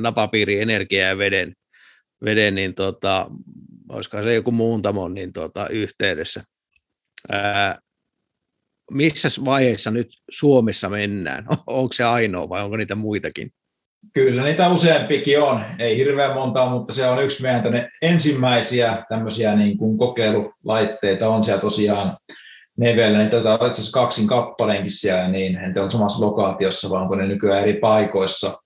napapiiri 0.00 0.60
energia 0.60 1.08
ja 1.08 1.18
veden, 1.18 1.52
veden 2.24 2.54
niin 2.54 2.74
tuota, 2.74 3.26
olisiko 3.88 4.22
se 4.22 4.34
joku 4.34 4.52
muuntamon 4.52 5.14
niin 5.14 5.32
tuota, 5.32 5.68
yhteydessä. 5.68 6.44
Ää, 7.32 7.78
missä 8.90 9.28
vaiheessa 9.44 9.90
nyt 9.90 10.08
Suomessa 10.30 10.88
mennään? 10.88 11.46
Onko 11.66 11.92
se 11.92 12.04
ainoa 12.04 12.48
vai 12.48 12.62
onko 12.62 12.76
niitä 12.76 12.94
muitakin? 12.94 13.50
Kyllä 14.14 14.42
niitä 14.42 14.68
useampikin 14.68 15.40
on, 15.40 15.64
ei 15.78 15.96
hirveän 15.96 16.34
montaa, 16.34 16.70
mutta 16.70 16.92
se 16.92 17.06
on 17.06 17.24
yksi 17.24 17.42
meidän 17.42 17.88
ensimmäisiä 18.02 19.04
tämmöisiä 19.08 19.56
niin 19.56 19.78
kuin 19.78 19.98
kokeilulaitteita 19.98 21.28
on 21.28 21.44
siellä 21.44 21.60
tosiaan 21.60 22.16
Nevellä, 22.76 23.18
niin 23.18 23.30
tätä 23.30 23.54
on 23.54 23.66
itse 23.66 23.80
asiassa 23.80 24.00
kaksin 24.00 24.26
kappaleenkin 24.26 24.90
siellä, 24.90 25.28
niin 25.28 25.56
en 25.56 25.64
tiedä, 25.72 25.80
onko 25.82 25.90
samassa 25.90 26.26
lokaatiossa, 26.26 26.90
vai 26.90 27.02
onko 27.02 27.14
ne 27.14 27.26
nykyään 27.26 27.62
eri 27.62 27.74
paikoissa. 27.74 28.58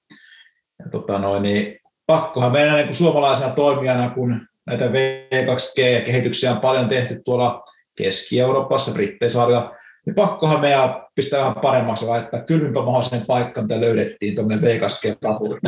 Ja 0.78 0.90
tota 0.90 1.18
noin, 1.18 1.42
niin 1.42 1.78
pakkohan 2.06 2.52
meidän 2.52 2.74
niin 2.74 2.94
suomalaisena 2.94 3.54
toimijana, 3.54 4.10
kun 4.10 4.46
näitä 4.66 4.86
V2G-kehityksiä 4.86 6.52
on 6.52 6.60
paljon 6.60 6.88
tehty 6.88 7.22
tuolla 7.24 7.62
Keski-Euroopassa, 7.96 8.92
Britteisarja, 8.92 9.72
niin 10.06 10.14
pakkohan 10.14 10.60
meidän 10.60 10.94
pistää 11.14 11.40
vähän 11.40 11.54
paremmaksi 11.62 12.06
laittaa 12.06 12.44
kylmimpä 12.44 12.82
mahdollisen 12.82 13.26
paikka, 13.26 13.62
mitä 13.62 13.80
löydettiin 13.80 14.34
tuommoinen 14.34 14.64
V2G-rapuri. 14.64 15.60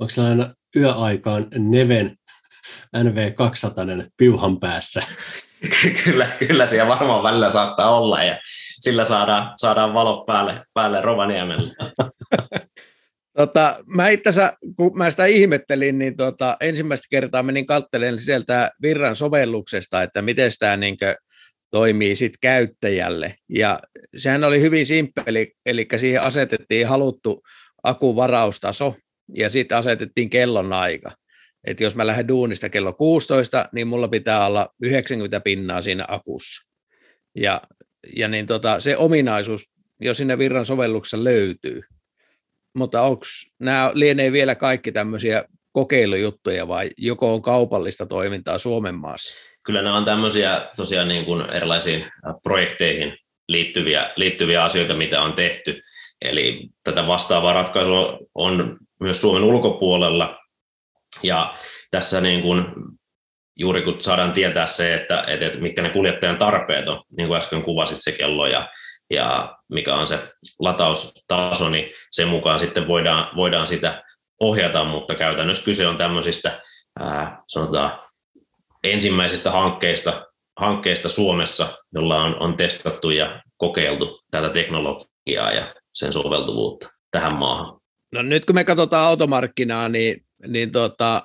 Onko 0.00 0.12
aina 0.28 0.54
yöaikaan 0.76 1.46
Neven 1.58 2.16
NV200 2.96 4.08
piuhan 4.16 4.60
päässä? 4.60 5.02
kyllä, 6.04 6.26
kyllä 6.48 6.66
siellä 6.66 6.88
varmaan 6.88 7.22
välillä 7.22 7.50
saattaa 7.50 7.98
olla 7.98 8.24
ja 8.24 8.38
sillä 8.80 9.04
saadaan, 9.04 9.54
saadaan 9.56 9.94
valo 9.94 10.24
päälle, 10.24 10.62
päälle 10.74 11.00
Rovaniemelle. 11.00 11.72
Tota, 13.36 13.76
mä 13.86 14.08
itse 14.08 14.30
kun 14.76 14.98
mä 14.98 15.10
sitä 15.10 15.26
ihmettelin, 15.26 15.98
niin 15.98 16.16
tota, 16.16 16.56
ensimmäistä 16.60 17.06
kertaa 17.10 17.42
menin 17.42 17.66
katselemaan 17.66 18.20
sieltä 18.20 18.70
Virran 18.82 19.16
sovelluksesta, 19.16 20.02
että 20.02 20.22
miten 20.22 20.50
tämä 20.58 20.76
niin 20.76 20.96
toimii 21.70 22.16
sit 22.16 22.32
käyttäjälle. 22.40 23.34
Ja 23.48 23.78
sehän 24.16 24.44
oli 24.44 24.60
hyvin 24.60 24.86
simppeli, 24.86 25.52
eli 25.66 25.86
siihen 25.96 26.22
asetettiin 26.22 26.88
haluttu 26.88 27.42
akuvaraustaso 27.82 28.94
ja 29.34 29.50
sitten 29.50 29.78
asetettiin 29.78 30.30
kellonaika. 30.30 31.10
Että 31.64 31.84
jos 31.84 31.94
mä 31.94 32.06
lähden 32.06 32.28
duunista 32.28 32.68
kello 32.68 32.92
16, 32.92 33.68
niin 33.72 33.86
mulla 33.86 34.08
pitää 34.08 34.46
olla 34.46 34.68
90 34.82 35.40
pinnaa 35.40 35.82
siinä 35.82 36.04
akussa. 36.08 36.70
Ja, 37.34 37.60
ja 38.16 38.28
niin 38.28 38.46
tota, 38.46 38.80
se 38.80 38.96
ominaisuus 38.96 39.72
jo 40.00 40.14
sinne 40.14 40.38
Virran 40.38 40.66
sovelluksessa 40.66 41.24
löytyy 41.24 41.80
mutta 42.78 43.02
onko 43.02 43.24
nämä 43.58 43.90
lienee 43.94 44.32
vielä 44.32 44.54
kaikki 44.54 44.92
tämmöisiä 44.92 45.44
kokeilujuttuja 45.72 46.68
vai 46.68 46.90
joko 46.98 47.34
on 47.34 47.42
kaupallista 47.42 48.06
toimintaa 48.06 48.58
Suomen 48.58 48.94
maassa? 48.94 49.36
Kyllä 49.62 49.82
nämä 49.82 49.96
on 49.96 50.04
tämmöisiä 50.04 50.70
tosiaan 50.76 51.08
niin 51.08 51.24
kuin 51.24 51.50
erilaisiin 51.50 52.04
projekteihin 52.42 53.18
liittyviä, 53.48 54.12
liittyviä 54.16 54.64
asioita, 54.64 54.94
mitä 54.94 55.22
on 55.22 55.32
tehty. 55.32 55.82
Eli 56.22 56.68
tätä 56.82 57.06
vastaavaa 57.06 57.52
ratkaisua 57.52 58.18
on 58.34 58.78
myös 59.00 59.20
Suomen 59.20 59.44
ulkopuolella. 59.44 60.38
Ja 61.22 61.58
tässä 61.90 62.20
niin 62.20 62.42
kuin, 62.42 62.64
juuri 63.56 63.82
kun 63.82 64.00
saadaan 64.00 64.32
tietää 64.32 64.66
se, 64.66 64.94
että, 64.94 65.24
että 65.26 65.58
mitkä 65.58 65.82
ne 65.82 65.90
kuljettajan 65.90 66.38
tarpeet 66.38 66.88
on, 66.88 67.02
niin 67.16 67.28
kuin 67.28 67.38
äsken 67.38 67.62
kuvasit 67.62 67.98
se 68.00 68.12
kello 68.12 68.46
ja 68.46 68.68
ja 69.10 69.58
mikä 69.72 69.94
on 69.94 70.06
se 70.06 70.18
lataustaso, 70.58 71.68
niin 71.70 71.92
sen 72.10 72.28
mukaan 72.28 72.60
sitten 72.60 72.88
voidaan, 72.88 73.36
voidaan 73.36 73.66
sitä 73.66 74.02
ohjata, 74.40 74.84
mutta 74.84 75.14
käytännössä 75.14 75.64
kyse 75.64 75.86
on 75.86 75.98
tämmöisistä 75.98 76.62
ää, 77.00 77.42
sanotaan 77.48 77.98
ensimmäisistä 78.84 79.50
hankkeista, 79.50 80.26
hankkeista 80.60 81.08
Suomessa, 81.08 81.66
jolla 81.94 82.22
on, 82.22 82.42
on 82.42 82.56
testattu 82.56 83.10
ja 83.10 83.42
kokeiltu 83.56 84.20
tätä 84.30 84.48
teknologiaa 84.48 85.52
ja 85.52 85.74
sen 85.94 86.12
soveltuvuutta 86.12 86.88
tähän 87.10 87.34
maahan. 87.34 87.80
No 88.12 88.22
nyt 88.22 88.44
kun 88.44 88.54
me 88.54 88.64
katsotaan 88.64 89.08
automarkkinaa, 89.08 89.88
niin, 89.88 90.23
niin 90.46 90.72
tota, 90.72 91.22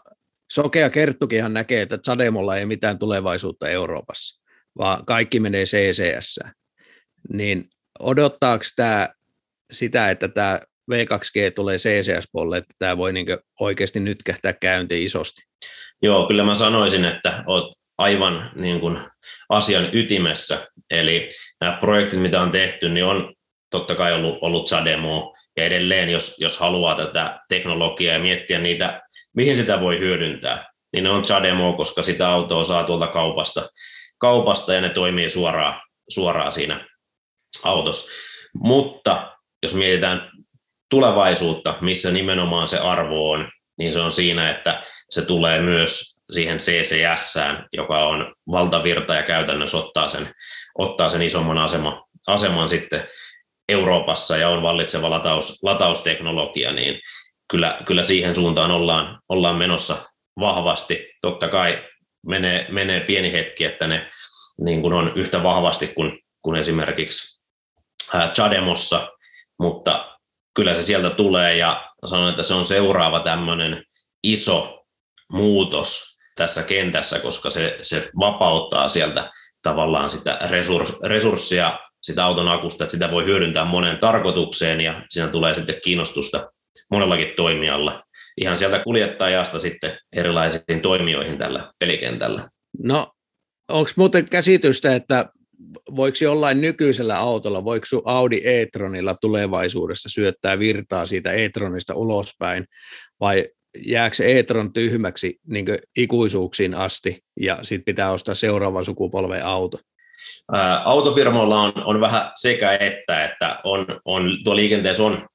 Sokea 0.52 0.90
Kerttukinhan 0.90 1.54
näkee, 1.54 1.82
että 1.82 1.98
Zademolla 1.98 2.58
ei 2.58 2.66
mitään 2.66 3.00
tulevaisuutta 3.00 3.70
Euroopassa, 3.70 4.44
vaan 4.78 5.06
kaikki 5.06 5.40
menee 5.40 5.64
CCS 5.64 6.40
niin 7.34 7.70
odottaako 8.00 8.64
tämä 8.76 9.10
sitä, 9.72 10.10
että 10.10 10.28
tämä 10.28 10.60
V2G 10.92 11.52
tulee 11.56 11.78
CCS-puolelle, 11.78 12.58
että 12.58 12.74
tämä 12.80 12.98
voi 12.98 13.14
niin 13.14 13.28
oikeasti 13.60 14.00
nyt 14.00 14.24
kähtää 14.24 14.54
käyntiin 14.54 15.04
isosti? 15.04 15.42
Joo, 16.02 16.28
kyllä 16.28 16.44
mä 16.44 16.56
sanoisin, 16.56 17.06
että 17.06 17.44
olet 17.48 17.74
aivan 17.98 18.52
niin 18.56 18.80
kuin 18.80 19.00
asian 19.50 19.90
ytimessä. 19.94 20.68
Eli 20.90 21.30
nämä 21.62 21.78
projektit, 21.82 22.22
mitä 22.22 22.42
on 22.42 22.52
tehty, 22.52 22.90
niin 22.90 23.06
on 23.06 23.34
totta 23.70 23.96
kai 23.96 24.14
ollut, 24.14 24.38
ollut 24.42 24.68
Sademo, 24.68 25.36
ja 25.58 25.64
edelleen, 25.64 26.10
jos, 26.10 26.40
jos 26.40 26.60
haluaa 26.60 26.96
tätä 26.96 27.40
teknologiaa 27.50 28.14
ja 28.14 28.20
miettiä 28.20 28.60
niitä, 28.60 29.02
mihin 29.36 29.58
sitä 29.58 29.82
voi 29.82 30.00
hyödyntää, 30.00 30.70
niin 30.94 31.04
ne 31.04 31.10
on 31.10 31.24
Chademo, 31.24 31.74
koska 31.74 32.02
sitä 32.02 32.30
autoa 32.30 32.64
saa 32.64 32.84
tuolta 32.84 33.08
kaupasta, 33.08 33.70
kaupasta 34.18 34.74
ja 34.74 34.82
ne 34.82 34.90
toimii 34.90 35.30
suoraan, 35.30 35.82
suoraan 36.10 36.52
siinä 36.52 36.88
autossa. 37.64 38.12
Mutta 38.54 39.38
jos 39.64 39.74
mietitään 39.74 40.32
tulevaisuutta, 40.90 41.78
missä 41.82 42.12
nimenomaan 42.12 42.68
se 42.68 42.78
arvo 42.78 43.32
on, 43.32 43.52
niin 43.78 43.94
se 43.94 44.00
on 44.00 44.12
siinä, 44.12 44.52
että 44.52 44.84
se 45.10 45.26
tulee 45.26 45.62
myös 45.62 46.20
siihen 46.32 46.58
CCS, 46.58 47.36
joka 47.74 48.08
on 48.08 48.36
valtavirta 48.52 49.16
ja 49.16 49.24
käytännössä 49.24 49.78
ottaa 49.78 50.08
sen, 50.08 50.34
ottaa 50.78 51.10
sen 51.10 51.22
isomman 51.22 51.58
asema, 51.58 52.08
aseman 52.28 52.70
sitten 52.70 53.08
Euroopassa 53.70 54.38
ja 54.38 54.50
on 54.50 54.62
vallitseva 54.62 55.10
lataus, 55.10 55.64
latausteknologia, 55.64 56.72
niin 56.74 57.00
kyllä, 57.52 57.82
kyllä 57.86 58.04
siihen 58.04 58.36
suuntaan 58.36 58.72
ollaan, 58.72 59.20
ollaan 59.30 59.56
menossa 59.56 59.96
vahvasti. 60.40 61.08
Totta 61.22 61.48
kai 61.48 61.84
menee, 62.28 62.68
menee 62.72 63.00
pieni 63.00 63.32
hetki, 63.32 63.66
että 63.66 63.88
ne 63.88 64.10
niin 64.62 64.82
kuin 64.82 64.94
on 64.94 65.12
yhtä 65.16 65.44
vahvasti 65.44 65.88
kuin, 65.88 66.20
kuin 66.42 66.60
esimerkiksi 66.60 67.42
Chademossa, 68.34 69.08
mutta 69.60 70.18
kyllä 70.56 70.74
se 70.74 70.84
sieltä 70.84 71.10
tulee 71.10 71.58
ja 71.58 71.90
sanon, 72.06 72.30
että 72.30 72.44
se 72.44 72.54
on 72.54 72.66
seuraava 72.66 73.20
tämmöinen 73.20 73.84
iso 74.24 74.86
muutos 75.32 76.18
tässä 76.36 76.64
kentässä, 76.64 77.20
koska 77.20 77.50
se, 77.50 77.78
se 77.82 78.10
vapauttaa 78.20 78.88
sieltä 78.88 79.32
tavallaan 79.62 80.10
sitä 80.10 80.40
resurssia 81.04 81.80
sitä 82.02 82.26
auton 82.26 82.48
akusta, 82.48 82.84
että 82.84 82.92
sitä 82.92 83.12
voi 83.12 83.26
hyödyntää 83.26 83.66
monen 83.66 83.98
tarkoitukseen 83.98 84.82
ja 84.82 85.06
siinä 85.10 85.28
tulee 85.28 85.54
sitten 85.54 85.82
kiinnostusta 85.84 86.52
monellakin 86.92 87.34
toimijalla 87.36 88.04
ihan 88.42 88.58
sieltä 88.58 88.80
kuljettajasta 88.80 89.60
sitten 89.60 89.98
erilaisiin 90.14 90.82
toimijoihin 90.82 91.38
tällä 91.38 91.74
pelikentällä. 91.80 92.50
No, 92.84 93.12
onko 93.72 93.90
muuten 93.96 94.26
käsitystä, 94.32 94.96
että 94.96 95.26
voiko 95.96 96.18
jollain 96.22 96.62
nykyisellä 96.62 97.18
autolla, 97.18 97.66
voiko 97.66 97.86
Audi 98.06 98.42
e-tronilla 98.44 99.16
tulevaisuudessa 99.22 100.10
syöttää 100.10 100.60
virtaa 100.60 101.06
siitä 101.06 101.32
e-tronista 101.32 101.96
ulospäin, 101.96 102.66
vai 103.20 103.46
jääkö 103.86 104.24
e-tron 104.26 104.74
tyhmäksi 104.74 105.40
niin 105.48 105.66
ikuisuuksiin 105.98 106.76
asti, 106.76 107.20
ja 107.40 107.58
sitten 107.64 107.86
pitää 107.86 108.12
ostaa 108.12 108.36
seuraavan 108.36 108.86
sukupolven 108.86 109.46
auto? 109.46 109.78
Autofirmoilla 110.84 111.62
on, 111.62 111.74
on 111.76 112.02
vähän 112.02 112.32
sekä 112.36 112.74
että, 112.74 113.26
että 113.26 113.60
on, 113.64 113.86
on, 114.06 114.38
tuo 114.44 114.56
liikenteessä 114.56 115.04
on 115.04 115.28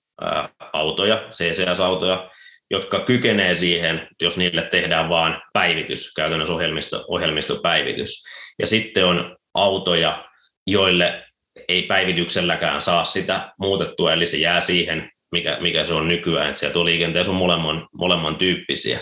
autoja, 0.72 1.28
CCS-autoja, 1.30 2.30
jotka 2.70 3.01
kykenee 3.01 3.55
siihen, 3.55 4.09
jos 4.22 4.38
niille 4.38 4.62
tehdään 4.62 5.09
vain 5.09 5.36
päivitys, 5.53 6.14
käytännössä 6.14 6.55
ohjelmisto, 6.55 7.05
ohjelmistopäivitys. 7.09 8.24
Ja 8.59 8.66
sitten 8.66 9.07
on 9.07 9.36
autoja, 9.55 10.28
joille 10.66 11.24
ei 11.68 11.82
päivitykselläkään 11.82 12.80
saa 12.80 13.05
sitä 13.05 13.53
muutettua, 13.59 14.12
eli 14.12 14.26
se 14.26 14.36
jää 14.36 14.61
siihen, 14.61 15.11
mikä, 15.32 15.59
mikä 15.61 15.84
se 15.84 15.95
on 15.95 16.09
nykyään, 16.09 16.47
että 16.47 16.59
sieltä 16.59 16.84
liikenteessä 16.84 17.32
on 17.32 17.38
molemman, 17.38 17.88
molemman 17.92 18.36
tyyppisiä. 18.36 18.99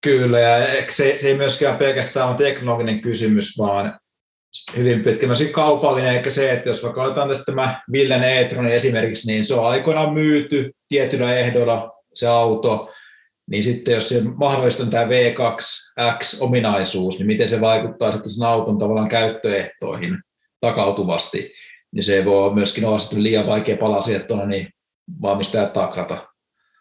Kyllä, 0.00 0.40
ja 0.40 0.66
se, 0.88 1.14
se 1.18 1.28
ei 1.28 1.34
myöskään 1.34 1.78
pelkästään 1.78 2.28
ole 2.28 2.36
teknologinen 2.36 3.00
kysymys, 3.00 3.58
vaan 3.58 4.00
hyvin 4.76 5.04
pitkä. 5.04 5.26
Kaupallinen, 5.52 6.16
eli 6.16 6.30
se, 6.30 6.52
että 6.52 6.68
jos 6.68 6.82
vaikka 6.82 7.02
otetaan 7.02 7.28
tästä 7.28 7.44
tämä 7.44 7.82
Villen 7.92 8.24
e 8.24 8.48
esimerkiksi, 8.70 9.26
niin 9.26 9.44
se 9.44 9.54
on 9.54 9.66
aikoinaan 9.66 10.14
myyty 10.14 10.72
tietyillä 10.88 11.34
ehdoilla 11.34 11.92
se 12.14 12.26
auto, 12.26 12.92
niin 13.50 13.64
sitten 13.64 13.94
jos 13.94 14.08
se 14.08 14.22
mahdollista 14.36 14.86
tämä 14.86 15.04
V2X-ominaisuus, 15.04 17.18
niin 17.18 17.26
miten 17.26 17.48
se 17.48 17.60
vaikuttaa 17.60 18.12
sitten 18.12 18.30
sen 18.30 18.46
auton 18.46 18.78
tavallaan 18.78 19.08
käyttöehtoihin 19.08 20.18
takautuvasti, 20.60 21.54
niin 21.92 22.02
se 22.02 22.24
voi 22.24 22.54
myöskin 22.54 22.84
olla 22.84 22.98
sitten 22.98 23.22
liian 23.22 23.46
vaikea 23.46 23.76
palasi, 23.76 24.14
että 24.14 24.34
on 24.34 24.48
niin 24.48 24.68
valmistajat 25.22 25.72
takrata. 25.72 26.26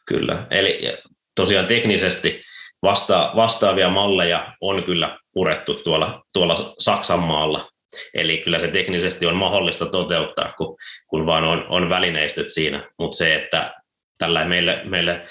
Kyllä, 0.05 0.47
eli 0.51 0.97
tosiaan 1.35 1.65
teknisesti 1.65 2.41
vasta, 2.81 3.31
vastaavia 3.35 3.89
malleja 3.89 4.53
on 4.61 4.83
kyllä 4.83 5.19
purettu 5.37 5.73
tuolla, 5.73 6.23
tuolla 6.33 6.55
Saksan 6.79 7.19
maalla. 7.19 7.69
Eli 8.13 8.37
kyllä 8.37 8.59
se 8.59 8.67
teknisesti 8.67 9.25
on 9.25 9.35
mahdollista 9.35 9.85
toteuttaa, 9.85 10.53
kun, 10.57 10.77
kun 11.07 11.25
vaan 11.25 11.43
on, 11.43 11.65
on 11.69 11.89
välineistöt 11.89 12.49
siinä. 12.49 12.89
Mutta 12.99 13.17
se, 13.17 13.35
että 13.35 13.73
tällä 14.17 14.45
meille, 14.45 14.81
meille 14.85 15.27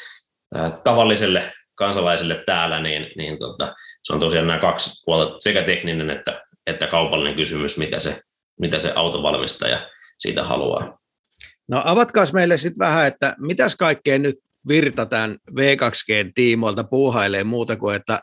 tavalliselle 0.84 1.52
kansalaiselle 1.74 2.42
täällä, 2.46 2.80
niin, 2.80 3.06
niin 3.16 3.38
tota, 3.38 3.74
se 4.02 4.12
on 4.12 4.20
tosiaan 4.20 4.46
nämä 4.46 4.60
kaksi 4.60 4.90
puolta, 5.06 5.38
sekä 5.38 5.62
tekninen 5.62 6.10
että, 6.10 6.44
että 6.66 6.86
kaupallinen 6.86 7.36
kysymys, 7.36 7.78
mitä 7.78 8.00
se, 8.00 8.20
mitä 8.60 8.78
se 8.78 8.92
autovalmistaja 8.94 9.90
siitä 10.18 10.42
haluaa. 10.44 10.98
No 11.68 11.82
avatkaas 11.84 12.32
meille 12.32 12.56
sitten 12.56 12.86
vähän, 12.86 13.06
että 13.06 13.36
mitäs 13.38 13.76
kaikkea 13.76 14.18
nyt 14.18 14.36
Virta 14.68 15.06
tämän 15.06 15.36
V2G 15.50 16.32
tiimoilta 16.34 16.84
puuhailee 16.84 17.44
muuta 17.44 17.76
kuin, 17.76 17.96
että 17.96 18.20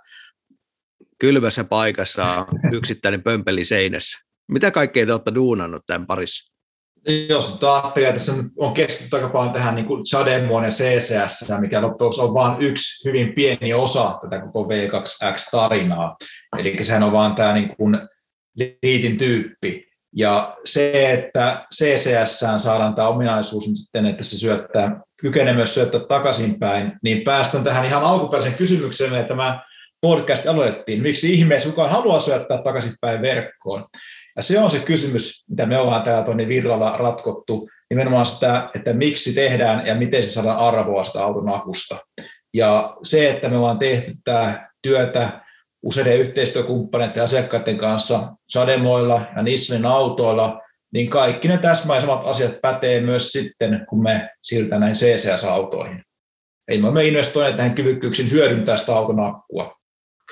kylmässä 1.19 1.63
paikassa 1.63 2.45
yksittäinen 2.77 3.23
pömpeli 3.23 3.65
seinässä. 3.65 4.19
Mitä 4.51 4.71
kaikkea 4.71 5.05
te 5.05 5.11
olette 5.11 5.35
duunannut 5.35 5.81
tämän 5.87 6.07
parissa? 6.07 6.53
Jos 7.29 7.63
ajattelee, 7.63 8.13
tässä 8.13 8.33
on 8.57 8.73
keskitytty 8.73 9.15
aika 9.15 9.29
paljon 9.29 9.53
tähän 9.53 9.75
niin 9.75 10.03
Chademoon 10.09 10.63
ja 10.63 10.69
CCS, 10.69 11.51
mikä 11.59 11.81
loppujen 11.81 12.19
on 12.19 12.33
vain 12.33 12.61
yksi 12.61 13.09
hyvin 13.09 13.33
pieni 13.33 13.73
osa 13.73 14.19
tätä 14.21 14.41
koko 14.41 14.69
V2X-tarinaa. 14.69 16.15
Eli 16.57 16.83
sehän 16.83 17.03
on 17.03 17.11
vain 17.11 17.35
tämä 17.35 17.53
niin 17.53 17.75
kuin 17.77 17.99
liitin 18.55 19.17
tyyppi. 19.17 19.87
Ja 20.15 20.55
se, 20.65 21.13
että 21.13 21.65
CCS 21.75 22.39
saadaan 22.57 22.95
tämä 22.95 23.07
ominaisuus 23.07 23.67
niin 23.67 23.77
sitten, 23.77 24.05
että 24.05 24.23
se 24.23 24.37
syöttää, 24.37 25.01
kykenee 25.17 25.53
myös 25.53 25.73
syöttää 25.73 26.01
takaisinpäin, 26.07 26.91
niin 27.03 27.21
päästään 27.21 27.63
tähän 27.63 27.85
ihan 27.85 28.03
alkuperäisen 28.03 28.53
kysymykseen, 28.53 29.15
että 29.15 29.27
tämä 29.27 29.63
podcast 30.03 30.47
aloitettiin. 30.47 31.01
Miksi 31.01 31.31
ihmeessä 31.31 31.69
kukaan 31.69 31.91
haluaa 31.91 32.19
syöttää 32.19 32.61
takaisinpäin 32.61 33.21
verkkoon? 33.21 33.85
Ja 34.35 34.43
se 34.43 34.59
on 34.59 34.71
se 34.71 34.79
kysymys, 34.79 35.45
mitä 35.49 35.65
me 35.65 35.77
ollaan 35.77 36.03
täällä 36.03 36.25
tuonne 36.25 36.47
Virralla 36.47 36.97
ratkottu, 36.97 37.69
nimenomaan 37.89 38.25
sitä, 38.25 38.69
että 38.75 38.93
miksi 38.93 39.33
tehdään 39.33 39.87
ja 39.87 39.95
miten 39.95 40.25
se 40.25 40.31
saadaan 40.31 40.57
arvoa 40.57 41.05
sitä 41.05 41.23
auton 41.23 41.49
akusta. 41.49 41.97
Ja 42.53 42.97
se, 43.03 43.29
että 43.29 43.49
me 43.49 43.57
ollaan 43.57 43.79
tehty 43.79 44.11
tämä 44.23 44.69
työtä 44.81 45.41
useiden 45.83 46.19
yhteistyökumppaneiden 46.19 47.15
ja 47.15 47.23
asiakkaiden 47.23 47.77
kanssa 47.77 48.33
Sademoilla 48.49 49.21
ja 49.35 49.43
Nissanin 49.43 49.85
autoilla, 49.85 50.61
niin 50.93 51.09
kaikki 51.09 51.47
ne 51.47 51.57
täsmäisemmat 51.57 52.27
asiat 52.27 52.61
pätee 52.61 53.01
myös 53.01 53.31
sitten, 53.31 53.85
kun 53.89 54.03
me 54.03 54.29
siirrytään 54.43 54.81
näihin 54.81 54.97
CCS-autoihin. 54.97 56.03
Eli 56.67 56.81
me 56.81 56.87
olemme 56.87 57.05
investoineet 57.05 57.57
tähän 57.57 57.75
kyvykkyyksiin 57.75 58.31
hyödyntää 58.31 58.77
sitä 58.77 58.95
auton 58.95 59.19
akkua. 59.19 59.82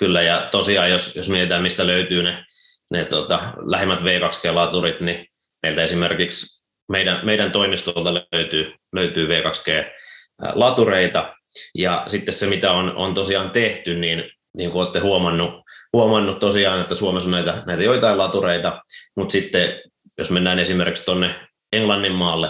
Kyllä, 0.02 0.22
ja 0.22 0.48
tosiaan 0.52 0.90
jos, 0.90 1.16
jos 1.16 1.30
mietitään, 1.30 1.62
mistä 1.62 1.88
löytyy 1.88 2.24
ne, 2.24 2.46
ne 2.92 3.06
tota, 3.06 3.40
lähimmät 3.66 4.02
V2G-laturit, 4.02 5.00
niin 5.00 5.28
meiltä 5.64 5.84
esimerkiksi 5.84 6.66
meidän, 6.92 7.26
meidän 7.26 7.52
toimistolta 7.52 8.14
löytyy, 8.14 8.74
löytyy 8.94 9.28
V2G-latureita, 9.28 11.36
ja 11.76 12.04
sitten 12.08 12.34
se, 12.34 12.48
mitä 12.48 12.72
on, 12.72 12.96
on 12.96 13.14
tosiaan 13.14 13.52
tehty, 13.52 13.96
niin 13.96 14.32
niin 14.58 14.72
kuin 14.72 14.82
olette 14.82 15.00
huomannut, 15.00 15.54
huomannut 15.94 16.40
tosiaan, 16.40 16.82
että 16.82 16.96
Suomessa 16.96 17.28
on 17.28 17.32
näitä, 17.32 17.64
näitä 17.66 17.84
joitain 17.84 18.18
latureita, 18.18 18.82
mutta 19.16 19.32
sitten 19.32 19.82
jos 20.18 20.32
mennään 20.32 20.60
esimerkiksi 20.60 21.06
tuonne 21.06 21.36
Englannin 21.74 22.16
maalle, 22.16 22.50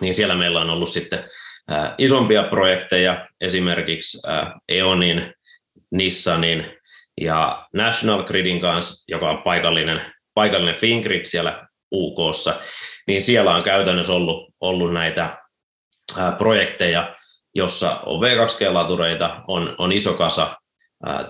niin 0.00 0.14
siellä 0.14 0.34
meillä 0.34 0.60
on 0.60 0.70
ollut 0.70 0.88
sitten 0.88 1.24
isompia 1.98 2.42
projekteja, 2.42 3.28
esimerkiksi 3.40 4.18
Eonin, 4.68 5.34
Nissanin 5.92 6.66
ja 7.20 7.66
National 7.74 8.22
Gridin 8.22 8.60
kanssa, 8.60 9.04
joka 9.08 9.30
on 9.30 9.42
paikallinen, 9.42 10.00
paikallinen 10.34 10.74
Fingrid 10.74 11.24
siellä 11.24 11.66
UKssa, 11.92 12.54
niin 13.06 13.22
siellä 13.22 13.54
on 13.54 13.62
käytännössä 13.62 14.12
ollut, 14.12 14.54
ollut 14.60 14.92
näitä 14.92 15.38
ää, 16.18 16.32
projekteja, 16.32 17.16
jossa 17.54 18.00
on 18.06 18.20
V2G-latureita, 18.22 19.44
on, 19.48 19.74
on 19.78 19.92
iso 19.92 20.14
kasa 20.14 20.56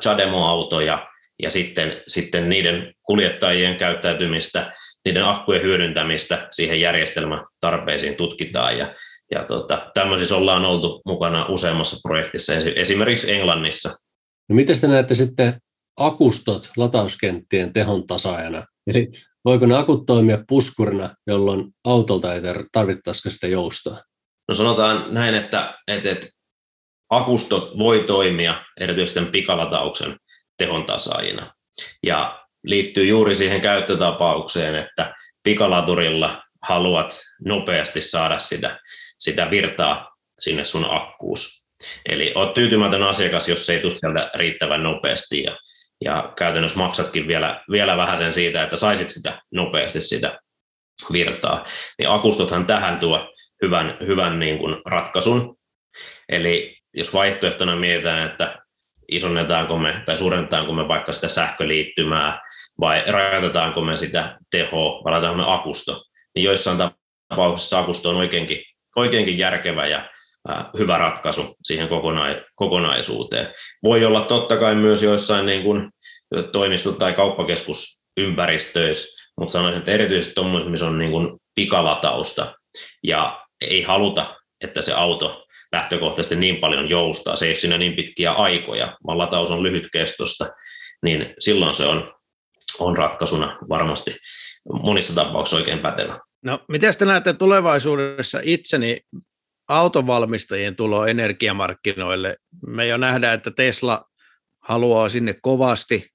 Chademo-autoja 0.00 1.08
ja 1.42 1.50
sitten, 1.50 2.02
sitten 2.08 2.48
niiden 2.48 2.94
kuljettajien 3.02 3.76
käyttäytymistä, 3.76 4.72
niiden 5.04 5.24
akkujen 5.24 5.62
hyödyntämistä 5.62 6.48
siihen 6.50 6.80
järjestelmän 6.80 7.46
tarpeisiin 7.60 8.16
tutkitaan 8.16 8.78
ja, 8.78 8.94
ja 9.30 9.44
tota, 9.44 9.90
tämmöisissä 9.94 10.36
ollaan 10.36 10.64
oltu 10.64 11.02
mukana 11.06 11.46
useammassa 11.48 12.08
projektissa, 12.08 12.52
esimerkiksi 12.76 13.32
Englannissa. 13.32 13.90
No 14.48 14.54
miten 14.54 14.80
te 14.80 14.86
näette 14.86 15.14
sitten 15.14 15.60
akustot 15.96 16.70
latauskenttien 16.76 17.72
tehon 17.72 18.06
tasaajana? 18.06 18.66
Eli 18.86 19.10
voiko 19.44 19.66
ne 19.66 19.76
akut 19.76 20.06
toimia 20.06 20.44
puskurina, 20.48 21.14
jolloin 21.26 21.64
autolta 21.84 22.34
ei 22.34 22.40
tarvittaisiko 22.72 23.30
sitä 23.30 23.46
joustoa? 23.46 24.00
No 24.48 24.54
sanotaan 24.54 25.14
näin, 25.14 25.34
että, 25.34 25.74
että, 25.88 26.10
että 26.10 26.26
akustot 27.10 27.78
voi 27.78 28.04
toimia 28.06 28.64
erityisesti 28.80 29.30
pikalatauksen 29.30 30.16
tehon 30.58 30.84
tasaajina. 30.84 31.54
Ja 32.06 32.46
liittyy 32.64 33.06
juuri 33.06 33.34
siihen 33.34 33.60
käyttötapaukseen, 33.60 34.74
että 34.74 35.14
pikalaturilla 35.42 36.42
haluat 36.62 37.20
nopeasti 37.44 38.00
saada 38.00 38.38
sitä, 38.38 38.80
sitä 39.18 39.50
virtaa 39.50 40.16
sinne 40.38 40.64
sun 40.64 40.86
akkuus. 40.90 41.61
Eli 42.08 42.32
oot 42.34 42.54
tyytymätön 42.54 43.02
asiakas, 43.02 43.48
jos 43.48 43.66
se 43.66 43.74
ei 43.74 43.80
tule 43.80 43.90
sieltä 43.90 44.30
riittävän 44.34 44.82
nopeasti 44.82 45.42
ja, 45.42 45.56
ja 46.04 46.32
käytännössä 46.36 46.78
maksatkin 46.78 47.28
vielä, 47.28 47.64
vielä 47.70 47.96
vähän 47.96 48.18
sen 48.18 48.32
siitä, 48.32 48.62
että 48.62 48.76
saisit 48.76 49.10
sitä 49.10 49.42
nopeasti 49.50 50.00
sitä 50.00 50.40
virtaa. 51.12 51.64
Niin 51.98 52.10
akustothan 52.10 52.66
tähän 52.66 52.98
tuo 52.98 53.32
hyvän, 53.62 53.96
hyvän 54.06 54.38
niin 54.38 54.58
kuin 54.58 54.76
ratkaisun. 54.84 55.56
Eli 56.28 56.76
jos 56.94 57.14
vaihtoehtona 57.14 57.76
mietitään, 57.76 58.30
että 58.30 58.58
isonnetaanko 59.08 59.78
me 59.78 60.02
tai 60.06 60.18
suurennetaanko 60.18 60.72
me 60.72 60.88
vaikka 60.88 61.12
sitä 61.12 61.28
sähköliittymää 61.28 62.40
vai 62.80 63.04
rajoitetaanko 63.06 63.80
me 63.80 63.96
sitä 63.96 64.38
tehoa 64.50 65.04
vai 65.04 65.36
me 65.36 65.44
akusto, 65.46 66.04
niin 66.34 66.44
joissain 66.44 66.78
tapauksissa 67.28 67.78
akusto 67.78 68.10
on 68.10 68.16
oikeinkin, 68.16 68.64
oikeinkin 68.96 69.38
järkevä 69.38 69.86
ja 69.86 70.10
hyvä 70.78 70.98
ratkaisu 70.98 71.56
siihen 71.64 71.88
kokonaisuuteen. 72.54 73.54
Voi 73.82 74.04
olla 74.04 74.20
totta 74.20 74.56
kai 74.56 74.74
myös 74.74 75.02
joissain 75.02 75.46
niin 75.46 75.62
kuin 75.62 75.90
toimisto- 76.52 76.92
tai 76.92 77.12
kauppakeskusympäristöissä, 77.12 79.28
mutta 79.40 79.52
sanoisin, 79.52 79.78
että 79.78 79.92
erityisesti 79.92 80.34
tuommoisissa, 80.34 80.70
missä 80.70 80.86
on 80.86 80.98
niin 80.98 81.10
kuin 81.10 81.38
pikalatausta 81.54 82.54
ja 83.02 83.46
ei 83.60 83.82
haluta, 83.82 84.36
että 84.60 84.80
se 84.80 84.92
auto 84.92 85.46
lähtökohtaisesti 85.72 86.36
niin 86.36 86.56
paljon 86.56 86.90
joustaa, 86.90 87.36
se 87.36 87.44
ei 87.44 87.50
ole 87.50 87.54
siinä 87.54 87.78
niin 87.78 87.96
pitkiä 87.96 88.32
aikoja, 88.32 88.96
vaan 89.06 89.18
lataus 89.18 89.50
on 89.50 89.62
lyhytkestosta, 89.62 90.46
niin 91.02 91.34
silloin 91.38 91.74
se 91.74 91.86
on, 91.86 92.14
on 92.78 92.96
ratkaisuna 92.96 93.58
varmasti 93.68 94.16
monissa 94.82 95.14
tapauksissa 95.14 95.56
oikein 95.56 95.78
pätevä. 95.78 96.18
No, 96.42 96.60
miten 96.68 96.92
te 96.98 97.04
näette 97.04 97.32
tulevaisuudessa 97.32 98.40
itseni 98.42 99.00
autovalmistajien 99.72 100.76
tulo 100.76 101.06
energiamarkkinoille? 101.06 102.36
Me 102.66 102.86
jo 102.86 102.96
nähdään, 102.96 103.34
että 103.34 103.50
Tesla 103.50 104.04
haluaa 104.60 105.08
sinne 105.08 105.34
kovasti 105.42 106.12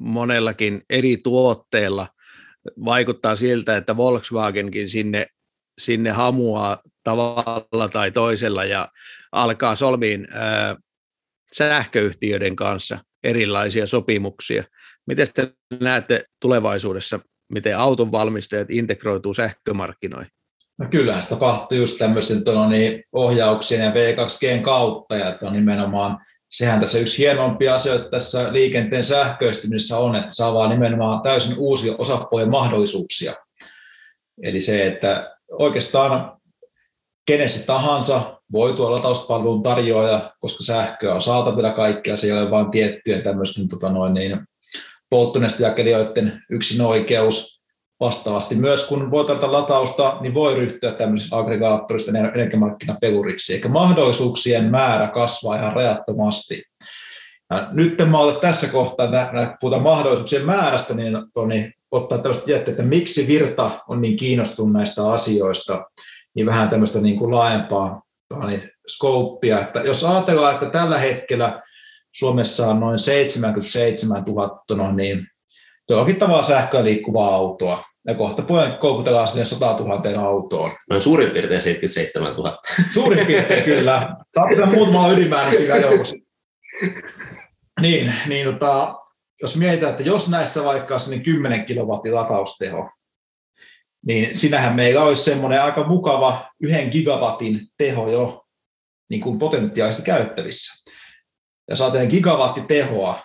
monellakin 0.00 0.82
eri 0.90 1.16
tuotteella. 1.16 2.08
Vaikuttaa 2.84 3.36
siltä, 3.36 3.76
että 3.76 3.96
Volkswagenkin 3.96 4.88
sinne 4.88 5.26
sinne 5.78 6.10
hamuaa 6.10 6.78
tavalla 7.04 7.88
tai 7.88 8.10
toisella 8.10 8.64
ja 8.64 8.88
alkaa 9.32 9.76
solmiin 9.76 10.28
ää, 10.30 10.76
sähköyhtiöiden 11.52 12.56
kanssa 12.56 12.98
erilaisia 13.24 13.86
sopimuksia. 13.86 14.64
Miten 15.06 15.26
te 15.34 15.52
näette 15.80 16.24
tulevaisuudessa, 16.40 17.20
miten 17.52 17.78
auton 17.78 18.12
valmistajat 18.12 18.70
integroituu 18.70 19.34
sähkömarkkinoihin? 19.34 20.30
No 20.78 20.88
kyllähän 20.90 21.22
se 21.22 21.28
tapahtuu 21.28 21.78
just 21.78 21.98
tämmöisen 21.98 22.42
niin 22.68 23.04
ohjauksien 23.12 23.84
ja 23.84 23.90
V2Gn 23.90 24.62
kautta, 24.62 25.16
ja 25.16 25.38
on 25.42 25.52
nimenomaan 25.52 26.18
sehän 26.50 26.80
tässä 26.80 26.98
yksi 26.98 27.18
hienompia 27.18 27.74
asioita 27.74 28.10
tässä 28.10 28.52
liikenteen 28.52 29.04
sähköistymisessä 29.04 29.98
on, 29.98 30.16
että 30.16 30.34
saa 30.34 30.54
vaan 30.54 30.70
nimenomaan 30.70 31.22
täysin 31.22 31.58
uusia 31.58 31.94
osapuolen 31.98 32.50
mahdollisuuksia. 32.50 33.34
Eli 34.42 34.60
se, 34.60 34.86
että 34.86 35.36
oikeastaan 35.52 36.38
kenessä 37.26 37.66
tahansa 37.66 38.40
voi 38.52 38.72
tuo 38.72 38.92
latauspalvelun 38.92 39.62
tarjoaja, 39.62 40.34
koska 40.40 40.64
sähköä 40.64 41.14
on 41.14 41.22
saatavilla 41.22 41.72
kaikkea, 41.72 42.16
se 42.16 42.26
ei 42.26 42.32
ole 42.32 42.50
vain 42.50 42.70
tiettyjen 42.70 43.22
tämmöisten 43.22 43.68
tota 43.68 43.88
noin, 43.88 44.14
niin, 44.14 44.40
polttonestejakelijoiden 45.10 46.42
yksin 46.50 46.80
oikeus. 46.80 47.55
Vastaavasti 48.00 48.54
myös 48.54 48.88
kun 48.88 49.10
voi 49.10 49.24
tarjota 49.24 49.52
latausta, 49.52 50.16
niin 50.20 50.34
voi 50.34 50.54
ryhtyä 50.54 50.92
tämmöisessä 50.92 51.36
aggregaattorista 51.36 52.10
energiamarkkinapeluriksi, 52.10 53.54
eikä 53.54 53.68
mahdollisuuksien 53.68 54.70
määrä 54.70 55.08
kasvaa 55.08 55.56
ihan 55.56 55.72
rajattomasti. 55.72 56.62
Ja 57.50 57.68
nyt 57.72 57.98
mä 58.10 58.18
otan 58.18 58.40
tässä 58.40 58.66
kohtaa, 58.66 59.06
että 59.06 59.56
puhutaan 59.60 59.82
mahdollisuuksien 59.82 60.46
määrästä, 60.46 60.94
niin 60.94 61.12
Toni, 61.34 61.72
ottaa 61.90 62.18
tämmöistä 62.18 62.44
tiettyä, 62.44 62.72
että 62.72 62.82
miksi 62.82 63.26
Virta 63.26 63.80
on 63.88 64.00
niin 64.00 64.16
kiinnostunut 64.16 64.72
näistä 64.72 65.10
asioista, 65.10 65.84
niin 66.34 66.46
vähän 66.46 66.70
tämmöistä 66.70 67.00
niin 67.00 67.18
kuin 67.18 67.34
laajempaa 67.34 68.02
niin 68.46 68.70
skouppia. 68.88 69.60
Että 69.60 69.80
jos 69.80 70.04
ajatellaan, 70.04 70.54
että 70.54 70.70
tällä 70.70 70.98
hetkellä 70.98 71.62
Suomessa 72.12 72.66
on 72.66 72.80
noin 72.80 72.98
77 72.98 74.22
000 74.22 74.64
no 74.70 74.92
niin 74.92 75.26
tavalla 76.18 76.42
sähköä 76.42 76.84
liikkuvaa 76.84 77.34
autoa, 77.34 77.84
ja 78.06 78.14
kohta 78.14 78.42
puolen 78.42 78.78
koukutellaan 78.78 79.28
sinne 79.28 79.44
100 79.44 79.66
000 79.66 80.20
autoon. 80.20 80.72
Noin 80.90 81.02
suurin 81.02 81.30
piirtein 81.30 81.60
77 81.60 82.32
000. 82.32 82.58
Suurin 82.92 83.26
piirtein 83.26 83.64
kyllä. 83.64 84.16
Saattaa 84.34 84.66
muutama 84.66 85.08
ylimäärä 85.08 85.50
kyllä 85.50 85.76
joukossa. 85.76 86.16
Niin, 87.80 88.12
niin 88.26 88.46
tota, 88.46 88.94
jos 89.42 89.56
mietitään, 89.56 89.90
että 89.90 90.02
jos 90.02 90.28
näissä 90.28 90.64
vaikka 90.64 90.94
olisi 90.94 91.10
niin 91.10 91.22
10 91.22 91.66
kilowattin 91.66 92.14
latausteho, 92.14 92.90
niin 94.06 94.36
sinähän 94.36 94.76
meillä 94.76 95.02
olisi 95.02 95.24
semmoinen 95.24 95.62
aika 95.62 95.84
mukava 95.84 96.50
yhden 96.60 96.88
gigawatin 96.88 97.68
teho 97.78 98.10
jo 98.10 98.44
niin 99.10 99.20
kuin 99.20 99.38
potentiaalisesti 99.38 100.02
käyttävissä. 100.02 100.90
Ja 101.70 101.76
saatiin 101.76 102.08
gigawattitehoa, 102.08 103.22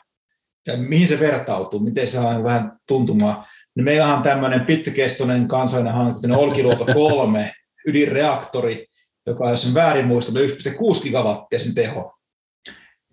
ja 0.67 0.77
mihin 0.77 1.07
se 1.07 1.19
vertautuu, 1.19 1.79
miten 1.79 2.07
se 2.07 2.19
on 2.19 2.43
vähän 2.43 2.71
tuntumaan, 2.87 3.45
niin 3.75 3.83
meillä 3.83 4.15
on 4.15 4.23
tämmöinen 4.23 4.65
pitkäkestoinen 4.65 5.47
kansallinen 5.47 5.93
hanke, 5.93 6.27
Olkiluoto 6.35 6.85
3 6.85 7.53
ydinreaktori, 7.87 8.85
joka 9.25 9.43
on 9.43 9.57
sen 9.57 9.73
väärin 9.73 10.07
muista, 10.07 10.31
1,6 10.39 11.03
gigawattia 11.03 11.59
sen 11.59 11.75
teho. 11.75 12.17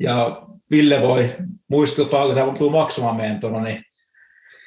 Ja 0.01 0.43
Ville 0.71 1.03
voi 1.03 1.37
muistuttaa, 1.69 2.23
että 2.23 2.35
tämä 2.35 2.59
tulee 2.59 2.73
maksamaan 2.73 3.17
meidän 3.17 3.41
tuonne, 3.41 3.63
niin 3.63 3.85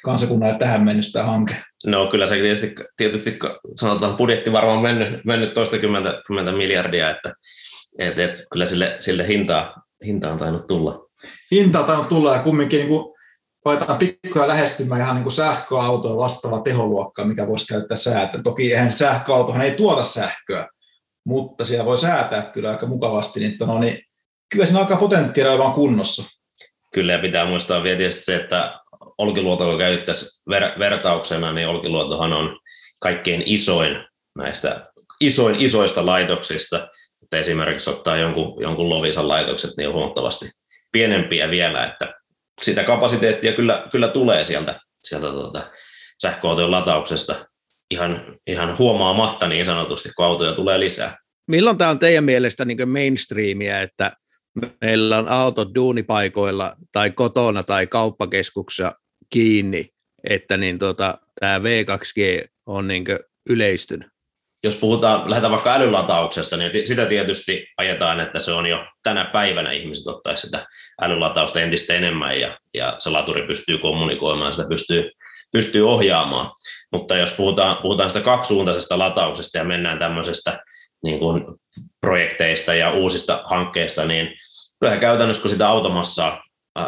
kansakunnalle 0.04 0.58
tähän 0.58 0.84
mennessä 0.84 1.12
tämä 1.12 1.30
hanke? 1.30 1.56
No 1.86 2.06
kyllä 2.10 2.26
se 2.26 2.34
tietysti, 2.34 2.74
tietysti 2.96 3.38
sanotaan 3.80 4.16
budjetti 4.16 4.52
varmaan 4.52 4.82
mennyt, 4.82 5.24
mennyt 5.24 5.54
toista 5.54 5.78
kymmentä, 5.78 6.22
kymmentä 6.26 6.52
miljardia, 6.52 7.10
että 7.10 7.34
et, 7.98 8.18
et, 8.18 8.44
kyllä 8.52 8.66
sille, 8.66 8.96
sille 9.00 9.28
hintaa, 9.28 9.82
hinta 10.04 10.32
on 10.32 10.38
tainnut 10.38 10.66
tulla. 10.66 11.06
Hinta 11.50 11.80
on 11.80 12.06
tulla 12.06 12.34
ja 12.36 12.42
kumminkin 12.42 12.78
niin 12.78 12.88
kuin 12.88 13.14
laitetaan 13.64 13.98
pikkuja 13.98 14.48
lähestymään 14.48 15.00
ihan 15.00 15.14
niin 15.14 15.22
kuin 15.22 15.32
sähköautoa 15.32 16.16
vastaava 16.16 16.60
teholuokka, 16.60 17.24
mikä 17.24 17.48
voisi 17.48 17.66
käyttää 17.66 17.96
säätöä. 17.96 18.42
Toki 18.42 18.72
eihän 18.72 18.92
sähköautohan 18.92 19.62
ei 19.62 19.70
tuota 19.70 20.04
sähköä, 20.04 20.68
mutta 21.24 21.64
siellä 21.64 21.84
voi 21.84 21.98
säätää 21.98 22.42
kyllä 22.42 22.70
aika 22.70 22.86
mukavasti, 22.86 23.40
niin, 23.40 23.56
no, 23.60 23.78
niin 23.78 23.98
kyllä 24.52 24.66
siinä 24.66 24.80
alkaa 24.80 24.96
potentiaalia 24.96 25.58
vaan 25.58 25.72
kunnossa. 25.72 26.38
Kyllä, 26.94 27.12
ja 27.12 27.18
pitää 27.18 27.46
muistaa 27.46 27.82
vielä 27.82 27.98
tietysti 27.98 28.24
se, 28.24 28.36
että 28.36 28.78
Olkiluoto, 29.18 29.64
kun 29.64 29.78
käyttäisiin 29.78 30.42
ver- 30.54 30.78
vertauksena, 30.78 31.52
niin 31.52 31.68
Olkiluotohan 31.68 32.32
on 32.32 32.58
kaikkein 33.00 33.42
isoin 33.46 34.06
näistä 34.38 34.92
isoin 35.20 35.60
isoista 35.60 36.06
laitoksista, 36.06 36.88
että 37.22 37.38
esimerkiksi 37.38 37.90
ottaa 37.90 38.16
jonkun, 38.16 38.62
jonkun 38.62 38.90
Lovisan 38.90 39.28
laitokset, 39.28 39.70
niin 39.76 39.88
on 39.88 39.94
huomattavasti 39.94 40.46
pienempiä 40.92 41.50
vielä, 41.50 41.84
että 41.84 42.14
sitä 42.62 42.84
kapasiteettia 42.84 43.52
kyllä, 43.52 43.88
kyllä 43.92 44.08
tulee 44.08 44.44
sieltä, 44.44 44.80
sieltä 44.96 45.26
tuota, 45.26 45.70
sähköautojen 46.22 46.70
latauksesta 46.70 47.46
ihan, 47.90 48.38
ihan 48.46 48.78
huomaamatta 48.78 49.48
niin 49.48 49.64
sanotusti, 49.64 50.10
kun 50.16 50.24
autoja 50.24 50.52
tulee 50.52 50.80
lisää. 50.80 51.16
Milloin 51.50 51.78
tämä 51.78 51.90
on 51.90 51.98
teidän 51.98 52.24
mielestä 52.24 52.64
niin 52.64 52.88
mainstreamia, 52.88 53.80
että 53.80 54.12
meillä 54.80 55.18
on 55.18 55.28
autot 55.28 55.74
duunipaikoilla 55.74 56.74
tai 56.92 57.10
kotona 57.10 57.62
tai 57.62 57.86
kauppakeskuksessa 57.86 58.92
kiinni, 59.30 59.88
että 60.28 60.56
niin 60.56 60.78
tota, 60.78 61.18
tämä 61.40 61.58
V2G 61.58 62.48
on 62.66 62.88
niin 62.88 63.04
yleistynyt? 63.50 64.11
Jos 64.64 64.76
puhutaan, 64.76 65.30
lähdetään 65.30 65.50
vaikka 65.50 65.74
älylatauksesta, 65.74 66.56
niin 66.56 66.86
sitä 66.86 67.06
tietysti 67.06 67.66
ajetaan, 67.76 68.20
että 68.20 68.38
se 68.38 68.52
on 68.52 68.66
jo 68.66 68.84
tänä 69.02 69.24
päivänä 69.24 69.70
ihmiset 69.70 70.06
ottaisi 70.06 70.40
sitä 70.40 70.66
älylatausta 71.02 71.60
entistä 71.60 71.94
enemmän 71.94 72.40
ja, 72.40 72.58
ja 72.74 72.96
se 72.98 73.10
laturi 73.10 73.46
pystyy 73.46 73.78
kommunikoimaan, 73.78 74.54
sitä 74.54 74.68
pystyy, 74.68 75.10
pystyy 75.52 75.88
ohjaamaan. 75.88 76.50
Mutta 76.92 77.16
jos 77.16 77.32
puhutaan, 77.32 77.76
puhutaan 77.82 78.10
sitä 78.10 78.24
kaksisuuntaisesta 78.24 78.98
latauksesta 78.98 79.58
ja 79.58 79.64
mennään 79.64 79.98
tämmöisestä 79.98 80.60
niin 81.04 81.18
kuin 81.18 81.44
projekteista 82.00 82.74
ja 82.74 82.92
uusista 82.92 83.42
hankkeista, 83.44 84.04
niin 84.04 84.28
kyllä 84.80 84.96
käytännössä 84.96 85.42
kun 85.42 85.50
sitä 85.50 85.68
automassaa 85.68 86.42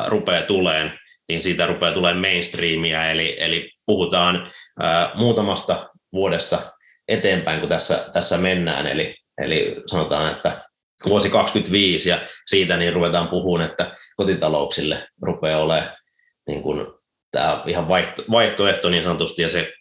rupeaa 0.07 0.43
tuleen, 0.43 0.99
niin 1.29 1.43
siitä 1.43 1.67
rupeaa 1.67 1.93
tulemaan 1.93 2.21
mainstreamia, 2.21 3.11
eli, 3.11 3.37
eli 3.39 3.71
puhutaan 3.87 4.51
ää, 4.81 5.13
muutamasta 5.15 5.89
vuodesta 6.13 6.74
eteenpäin, 7.09 7.61
kun 7.61 7.69
tässä, 7.69 8.11
tässä 8.13 8.39
mennään, 8.39 8.87
eli, 8.87 9.17
eli 9.39 9.77
sanotaan, 9.87 10.33
että 10.33 10.65
vuosi 11.09 11.31
2025 11.31 12.11
ja 12.11 12.19
siitä 12.47 12.77
niin 12.77 12.93
ruvetaan 12.93 13.29
puhumaan, 13.29 13.71
että 13.71 13.97
kotitalouksille 14.17 15.09
rupeaa 15.23 15.61
olemaan 15.61 15.97
niin 16.47 16.63
kuin, 16.63 16.87
tämä 17.31 17.63
ihan 17.67 17.89
vaihto, 17.89 18.23
vaihtoehto 18.31 18.91
niin 18.91 19.03
sanotusti, 19.03 19.43
ja 19.43 19.49
se 19.49 19.73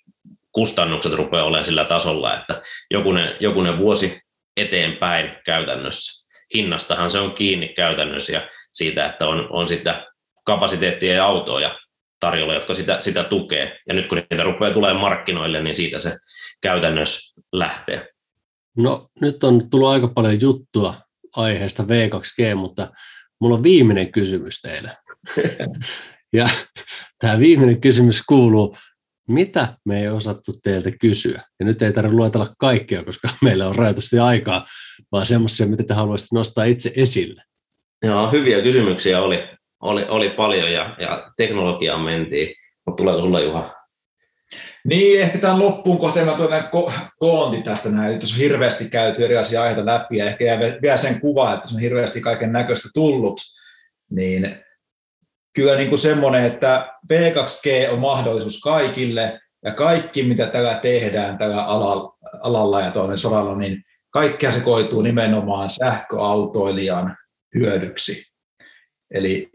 kustannukset 0.52 1.14
rupeaa 1.14 1.44
olemaan 1.44 1.66
sillä 1.66 1.86
tasolla, 1.86 2.38
että 2.38 2.62
jokunen, 2.92 3.36
jokunen 3.40 3.78
vuosi 3.78 4.20
eteenpäin 4.58 5.32
käytännössä. 5.46 6.30
Hinnastahan 6.54 7.10
se 7.10 7.20
on 7.20 7.34
kiinni 7.34 7.68
käytännössä 7.68 8.34
ja 8.34 8.42
siitä, 8.74 9.06
että 9.06 9.28
on, 9.28 9.48
on 9.50 9.68
sitä 9.68 10.06
kapasiteettia 10.46 11.14
ja 11.14 11.26
autoja 11.26 11.80
tarjolla, 12.20 12.54
jotka 12.54 12.74
sitä, 12.74 13.02
sitä 13.02 13.24
tukee. 13.24 13.80
Ja 13.88 13.94
nyt 13.94 14.08
kun 14.08 14.18
niitä 14.18 14.44
rupeaa 14.44 14.74
tulemaan 14.74 15.02
markkinoille, 15.02 15.64
niin 15.64 15.76
siitä 15.76 16.00
se 16.00 16.12
käytännössä 16.64 17.42
lähtee. 17.52 18.08
No 18.78 19.10
nyt 19.22 19.44
on 19.44 19.70
tullut 19.70 19.90
aika 19.90 20.08
paljon 20.08 20.42
juttua 20.42 20.96
aiheesta 21.36 21.84
V2G, 21.84 22.56
mutta 22.56 22.92
mulla 23.42 23.56
on 23.56 23.64
viimeinen 23.64 24.12
kysymys 24.12 24.62
teille. 24.62 24.92
ja 26.34 26.50
tämä 27.20 27.40
viimeinen 27.40 27.82
kysymys 27.82 28.22
kuuluu, 28.22 28.78
mitä 29.30 29.78
me 29.86 30.02
ei 30.02 30.10
osattu 30.10 30.52
teiltä 30.64 30.92
kysyä? 30.92 31.42
Ja 31.60 31.66
nyt 31.66 31.82
ei 31.82 31.94
tarvitse 31.94 32.16
luetella 32.16 32.56
kaikkea, 32.58 33.04
koska 33.04 33.30
meillä 33.44 33.68
on 33.68 33.76
rajoitusti 33.76 34.20
aikaa, 34.20 34.66
vaan 35.12 35.26
semmoisia, 35.26 35.68
mitä 35.68 35.84
te 35.84 35.94
haluaisitte 35.94 36.36
nostaa 36.36 36.64
itse 36.64 36.94
esille. 36.96 37.44
Joo, 38.06 38.32
hyviä 38.32 38.62
kysymyksiä 38.62 39.22
oli 39.22 39.40
oli, 39.84 40.06
oli 40.10 40.30
paljon 40.30 40.72
ja, 40.72 40.96
ja 41.00 41.32
teknologiaan 41.38 42.02
mentiin, 42.02 42.56
mutta 42.86 43.02
tuleeko 43.02 43.22
sulla 43.22 43.40
Juha? 43.40 43.74
Niin, 44.86 45.22
ehkä 45.22 45.38
tämän 45.38 45.60
loppuun 45.60 45.98
kohtaan 45.98 46.26
mä 46.26 46.34
tuon 46.34 46.50
ko- 46.50 46.94
koonti 47.20 47.62
tästä 47.62 47.90
näin, 47.90 48.14
että 48.14 48.28
on 48.32 48.38
hirveästi 48.38 48.90
käyty 48.90 49.26
erilaisia 49.26 49.62
aiheita 49.62 49.86
läpi 49.86 50.18
ja 50.18 50.26
ehkä 50.26 50.46
vielä 50.82 50.98
sen 50.98 51.20
kuva, 51.20 51.54
että 51.54 51.68
se 51.68 51.76
on 51.76 51.82
hirveästi 51.82 52.22
kaiken 52.22 52.52
näköistä 52.52 52.90
tullut, 52.94 53.42
niin 54.12 54.58
kyllä 55.56 55.76
niin 55.76 55.90
kuin 55.90 56.00
semmoinen, 56.00 56.46
että 56.46 56.94
P2G 57.14 57.90
on 57.92 58.00
mahdollisuus 58.00 58.60
kaikille 58.60 59.40
ja 59.66 59.72
kaikki, 59.72 60.24
mitä 60.24 60.48
tällä 60.48 60.80
tehdään 60.82 61.38
tällä 61.38 61.64
alalla, 61.64 62.18
alalla 62.42 62.82
ja 62.82 62.92
tuonne 62.92 63.18
soralla, 63.18 63.56
niin 63.56 63.84
kaikkea 64.10 64.52
se 64.52 64.60
koituu 64.60 65.02
nimenomaan 65.02 65.70
sähköautoilijan 65.70 67.18
hyödyksi. 67.56 68.24
Eli 69.14 69.50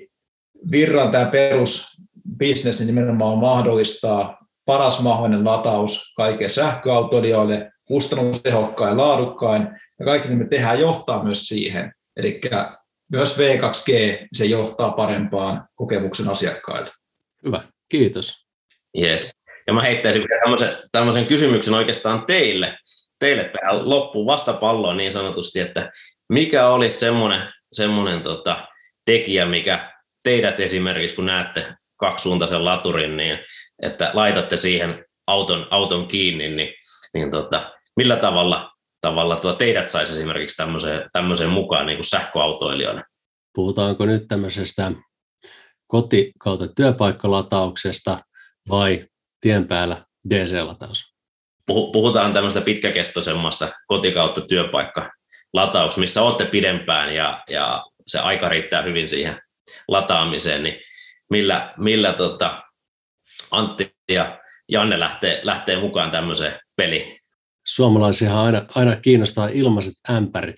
Virran 0.71 1.11
tämä 1.11 1.27
perusbisnes 1.27 2.79
niin 2.79 2.87
nimenomaan 2.87 3.39
mahdollistaa 3.39 4.38
paras 4.69 5.01
mahdollinen 5.01 5.45
lataus 5.45 6.13
kaikille 6.17 6.49
sähköautoilijoille, 6.49 7.71
kustannustehokkain, 7.85 8.97
laadukkain, 8.97 9.69
ja 9.99 10.05
kaikki 10.05 10.29
me 10.29 10.47
tehdään 10.49 10.81
johtaa 10.81 11.25
myös 11.25 11.49
siihen. 11.49 11.93
Eli 12.17 12.41
myös 13.13 13.39
V2G, 13.39 13.93
se 14.33 14.45
johtaa 14.45 14.91
parempaan 14.91 15.69
kokemuksen 15.75 16.29
asiakkaille. 16.29 16.91
Hyvä, 17.45 17.61
kiitos. 17.89 18.47
Yes. 18.99 19.31
Ja 19.67 19.73
mä 19.73 19.83
heittäisin 19.83 20.25
vielä 20.29 20.41
tämmöisen, 20.43 20.89
tämmöisen 20.93 21.27
kysymyksen 21.27 21.75
oikeastaan 21.75 22.27
teille, 22.27 22.79
teille 23.19 23.45
tähän 23.45 23.91
loppuun 23.91 24.27
vastapalloon 24.27 24.97
niin 24.97 25.13
sanotusti, 25.13 25.61
että 25.61 25.93
mikä 26.29 26.69
olisi 26.69 26.99
semmoinen, 26.99 27.43
semmoinen 27.73 28.23
tota, 28.23 28.69
tekijä, 29.05 29.47
mikä 29.47 29.93
teidät 30.23 30.61
esimerkiksi, 30.61 31.17
kun 31.17 31.27
näette 31.27 31.67
kaksisuuntaisen 31.97 32.65
laturin, 32.65 33.17
niin 33.17 33.39
että 33.83 34.11
laitatte 34.15 34.57
siihen 34.57 35.05
auton, 35.27 35.67
auton 35.71 36.09
kiinni, 36.09 36.49
niin, 36.49 36.75
niin 37.15 37.31
tota, 37.31 37.73
millä 37.97 38.17
tavalla, 38.17 38.71
tavalla 39.01 39.37
tuo 39.37 39.53
teidät 39.53 39.89
saisi 39.89 40.13
esimerkiksi 40.13 40.57
tämmöiseen, 40.57 41.09
tämmöiseen 41.13 41.51
mukaan 41.51 41.87
niin 41.87 41.97
kuin 41.97 42.05
sähköautoilijoina? 42.05 43.03
Puhutaanko 43.55 44.07
nyt 44.07 44.29
tämmöisestä 44.29 44.93
koti- 45.87 46.33
kautta 46.39 46.67
työpaikkalatauksesta 46.69 48.19
vai 48.69 49.05
tien 49.41 49.69
päällä 49.69 49.97
DC-lataus? 50.29 51.15
Puhutaan 51.67 52.33
tämmöistä 52.33 52.61
pitkäkestoisemmasta 52.61 53.73
kotikautta 53.87 54.41
työpaikka 54.41 55.11
lataus, 55.53 55.99
missä 55.99 56.23
olette 56.23 56.45
pidempään 56.45 57.15
ja, 57.15 57.45
ja 57.51 57.85
se 58.07 58.19
aika 58.19 58.49
riittää 58.49 58.83
hyvin 58.83 59.09
siihen 59.09 59.41
lataamiseen, 59.89 60.63
niin 60.63 60.81
millä, 61.31 61.75
millä 61.77 62.13
tota 62.13 62.63
Antti 63.51 63.95
ja 64.09 64.41
Janne 64.69 65.01
lähtee, 65.01 65.41
lähtee 65.43 65.81
mukaan 65.81 66.11
tämmöiseen 66.11 66.61
peliin? 66.77 67.19
Suomalaisia 67.67 68.43
aina, 68.43 68.67
aina 68.75 68.97
kiinnostaa 68.97 69.49
ilmaiset 69.49 69.95
ämpärit 70.11 70.57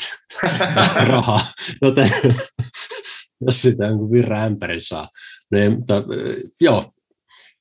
rahaa, 1.10 1.46
joten 1.82 2.12
jos 3.46 3.62
sitä 3.62 3.84
virra 4.12 4.42
ämpäri 4.42 4.80
saa. 4.80 5.08
Niin, 5.50 5.72
mutta, 5.72 5.94
joo, 6.60 6.90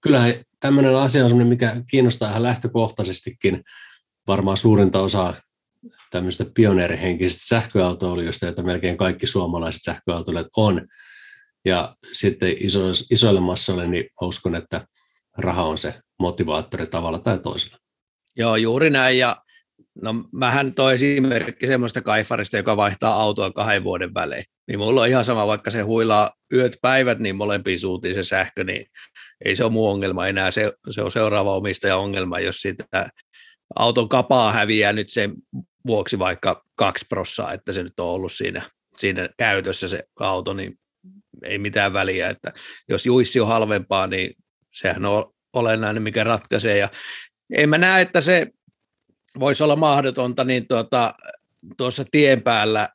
kyllähän 0.01 0.33
tämmöinen 0.59 0.95
asia 0.95 1.25
on 1.25 1.47
mikä 1.47 1.83
kiinnostaa 1.91 2.29
ihan 2.29 2.43
lähtökohtaisestikin 2.43 3.63
varmaan 4.27 4.57
suurinta 4.57 5.01
osaa 5.01 5.41
tämmöistä 6.11 6.45
pioneerihenkisistä 6.53 7.47
sähköautoilijoista, 7.47 8.45
joita 8.45 8.63
melkein 8.63 8.97
kaikki 8.97 9.27
suomalaiset 9.27 9.83
sähköautoilijat 9.83 10.47
on. 10.57 10.87
Ja 11.65 11.95
sitten 12.11 12.55
iso, 12.59 12.79
isoille 13.11 13.39
massoille, 13.39 13.87
niin 13.87 14.05
uskon, 14.21 14.55
että 14.55 14.87
raha 15.43 15.63
on 15.63 15.77
se 15.77 15.93
motivaattori 16.19 16.87
tavalla 16.87 17.19
tai 17.19 17.39
toisella. 17.39 17.77
Joo, 18.35 18.55
juuri 18.55 18.89
näin. 18.89 19.17
Ja 19.17 19.35
no 20.01 20.13
mähän 20.31 20.73
toi 20.73 20.93
esimerkki 20.93 21.67
semmoista 21.67 22.01
kaifarista, 22.01 22.57
joka 22.57 22.77
vaihtaa 22.77 23.13
autoa 23.13 23.51
kahden 23.51 23.83
vuoden 23.83 24.13
välein. 24.13 24.43
Niin 24.67 24.79
mulla 24.79 25.01
on 25.01 25.07
ihan 25.07 25.25
sama, 25.25 25.47
vaikka 25.47 25.71
se 25.71 25.81
huilaa 25.81 26.31
yöt 26.53 26.77
päivät, 26.81 27.19
niin 27.19 27.35
molempiin 27.35 27.79
suuntiin 27.79 28.15
se 28.15 28.23
sähkö, 28.23 28.63
niin 28.63 28.85
ei 29.45 29.55
se 29.55 29.63
ole 29.63 29.71
muu 29.71 29.89
ongelma 29.89 30.27
enää. 30.27 30.51
Se, 30.51 30.73
se 30.89 31.01
on 31.01 31.11
seuraava 31.11 31.55
omistaja 31.55 31.97
ongelma, 31.97 32.39
jos 32.39 32.61
sitä 32.61 33.09
auton 33.75 34.09
kapaa 34.09 34.51
häviää 34.51 34.93
nyt 34.93 35.09
sen 35.09 35.33
vuoksi 35.87 36.19
vaikka 36.19 36.63
kaksi 36.75 37.05
prossaa, 37.09 37.53
että 37.53 37.73
se 37.73 37.83
nyt 37.83 37.99
on 37.99 38.07
ollut 38.07 38.31
siinä, 38.31 38.61
siinä 38.97 39.29
käytössä 39.37 39.87
se 39.87 40.03
auto, 40.19 40.53
niin 40.53 40.79
ei 41.43 41.57
mitään 41.57 41.93
väliä, 41.93 42.29
että 42.29 42.53
jos 42.89 43.05
juissi 43.05 43.39
on 43.39 43.47
halvempaa, 43.47 44.07
niin 44.07 44.33
sehän 44.73 45.05
on 45.05 45.33
olennainen, 45.53 46.03
mikä 46.03 46.23
ratkaisee, 46.23 46.77
ja 46.77 46.89
en 47.53 47.69
mä 47.69 47.77
näe, 47.77 48.01
että 48.01 48.21
se 48.21 48.47
voisi 49.39 49.63
olla 49.63 49.75
mahdotonta 49.75 50.43
niin 50.43 50.67
tuota, 50.67 51.13
tuossa 51.77 52.05
tien 52.11 52.41
päällä 52.41 52.89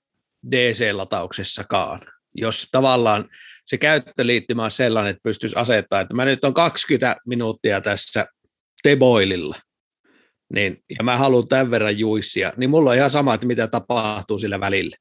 DC-latauksessakaan, 0.51 2.01
jos 2.35 2.69
tavallaan 2.73 3.29
se 3.67 3.79
käyttöliittymä 3.79 4.65
on 4.65 4.71
sellainen, 4.71 5.11
että 5.11 5.23
pystyisi 5.23 5.57
asettaa, 5.57 6.01
että 6.01 6.15
mä 6.15 6.25
nyt 6.25 6.45
on 6.45 6.55
20 6.55 7.17
minuuttia 7.27 7.81
tässä 7.81 8.27
teboililla, 8.83 9.57
niin, 10.55 10.79
ja 10.99 11.05
mä 11.05 11.17
haluan 11.17 11.49
tämän 11.49 11.71
verran 11.71 11.99
juissia, 11.99 12.53
niin 12.57 12.71
mulla 12.71 12.91
on 12.91 12.97
ihan 12.97 13.11
sama, 13.11 13.35
että 13.35 13.47
mitä 13.47 13.67
tapahtuu 13.67 14.39
sillä 14.39 14.61
välillä. 14.61 14.97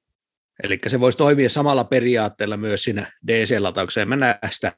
Eli 0.64 0.80
se 0.88 1.00
voisi 1.00 1.18
toimia 1.18 1.50
samalla 1.50 1.84
periaatteella 1.84 2.58
myös 2.58 2.84
siinä 2.84 3.12
DC-lataukseen. 3.28 4.10
Mä 4.10 4.16
näen 4.16 4.38
sitä 4.52 4.72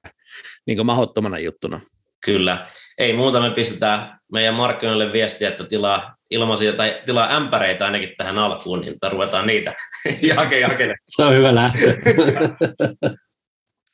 niin 0.68 0.86
mahdottomana 0.86 1.40
juttuna. 1.40 1.80
Kyllä. 2.26 2.72
Ei 2.98 3.14
muuta, 3.14 3.42
me 3.42 3.52
pistetään 3.52 4.20
meidän 4.32 4.56
markkinoille 4.56 5.14
viestiä, 5.14 5.50
että 5.50 5.64
tilaa 5.64 6.16
ilmaisia 6.30 6.74
tai 6.74 7.02
tilaa 7.06 7.36
ämpäreitä 7.36 7.86
ainakin 7.86 8.14
tähän 8.18 8.38
alkuun, 8.38 8.82
niin 8.82 8.96
ruvetaan 9.12 9.48
niitä 9.48 9.74
jake, 10.22 10.60
jake. 10.60 10.96
Se 11.10 11.24
on 11.24 11.34
hyvä 11.34 11.56
lähtö. 11.56 11.98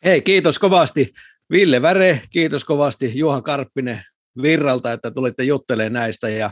Hei, 0.06 0.22
kiitos 0.22 0.60
kovasti 0.60 1.08
Ville 1.52 1.82
Väre, 1.82 2.22
kiitos 2.32 2.66
kovasti 2.66 3.12
Juha 3.16 3.42
Karppinen 3.42 4.02
Virralta, 4.42 4.92
että 4.92 5.12
tulitte 5.12 5.44
juttelemaan 5.44 5.94
näistä 5.94 6.30
ja 6.30 6.52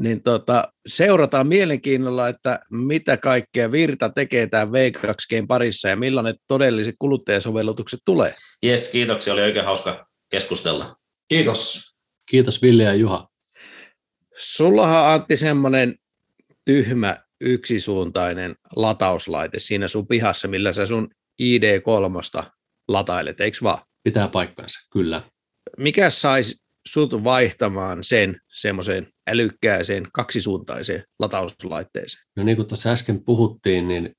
niin 0.00 0.22
tota, 0.22 0.72
seurataan 0.86 1.46
mielenkiinnolla, 1.46 2.28
että 2.28 2.60
mitä 2.70 3.16
kaikkea 3.16 3.72
Virta 3.72 4.08
tekee 4.08 4.46
tämän 4.46 4.68
V2G 4.68 5.46
parissa 5.48 5.88
ja 5.88 5.96
millainen 5.96 6.34
todelliset 6.48 6.94
kuluttajasovellutukset 6.98 8.00
tulee. 8.04 8.34
Jes, 8.62 8.88
kiitoksia, 8.88 9.32
oli 9.32 9.42
oikein 9.42 9.64
hauska 9.64 10.06
keskustella. 10.30 10.96
Kiitos. 11.28 11.90
Kiitos 12.30 12.62
Ville 12.62 12.82
ja 12.82 12.94
Juha. 12.94 13.28
Sullahan 14.36 15.12
Antti 15.12 15.36
semmoinen 15.36 15.94
tyhmä 16.64 17.16
yksisuuntainen 17.40 18.56
latauslaite 18.76 19.58
siinä 19.58 19.88
sun 19.88 20.06
pihassa, 20.06 20.48
millä 20.48 20.72
sä 20.72 20.86
sun 20.86 21.08
ID3 21.42 22.46
latailet, 22.88 23.40
eikö 23.40 23.58
vaan? 23.62 23.78
Pitää 24.02 24.28
paikkansa, 24.28 24.88
kyllä. 24.92 25.22
Mikä 25.78 26.10
saisi 26.10 26.69
sut 26.88 27.24
vaihtamaan 27.24 28.04
sen 28.04 28.36
semmoiseen 28.48 29.06
älykkääseen 29.26 30.08
kaksisuuntaiseen 30.12 31.04
latauslaitteeseen? 31.18 32.24
No 32.36 32.42
niin 32.42 32.56
kuin 32.56 32.68
tuossa 32.68 32.90
äsken 32.90 33.24
puhuttiin, 33.24 33.88
niin 33.88 34.14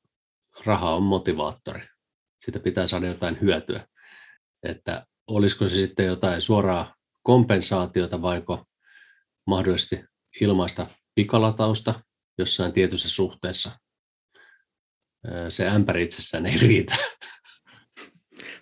raha 0.65 0.95
on 0.95 1.03
motivaattori. 1.03 1.81
Sitä 2.39 2.59
pitää 2.59 2.87
saada 2.87 3.07
jotain 3.07 3.41
hyötyä. 3.41 3.87
Että 4.63 5.05
olisiko 5.27 5.69
se 5.69 5.75
sitten 5.75 6.05
jotain 6.05 6.41
suoraa 6.41 6.95
kompensaatiota 7.23 8.21
vaiko 8.21 8.65
mahdollisesti 9.47 10.03
ilmaista 10.41 10.87
pikalatausta 11.15 12.03
jossain 12.37 12.73
tietyssä 12.73 13.09
suhteessa. 13.09 13.71
Se 15.49 15.67
ämpäri 15.67 16.03
itsessään 16.03 16.45
ei 16.45 16.57
riitä. 16.57 16.95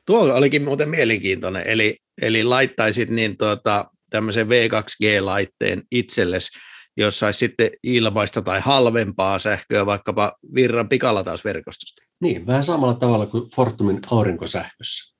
Tuo 0.06 0.20
olikin 0.20 0.64
muuten 0.64 0.90
mielenkiintoinen, 0.90 1.68
eli, 1.68 1.98
eli 2.22 2.44
laittaisit 2.44 3.10
niin 3.10 3.38
tuota, 3.38 3.86
tämmöisen 4.10 4.48
V2G-laitteen 4.48 5.84
itsellesi, 5.92 6.60
jos 6.98 7.20
saisi 7.20 7.38
sitten 7.38 7.70
ilmaista 7.84 8.42
tai 8.42 8.60
halvempaa 8.60 9.40
sähköä 9.40 9.86
vaikkapa 9.86 10.34
virran 10.56 10.90
pikalatausverkostosta. 10.90 12.02
Niin, 12.22 12.48
vähän 12.48 12.64
samalla 12.64 12.94
tavalla 12.94 13.26
kuin 13.26 13.50
Fortumin 13.56 14.00
aurinkosähkössä. 14.12 15.20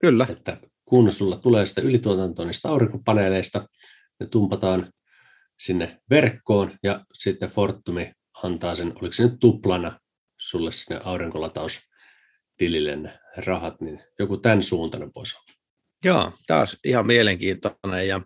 Kyllä. 0.00 0.26
Että 0.30 0.60
kun 0.84 1.12
sulla 1.12 1.36
tulee 1.36 1.66
sitä 1.66 1.80
ylituotantoa 1.80 2.46
niistä 2.46 2.68
aurinkopaneeleista, 2.68 3.68
ne 4.20 4.26
tumpataan 4.26 4.92
sinne 5.60 6.00
verkkoon 6.10 6.78
ja 6.82 7.04
sitten 7.14 7.48
Fortumi 7.48 8.12
antaa 8.42 8.76
sen, 8.76 8.92
oliko 9.00 9.12
se 9.12 9.22
nyt 9.22 9.40
tuplana 9.40 10.00
sulle 10.40 10.72
sinne 10.72 11.00
aurinkolataustilille 11.04 12.96
ne 12.96 13.18
rahat, 13.36 13.80
niin 13.80 14.02
joku 14.18 14.36
tämän 14.36 14.62
suuntainen 14.62 15.10
voisi 15.16 15.36
olla. 15.36 15.55
Joo, 16.06 16.32
taas 16.46 16.76
ihan 16.84 17.06
mielenkiintoinen 17.06 18.08
ja 18.08 18.20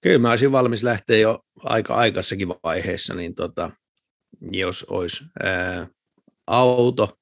kyllä 0.00 0.18
mä 0.18 0.30
olisin 0.30 0.52
valmis 0.52 0.82
lähteä 0.82 1.16
jo 1.16 1.40
aika 1.64 1.94
aikaisessakin 1.94 2.48
vaiheessa, 2.48 3.14
niin 3.14 3.34
tota, 3.34 3.70
jos 4.50 4.84
olisi 4.84 5.24
ää, 5.42 5.86
auto 6.46 7.18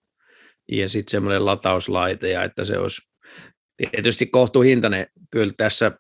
ja 0.73 0.89
sitten 0.89 1.11
semmoinen 1.11 1.47
latauslaite 1.47 2.31
ja 2.31 2.45
että 2.45 2.65
se 2.65 2.79
olisi 2.79 3.03
tietysti 3.91 4.27
kohtuuhintainen 4.27 5.07
kyllä 5.31 5.53
tässä 5.57 5.93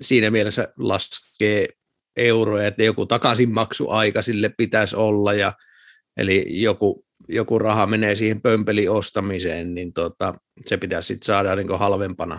siinä 0.00 0.30
mielessä 0.30 0.68
laskee 0.78 1.68
euroja, 2.16 2.66
että 2.66 2.82
joku 2.82 3.06
takaisinmaksuaika 3.06 4.22
sille 4.22 4.50
pitäisi 4.58 4.96
olla, 4.96 5.32
ja, 5.32 5.52
eli 6.16 6.44
joku, 6.48 7.04
joku 7.28 7.58
raha 7.58 7.86
menee 7.86 8.14
siihen 8.14 8.42
pömpelin 8.42 8.90
ostamiseen, 8.90 9.74
niin 9.74 9.92
tota, 9.92 10.34
se 10.66 10.76
pitäisi 10.76 11.06
sitten 11.06 11.26
saada 11.26 11.56
niin 11.56 11.78
halvempana 11.78 12.38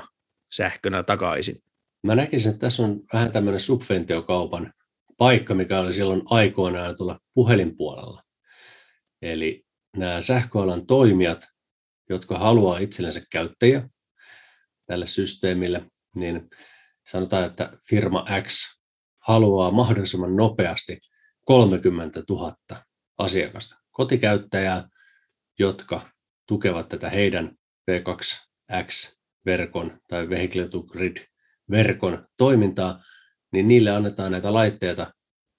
sähkönä 0.54 1.04
takaisin. 1.04 1.64
Mä 2.04 2.16
näkisin, 2.16 2.52
että 2.52 2.60
tässä 2.60 2.84
on 2.84 3.02
vähän 3.14 3.32
tämmöinen 3.32 3.60
subventiokaupan 3.60 4.74
paikka, 5.18 5.54
mikä 5.54 5.80
oli 5.80 5.94
silloin 5.94 6.22
aikoinaan 6.26 6.98
tuolla 6.98 7.20
puhelinpuolella. 7.34 8.24
Eli 9.22 9.66
nämä 9.98 10.22
sähköalan 10.22 10.88
toimijat, 10.88 11.48
jotka 12.10 12.38
haluaa 12.38 12.78
itsellensä 12.78 13.22
käyttäjä 13.32 13.90
tälle 14.86 15.08
systeemille, 15.08 15.86
niin 16.16 16.50
sanotaan, 17.08 17.46
että 17.46 17.78
firma 17.90 18.26
X 18.42 18.80
haluaa 19.20 19.72
mahdollisimman 19.72 20.36
nopeasti 20.36 21.00
30 21.44 22.24
000 22.30 22.56
asiakasta, 23.18 23.76
kotikäyttäjää, 23.92 24.90
jotka 25.60 26.10
tukevat 26.48 26.90
tätä 26.90 27.10
heidän 27.10 27.56
V2X-verkon 29.48 30.00
tai 30.08 30.30
Vehicle 30.30 30.68
to 30.68 30.82
Grid-verkon 30.84 32.28
toimintaa, 32.38 33.04
niin 33.52 33.68
niille 33.68 33.90
annetaan 33.90 34.32
näitä 34.32 34.54
laitteita 34.54 35.14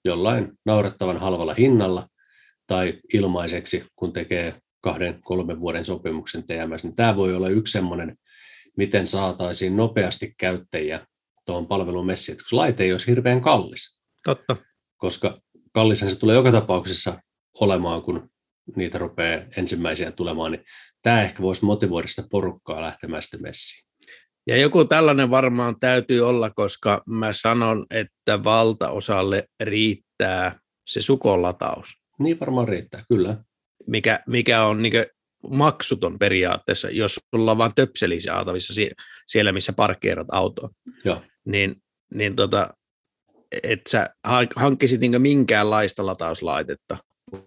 jollain 0.05 0.51
naurettavan 0.65 1.17
halvalla 1.17 1.53
hinnalla 1.53 2.07
tai 2.67 2.99
ilmaiseksi, 3.13 3.85
kun 3.95 4.13
tekee 4.13 4.55
kahden, 4.81 5.21
kolmen 5.21 5.59
vuoden 5.59 5.85
sopimuksen 5.85 6.43
TMS, 6.43 6.83
niin 6.83 6.95
tämä 6.95 7.15
voi 7.15 7.33
olla 7.35 7.49
yksi 7.49 7.71
semmoinen, 7.71 8.17
miten 8.77 9.07
saataisiin 9.07 9.77
nopeasti 9.77 10.33
käyttäjiä 10.37 11.07
tuohon 11.45 11.67
palvelun 11.67 12.05
messiin, 12.05 12.37
koska 12.37 12.55
laite 12.55 12.83
ei 12.83 12.91
olisi 12.91 13.07
hirveän 13.07 13.41
kallis. 13.41 13.99
Totta. 14.23 14.55
Koska 14.97 15.41
kallishan 15.73 16.11
se 16.11 16.19
tulee 16.19 16.35
joka 16.35 16.51
tapauksessa 16.51 17.21
olemaan, 17.59 18.01
kun 18.01 18.29
niitä 18.75 18.97
rupeaa 18.97 19.41
ensimmäisiä 19.57 20.11
tulemaan, 20.11 20.51
niin 20.51 20.63
tämä 21.01 21.21
ehkä 21.23 21.43
voisi 21.43 21.65
motivoida 21.65 22.07
sitä 22.07 22.23
porukkaa 22.31 22.81
lähtemään 22.81 23.23
sitten 23.23 23.41
messiin. 23.41 23.89
Ja 24.47 24.57
joku 24.57 24.85
tällainen 24.85 25.29
varmaan 25.29 25.79
täytyy 25.79 26.21
olla, 26.21 26.49
koska 26.49 27.03
mä 27.09 27.33
sanon, 27.33 27.85
että 27.89 28.43
valtaosalle 28.43 29.43
riittää 29.63 30.59
se 30.87 31.01
sukolataus. 31.01 31.87
Niin 32.19 32.39
varmaan 32.39 32.67
riittää, 32.67 33.03
kyllä. 33.09 33.37
Mikä, 33.87 34.19
mikä 34.27 34.63
on 34.63 34.81
niin 34.81 34.93
maksuton 35.49 36.19
periaatteessa, 36.19 36.89
jos 36.89 37.19
sulla 37.35 37.51
on 37.51 37.57
vain 37.57 37.75
töpseli 37.75 38.21
saatavissa 38.21 38.73
siellä, 39.27 39.51
missä 39.51 39.73
parkkeerat 39.73 40.27
autoa. 40.31 40.69
Joo 41.03 41.21
niin, 41.51 41.75
niin 42.13 42.35
tota, 42.35 42.73
että 43.63 43.89
sä 43.89 44.09
hankkisit 44.55 45.01
niin 45.01 45.21
minkäänlaista 45.21 46.05
latauslaitetta, 46.05 46.97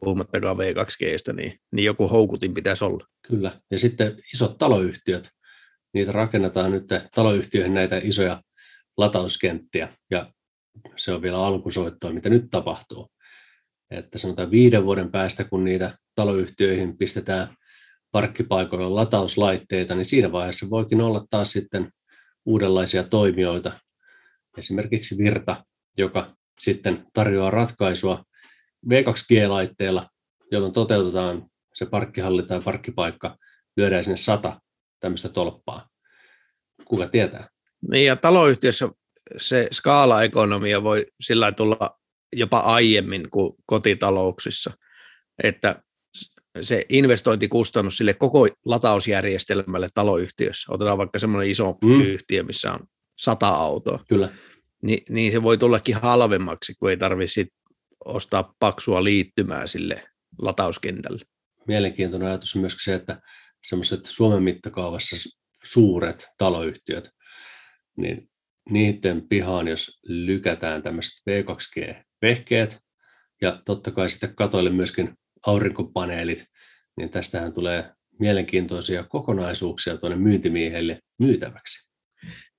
puhumattakaan 0.01 0.57
V2Gstä, 0.57 1.33
niin, 1.33 1.53
niin 1.73 1.85
joku 1.85 2.09
houkutin 2.09 2.55
pitäisi 2.55 2.85
olla. 2.85 3.07
Kyllä, 3.29 3.61
ja 3.71 3.79
sitten 3.79 4.17
isot 4.35 4.59
taloyhtiöt, 4.59 5.31
niitä 5.95 6.13
rakennetaan 6.13 6.71
nyt 6.71 6.85
taloyhtiöihin 7.15 7.75
näitä 7.75 8.01
isoja 8.03 8.43
latauskenttiä 8.97 9.89
ja 10.11 10.33
se 10.97 11.13
on 11.13 11.23
vielä 11.23 11.47
alkusoittoa, 11.47 12.13
mitä 12.13 12.29
nyt 12.29 12.51
tapahtuu. 12.51 13.09
Että 13.91 14.19
sanotaan 14.19 14.51
viiden 14.51 14.85
vuoden 14.85 15.11
päästä, 15.11 15.45
kun 15.45 15.65
niitä 15.65 15.99
taloyhtiöihin 16.15 16.99
pistetään 16.99 17.49
parkkipaikoilla 18.13 18.95
latauslaitteita, 18.95 19.95
niin 19.95 20.05
siinä 20.05 20.33
vaiheessa 20.33 20.71
voikin 20.71 21.01
olla 21.01 21.27
taas 21.31 21.53
sitten 21.53 21.91
uudenlaisia 22.45 23.05
toimijoita, 23.05 23.73
esimerkiksi 24.59 25.19
Virta, 25.19 25.65
joka 25.99 26.37
sitten 26.61 27.07
tarjoaa 27.13 27.51
ratkaisua 27.51 28.25
V2G-laitteella, 28.91 30.07
jolloin 30.53 30.73
toteutetaan 30.73 31.47
se 31.75 31.87
parkkihalli 31.87 32.43
tai 32.43 32.61
parkkipaikka, 32.61 33.37
lyödään 33.77 34.05
sinne 34.05 34.17
sata 34.17 34.61
tämmöistä 35.01 35.29
tolppaa. 35.29 35.89
Kuka 36.85 37.09
tietää? 37.09 37.49
Niin 37.91 38.07
ja 38.07 38.17
taloyhtiössä 38.17 38.89
se 39.37 39.69
skaalaekonomia 39.73 40.83
voi 40.83 41.07
sillä 41.21 41.53
tulla 41.53 41.99
jopa 42.33 42.59
aiemmin 42.59 43.31
kuin 43.31 43.53
kotitalouksissa, 43.67 44.71
että 45.43 45.83
se 46.63 46.87
investointikustannus 46.89 47.97
sille 47.97 48.15
koko 48.15 48.49
latausjärjestelmälle 48.65 49.89
taloyhtiössä, 49.95 50.73
otetaan 50.73 50.99
vaikka 50.99 51.19
semmoinen 51.19 51.51
iso 51.51 51.79
mm. 51.85 52.03
yhtiö, 52.03 52.43
missä 52.43 52.73
on 52.73 52.81
sata 53.19 53.49
autoa, 53.49 54.05
Kyllä. 54.09 54.29
niin, 54.83 55.03
niin 55.09 55.33
se 55.33 55.43
voi 55.43 55.59
tullakin 55.59 55.95
halvemmaksi, 55.95 56.75
kun 56.79 56.91
ei 56.91 56.97
tarvitse 56.97 57.47
ostaa 58.05 58.55
paksua 58.59 59.05
liittymää 59.05 59.67
sille 59.67 60.03
latauskentälle. 60.39 61.23
Mielenkiintoinen 61.67 62.29
ajatus 62.29 62.57
on 62.57 62.61
myös 62.61 62.77
se, 62.85 62.95
että 62.95 63.21
semmoiset 63.63 64.05
Suomen 64.05 64.43
mittakaavassa 64.43 65.31
suuret 65.65 66.29
taloyhtiöt, 66.39 67.11
niin 67.97 68.31
niiden 68.71 69.29
pihaan, 69.29 69.69
jos 69.69 70.01
lykätään 70.03 70.83
tämmöiset 70.83 71.13
V2G-vehkeet 71.31 72.81
ja 73.43 73.63
totta 73.65 73.91
kai 73.91 74.11
sitten 74.11 74.35
katoille 74.35 74.71
myöskin 74.71 75.15
aurinkopaneelit, 75.47 76.45
niin 76.97 77.11
tästähän 77.11 77.53
tulee 77.53 77.93
mielenkiintoisia 78.19 79.05
kokonaisuuksia 79.05 79.97
tuonne 79.97 80.17
myyntimiehelle 80.19 80.99
myytäväksi. 81.23 81.91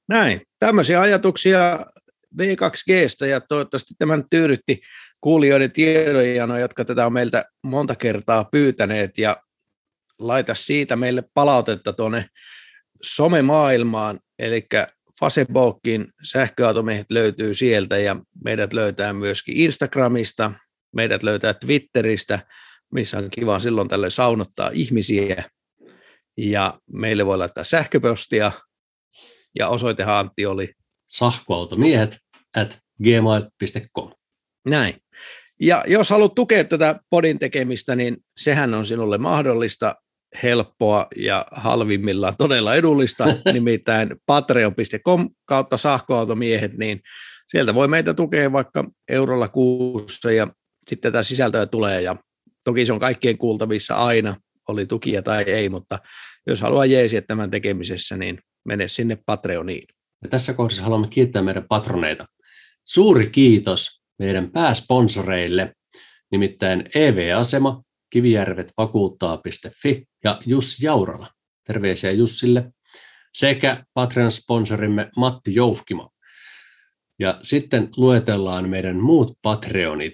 Näin, 0.09 0.41
tämmöisiä 0.59 1.01
ajatuksia 1.01 1.79
V2Gstä 2.41 3.25
ja 3.25 3.41
toivottavasti 3.41 3.93
tämän 3.99 4.23
tyydytti 4.29 4.81
kuulijoiden 5.21 5.71
tiedonjanoja, 5.71 6.61
jotka 6.61 6.85
tätä 6.85 7.05
on 7.05 7.13
meiltä 7.13 7.45
monta 7.63 7.95
kertaa 7.95 8.43
pyytäneet. 8.43 9.17
Ja 9.17 9.37
laita 10.19 10.55
siitä 10.55 10.95
meille 10.95 11.23
palautetta 11.33 11.93
tuonne 11.93 12.25
somemaailmaan, 13.03 14.19
eli 14.39 14.67
Facebookin 15.19 16.07
sähköautomiehet 16.23 17.11
löytyy 17.11 17.53
sieltä 17.53 17.97
ja 17.97 18.15
meidät 18.43 18.73
löytää 18.73 19.13
myöskin 19.13 19.57
Instagramista, 19.57 20.51
meidät 20.95 21.23
löytää 21.23 21.53
Twitteristä, 21.53 22.39
missä 22.93 23.17
on 23.17 23.29
kiva 23.29 23.59
silloin 23.59 23.87
tälle 23.87 24.09
saunottaa 24.09 24.69
ihmisiä. 24.73 25.43
Ja 26.37 26.79
meille 26.93 27.25
voi 27.25 27.37
laittaa 27.37 27.63
sähköpostia. 27.63 28.51
Ja 29.59 29.67
osoitehan 29.67 30.15
Antti 30.15 30.45
oli 30.45 30.73
Sähköautomiehet 31.17 32.17
at 32.57 32.79
gmail.com. 33.03 34.11
Näin. 34.67 34.95
Ja 35.59 35.83
jos 35.87 36.09
haluat 36.09 36.35
tukea 36.35 36.63
tätä 36.63 36.99
podin 37.09 37.39
tekemistä, 37.39 37.95
niin 37.95 38.17
sehän 38.37 38.73
on 38.73 38.85
sinulle 38.85 39.17
mahdollista, 39.17 39.95
helppoa 40.43 41.07
ja 41.15 41.45
halvimmillaan 41.51 42.33
todella 42.37 42.75
edullista, 42.75 43.25
nimittäin 43.53 44.09
patreon.com 44.25 45.29
kautta 45.45 45.77
sähköautomiehet, 45.77 46.77
niin 46.77 47.01
sieltä 47.47 47.73
voi 47.73 47.87
meitä 47.87 48.13
tukea 48.13 48.51
vaikka 48.51 48.89
eurolla 49.09 49.47
kuussa 49.47 50.31
ja 50.31 50.47
sitten 50.87 51.11
tätä 51.11 51.23
sisältöä 51.23 51.65
tulee 51.65 52.01
ja 52.01 52.15
toki 52.65 52.85
se 52.85 52.93
on 52.93 52.99
kaikkien 52.99 53.37
kuultavissa 53.37 53.95
aina, 53.95 54.35
oli 54.67 54.85
tukia 54.85 55.21
tai 55.21 55.43
ei, 55.43 55.69
mutta 55.69 55.99
jos 56.47 56.61
haluaa 56.61 56.85
jeesiä 56.85 57.21
tämän 57.21 57.51
tekemisessä, 57.51 58.17
niin 58.17 58.39
mene 58.65 58.87
sinne 58.87 59.17
Patreoniin. 59.25 59.87
Ja 60.23 60.29
tässä 60.29 60.53
kohdassa 60.53 60.83
haluamme 60.83 61.07
kiittää 61.07 61.41
meidän 61.41 61.67
patroneita. 61.69 62.27
Suuri 62.85 63.29
kiitos 63.29 64.03
meidän 64.19 64.51
pääsponsoreille, 64.51 65.73
nimittäin 66.31 66.89
EV-asema, 66.95 67.83
kivijärvet 68.09 68.73
vakuuttaa.fi 68.77 70.03
ja 70.23 70.39
Jussi 70.45 70.85
Jaurala. 70.85 71.29
Terveisiä 71.63 72.11
Jussille. 72.11 72.71
Sekä 73.33 73.85
Patreon-sponsorimme 73.93 75.09
Matti 75.17 75.55
Joufkimo. 75.55 76.09
Ja 77.19 77.39
sitten 77.41 77.89
luetellaan 77.97 78.69
meidän 78.69 78.95
muut 78.95 79.37
Patreonit. 79.41 80.13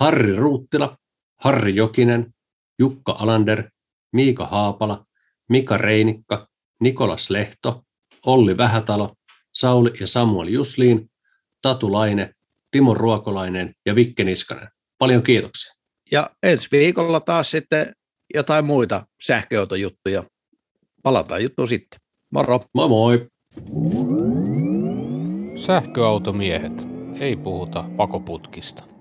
Harri 0.00 0.36
Ruuttila, 0.36 0.96
Harri 1.40 1.74
Jokinen, 1.74 2.34
Jukka 2.78 3.16
Alander, 3.18 3.70
Miika 4.12 4.46
Haapala, 4.46 5.06
Mika 5.48 5.76
Reinikka, 5.78 6.48
Nikolas 6.80 7.30
Lehto, 7.30 7.84
Olli 8.26 8.56
Vähätalo, 8.56 9.14
Sauli 9.52 9.90
ja 10.00 10.06
Samuel 10.06 10.48
Jusliin, 10.48 11.10
Tatu 11.62 11.92
Laine, 11.92 12.34
Timo 12.70 12.94
Ruokolainen 12.94 13.74
ja 13.86 13.94
Vikke 13.94 14.24
Niskanen. 14.24 14.68
Paljon 14.98 15.22
kiitoksia. 15.22 15.72
Ja 16.10 16.30
ensi 16.42 16.68
viikolla 16.72 17.20
taas 17.20 17.50
sitten 17.50 17.92
jotain 18.34 18.64
muita 18.64 19.06
sähköautojuttuja. 19.22 20.24
Palataan 21.02 21.42
juttuun 21.42 21.68
sitten. 21.68 22.00
Moro! 22.30 22.60
Moi 22.74 22.88
moi! 22.88 23.28
Sähköautomiehet. 25.56 26.88
Ei 27.20 27.36
puhuta 27.36 27.84
pakoputkista. 27.96 28.91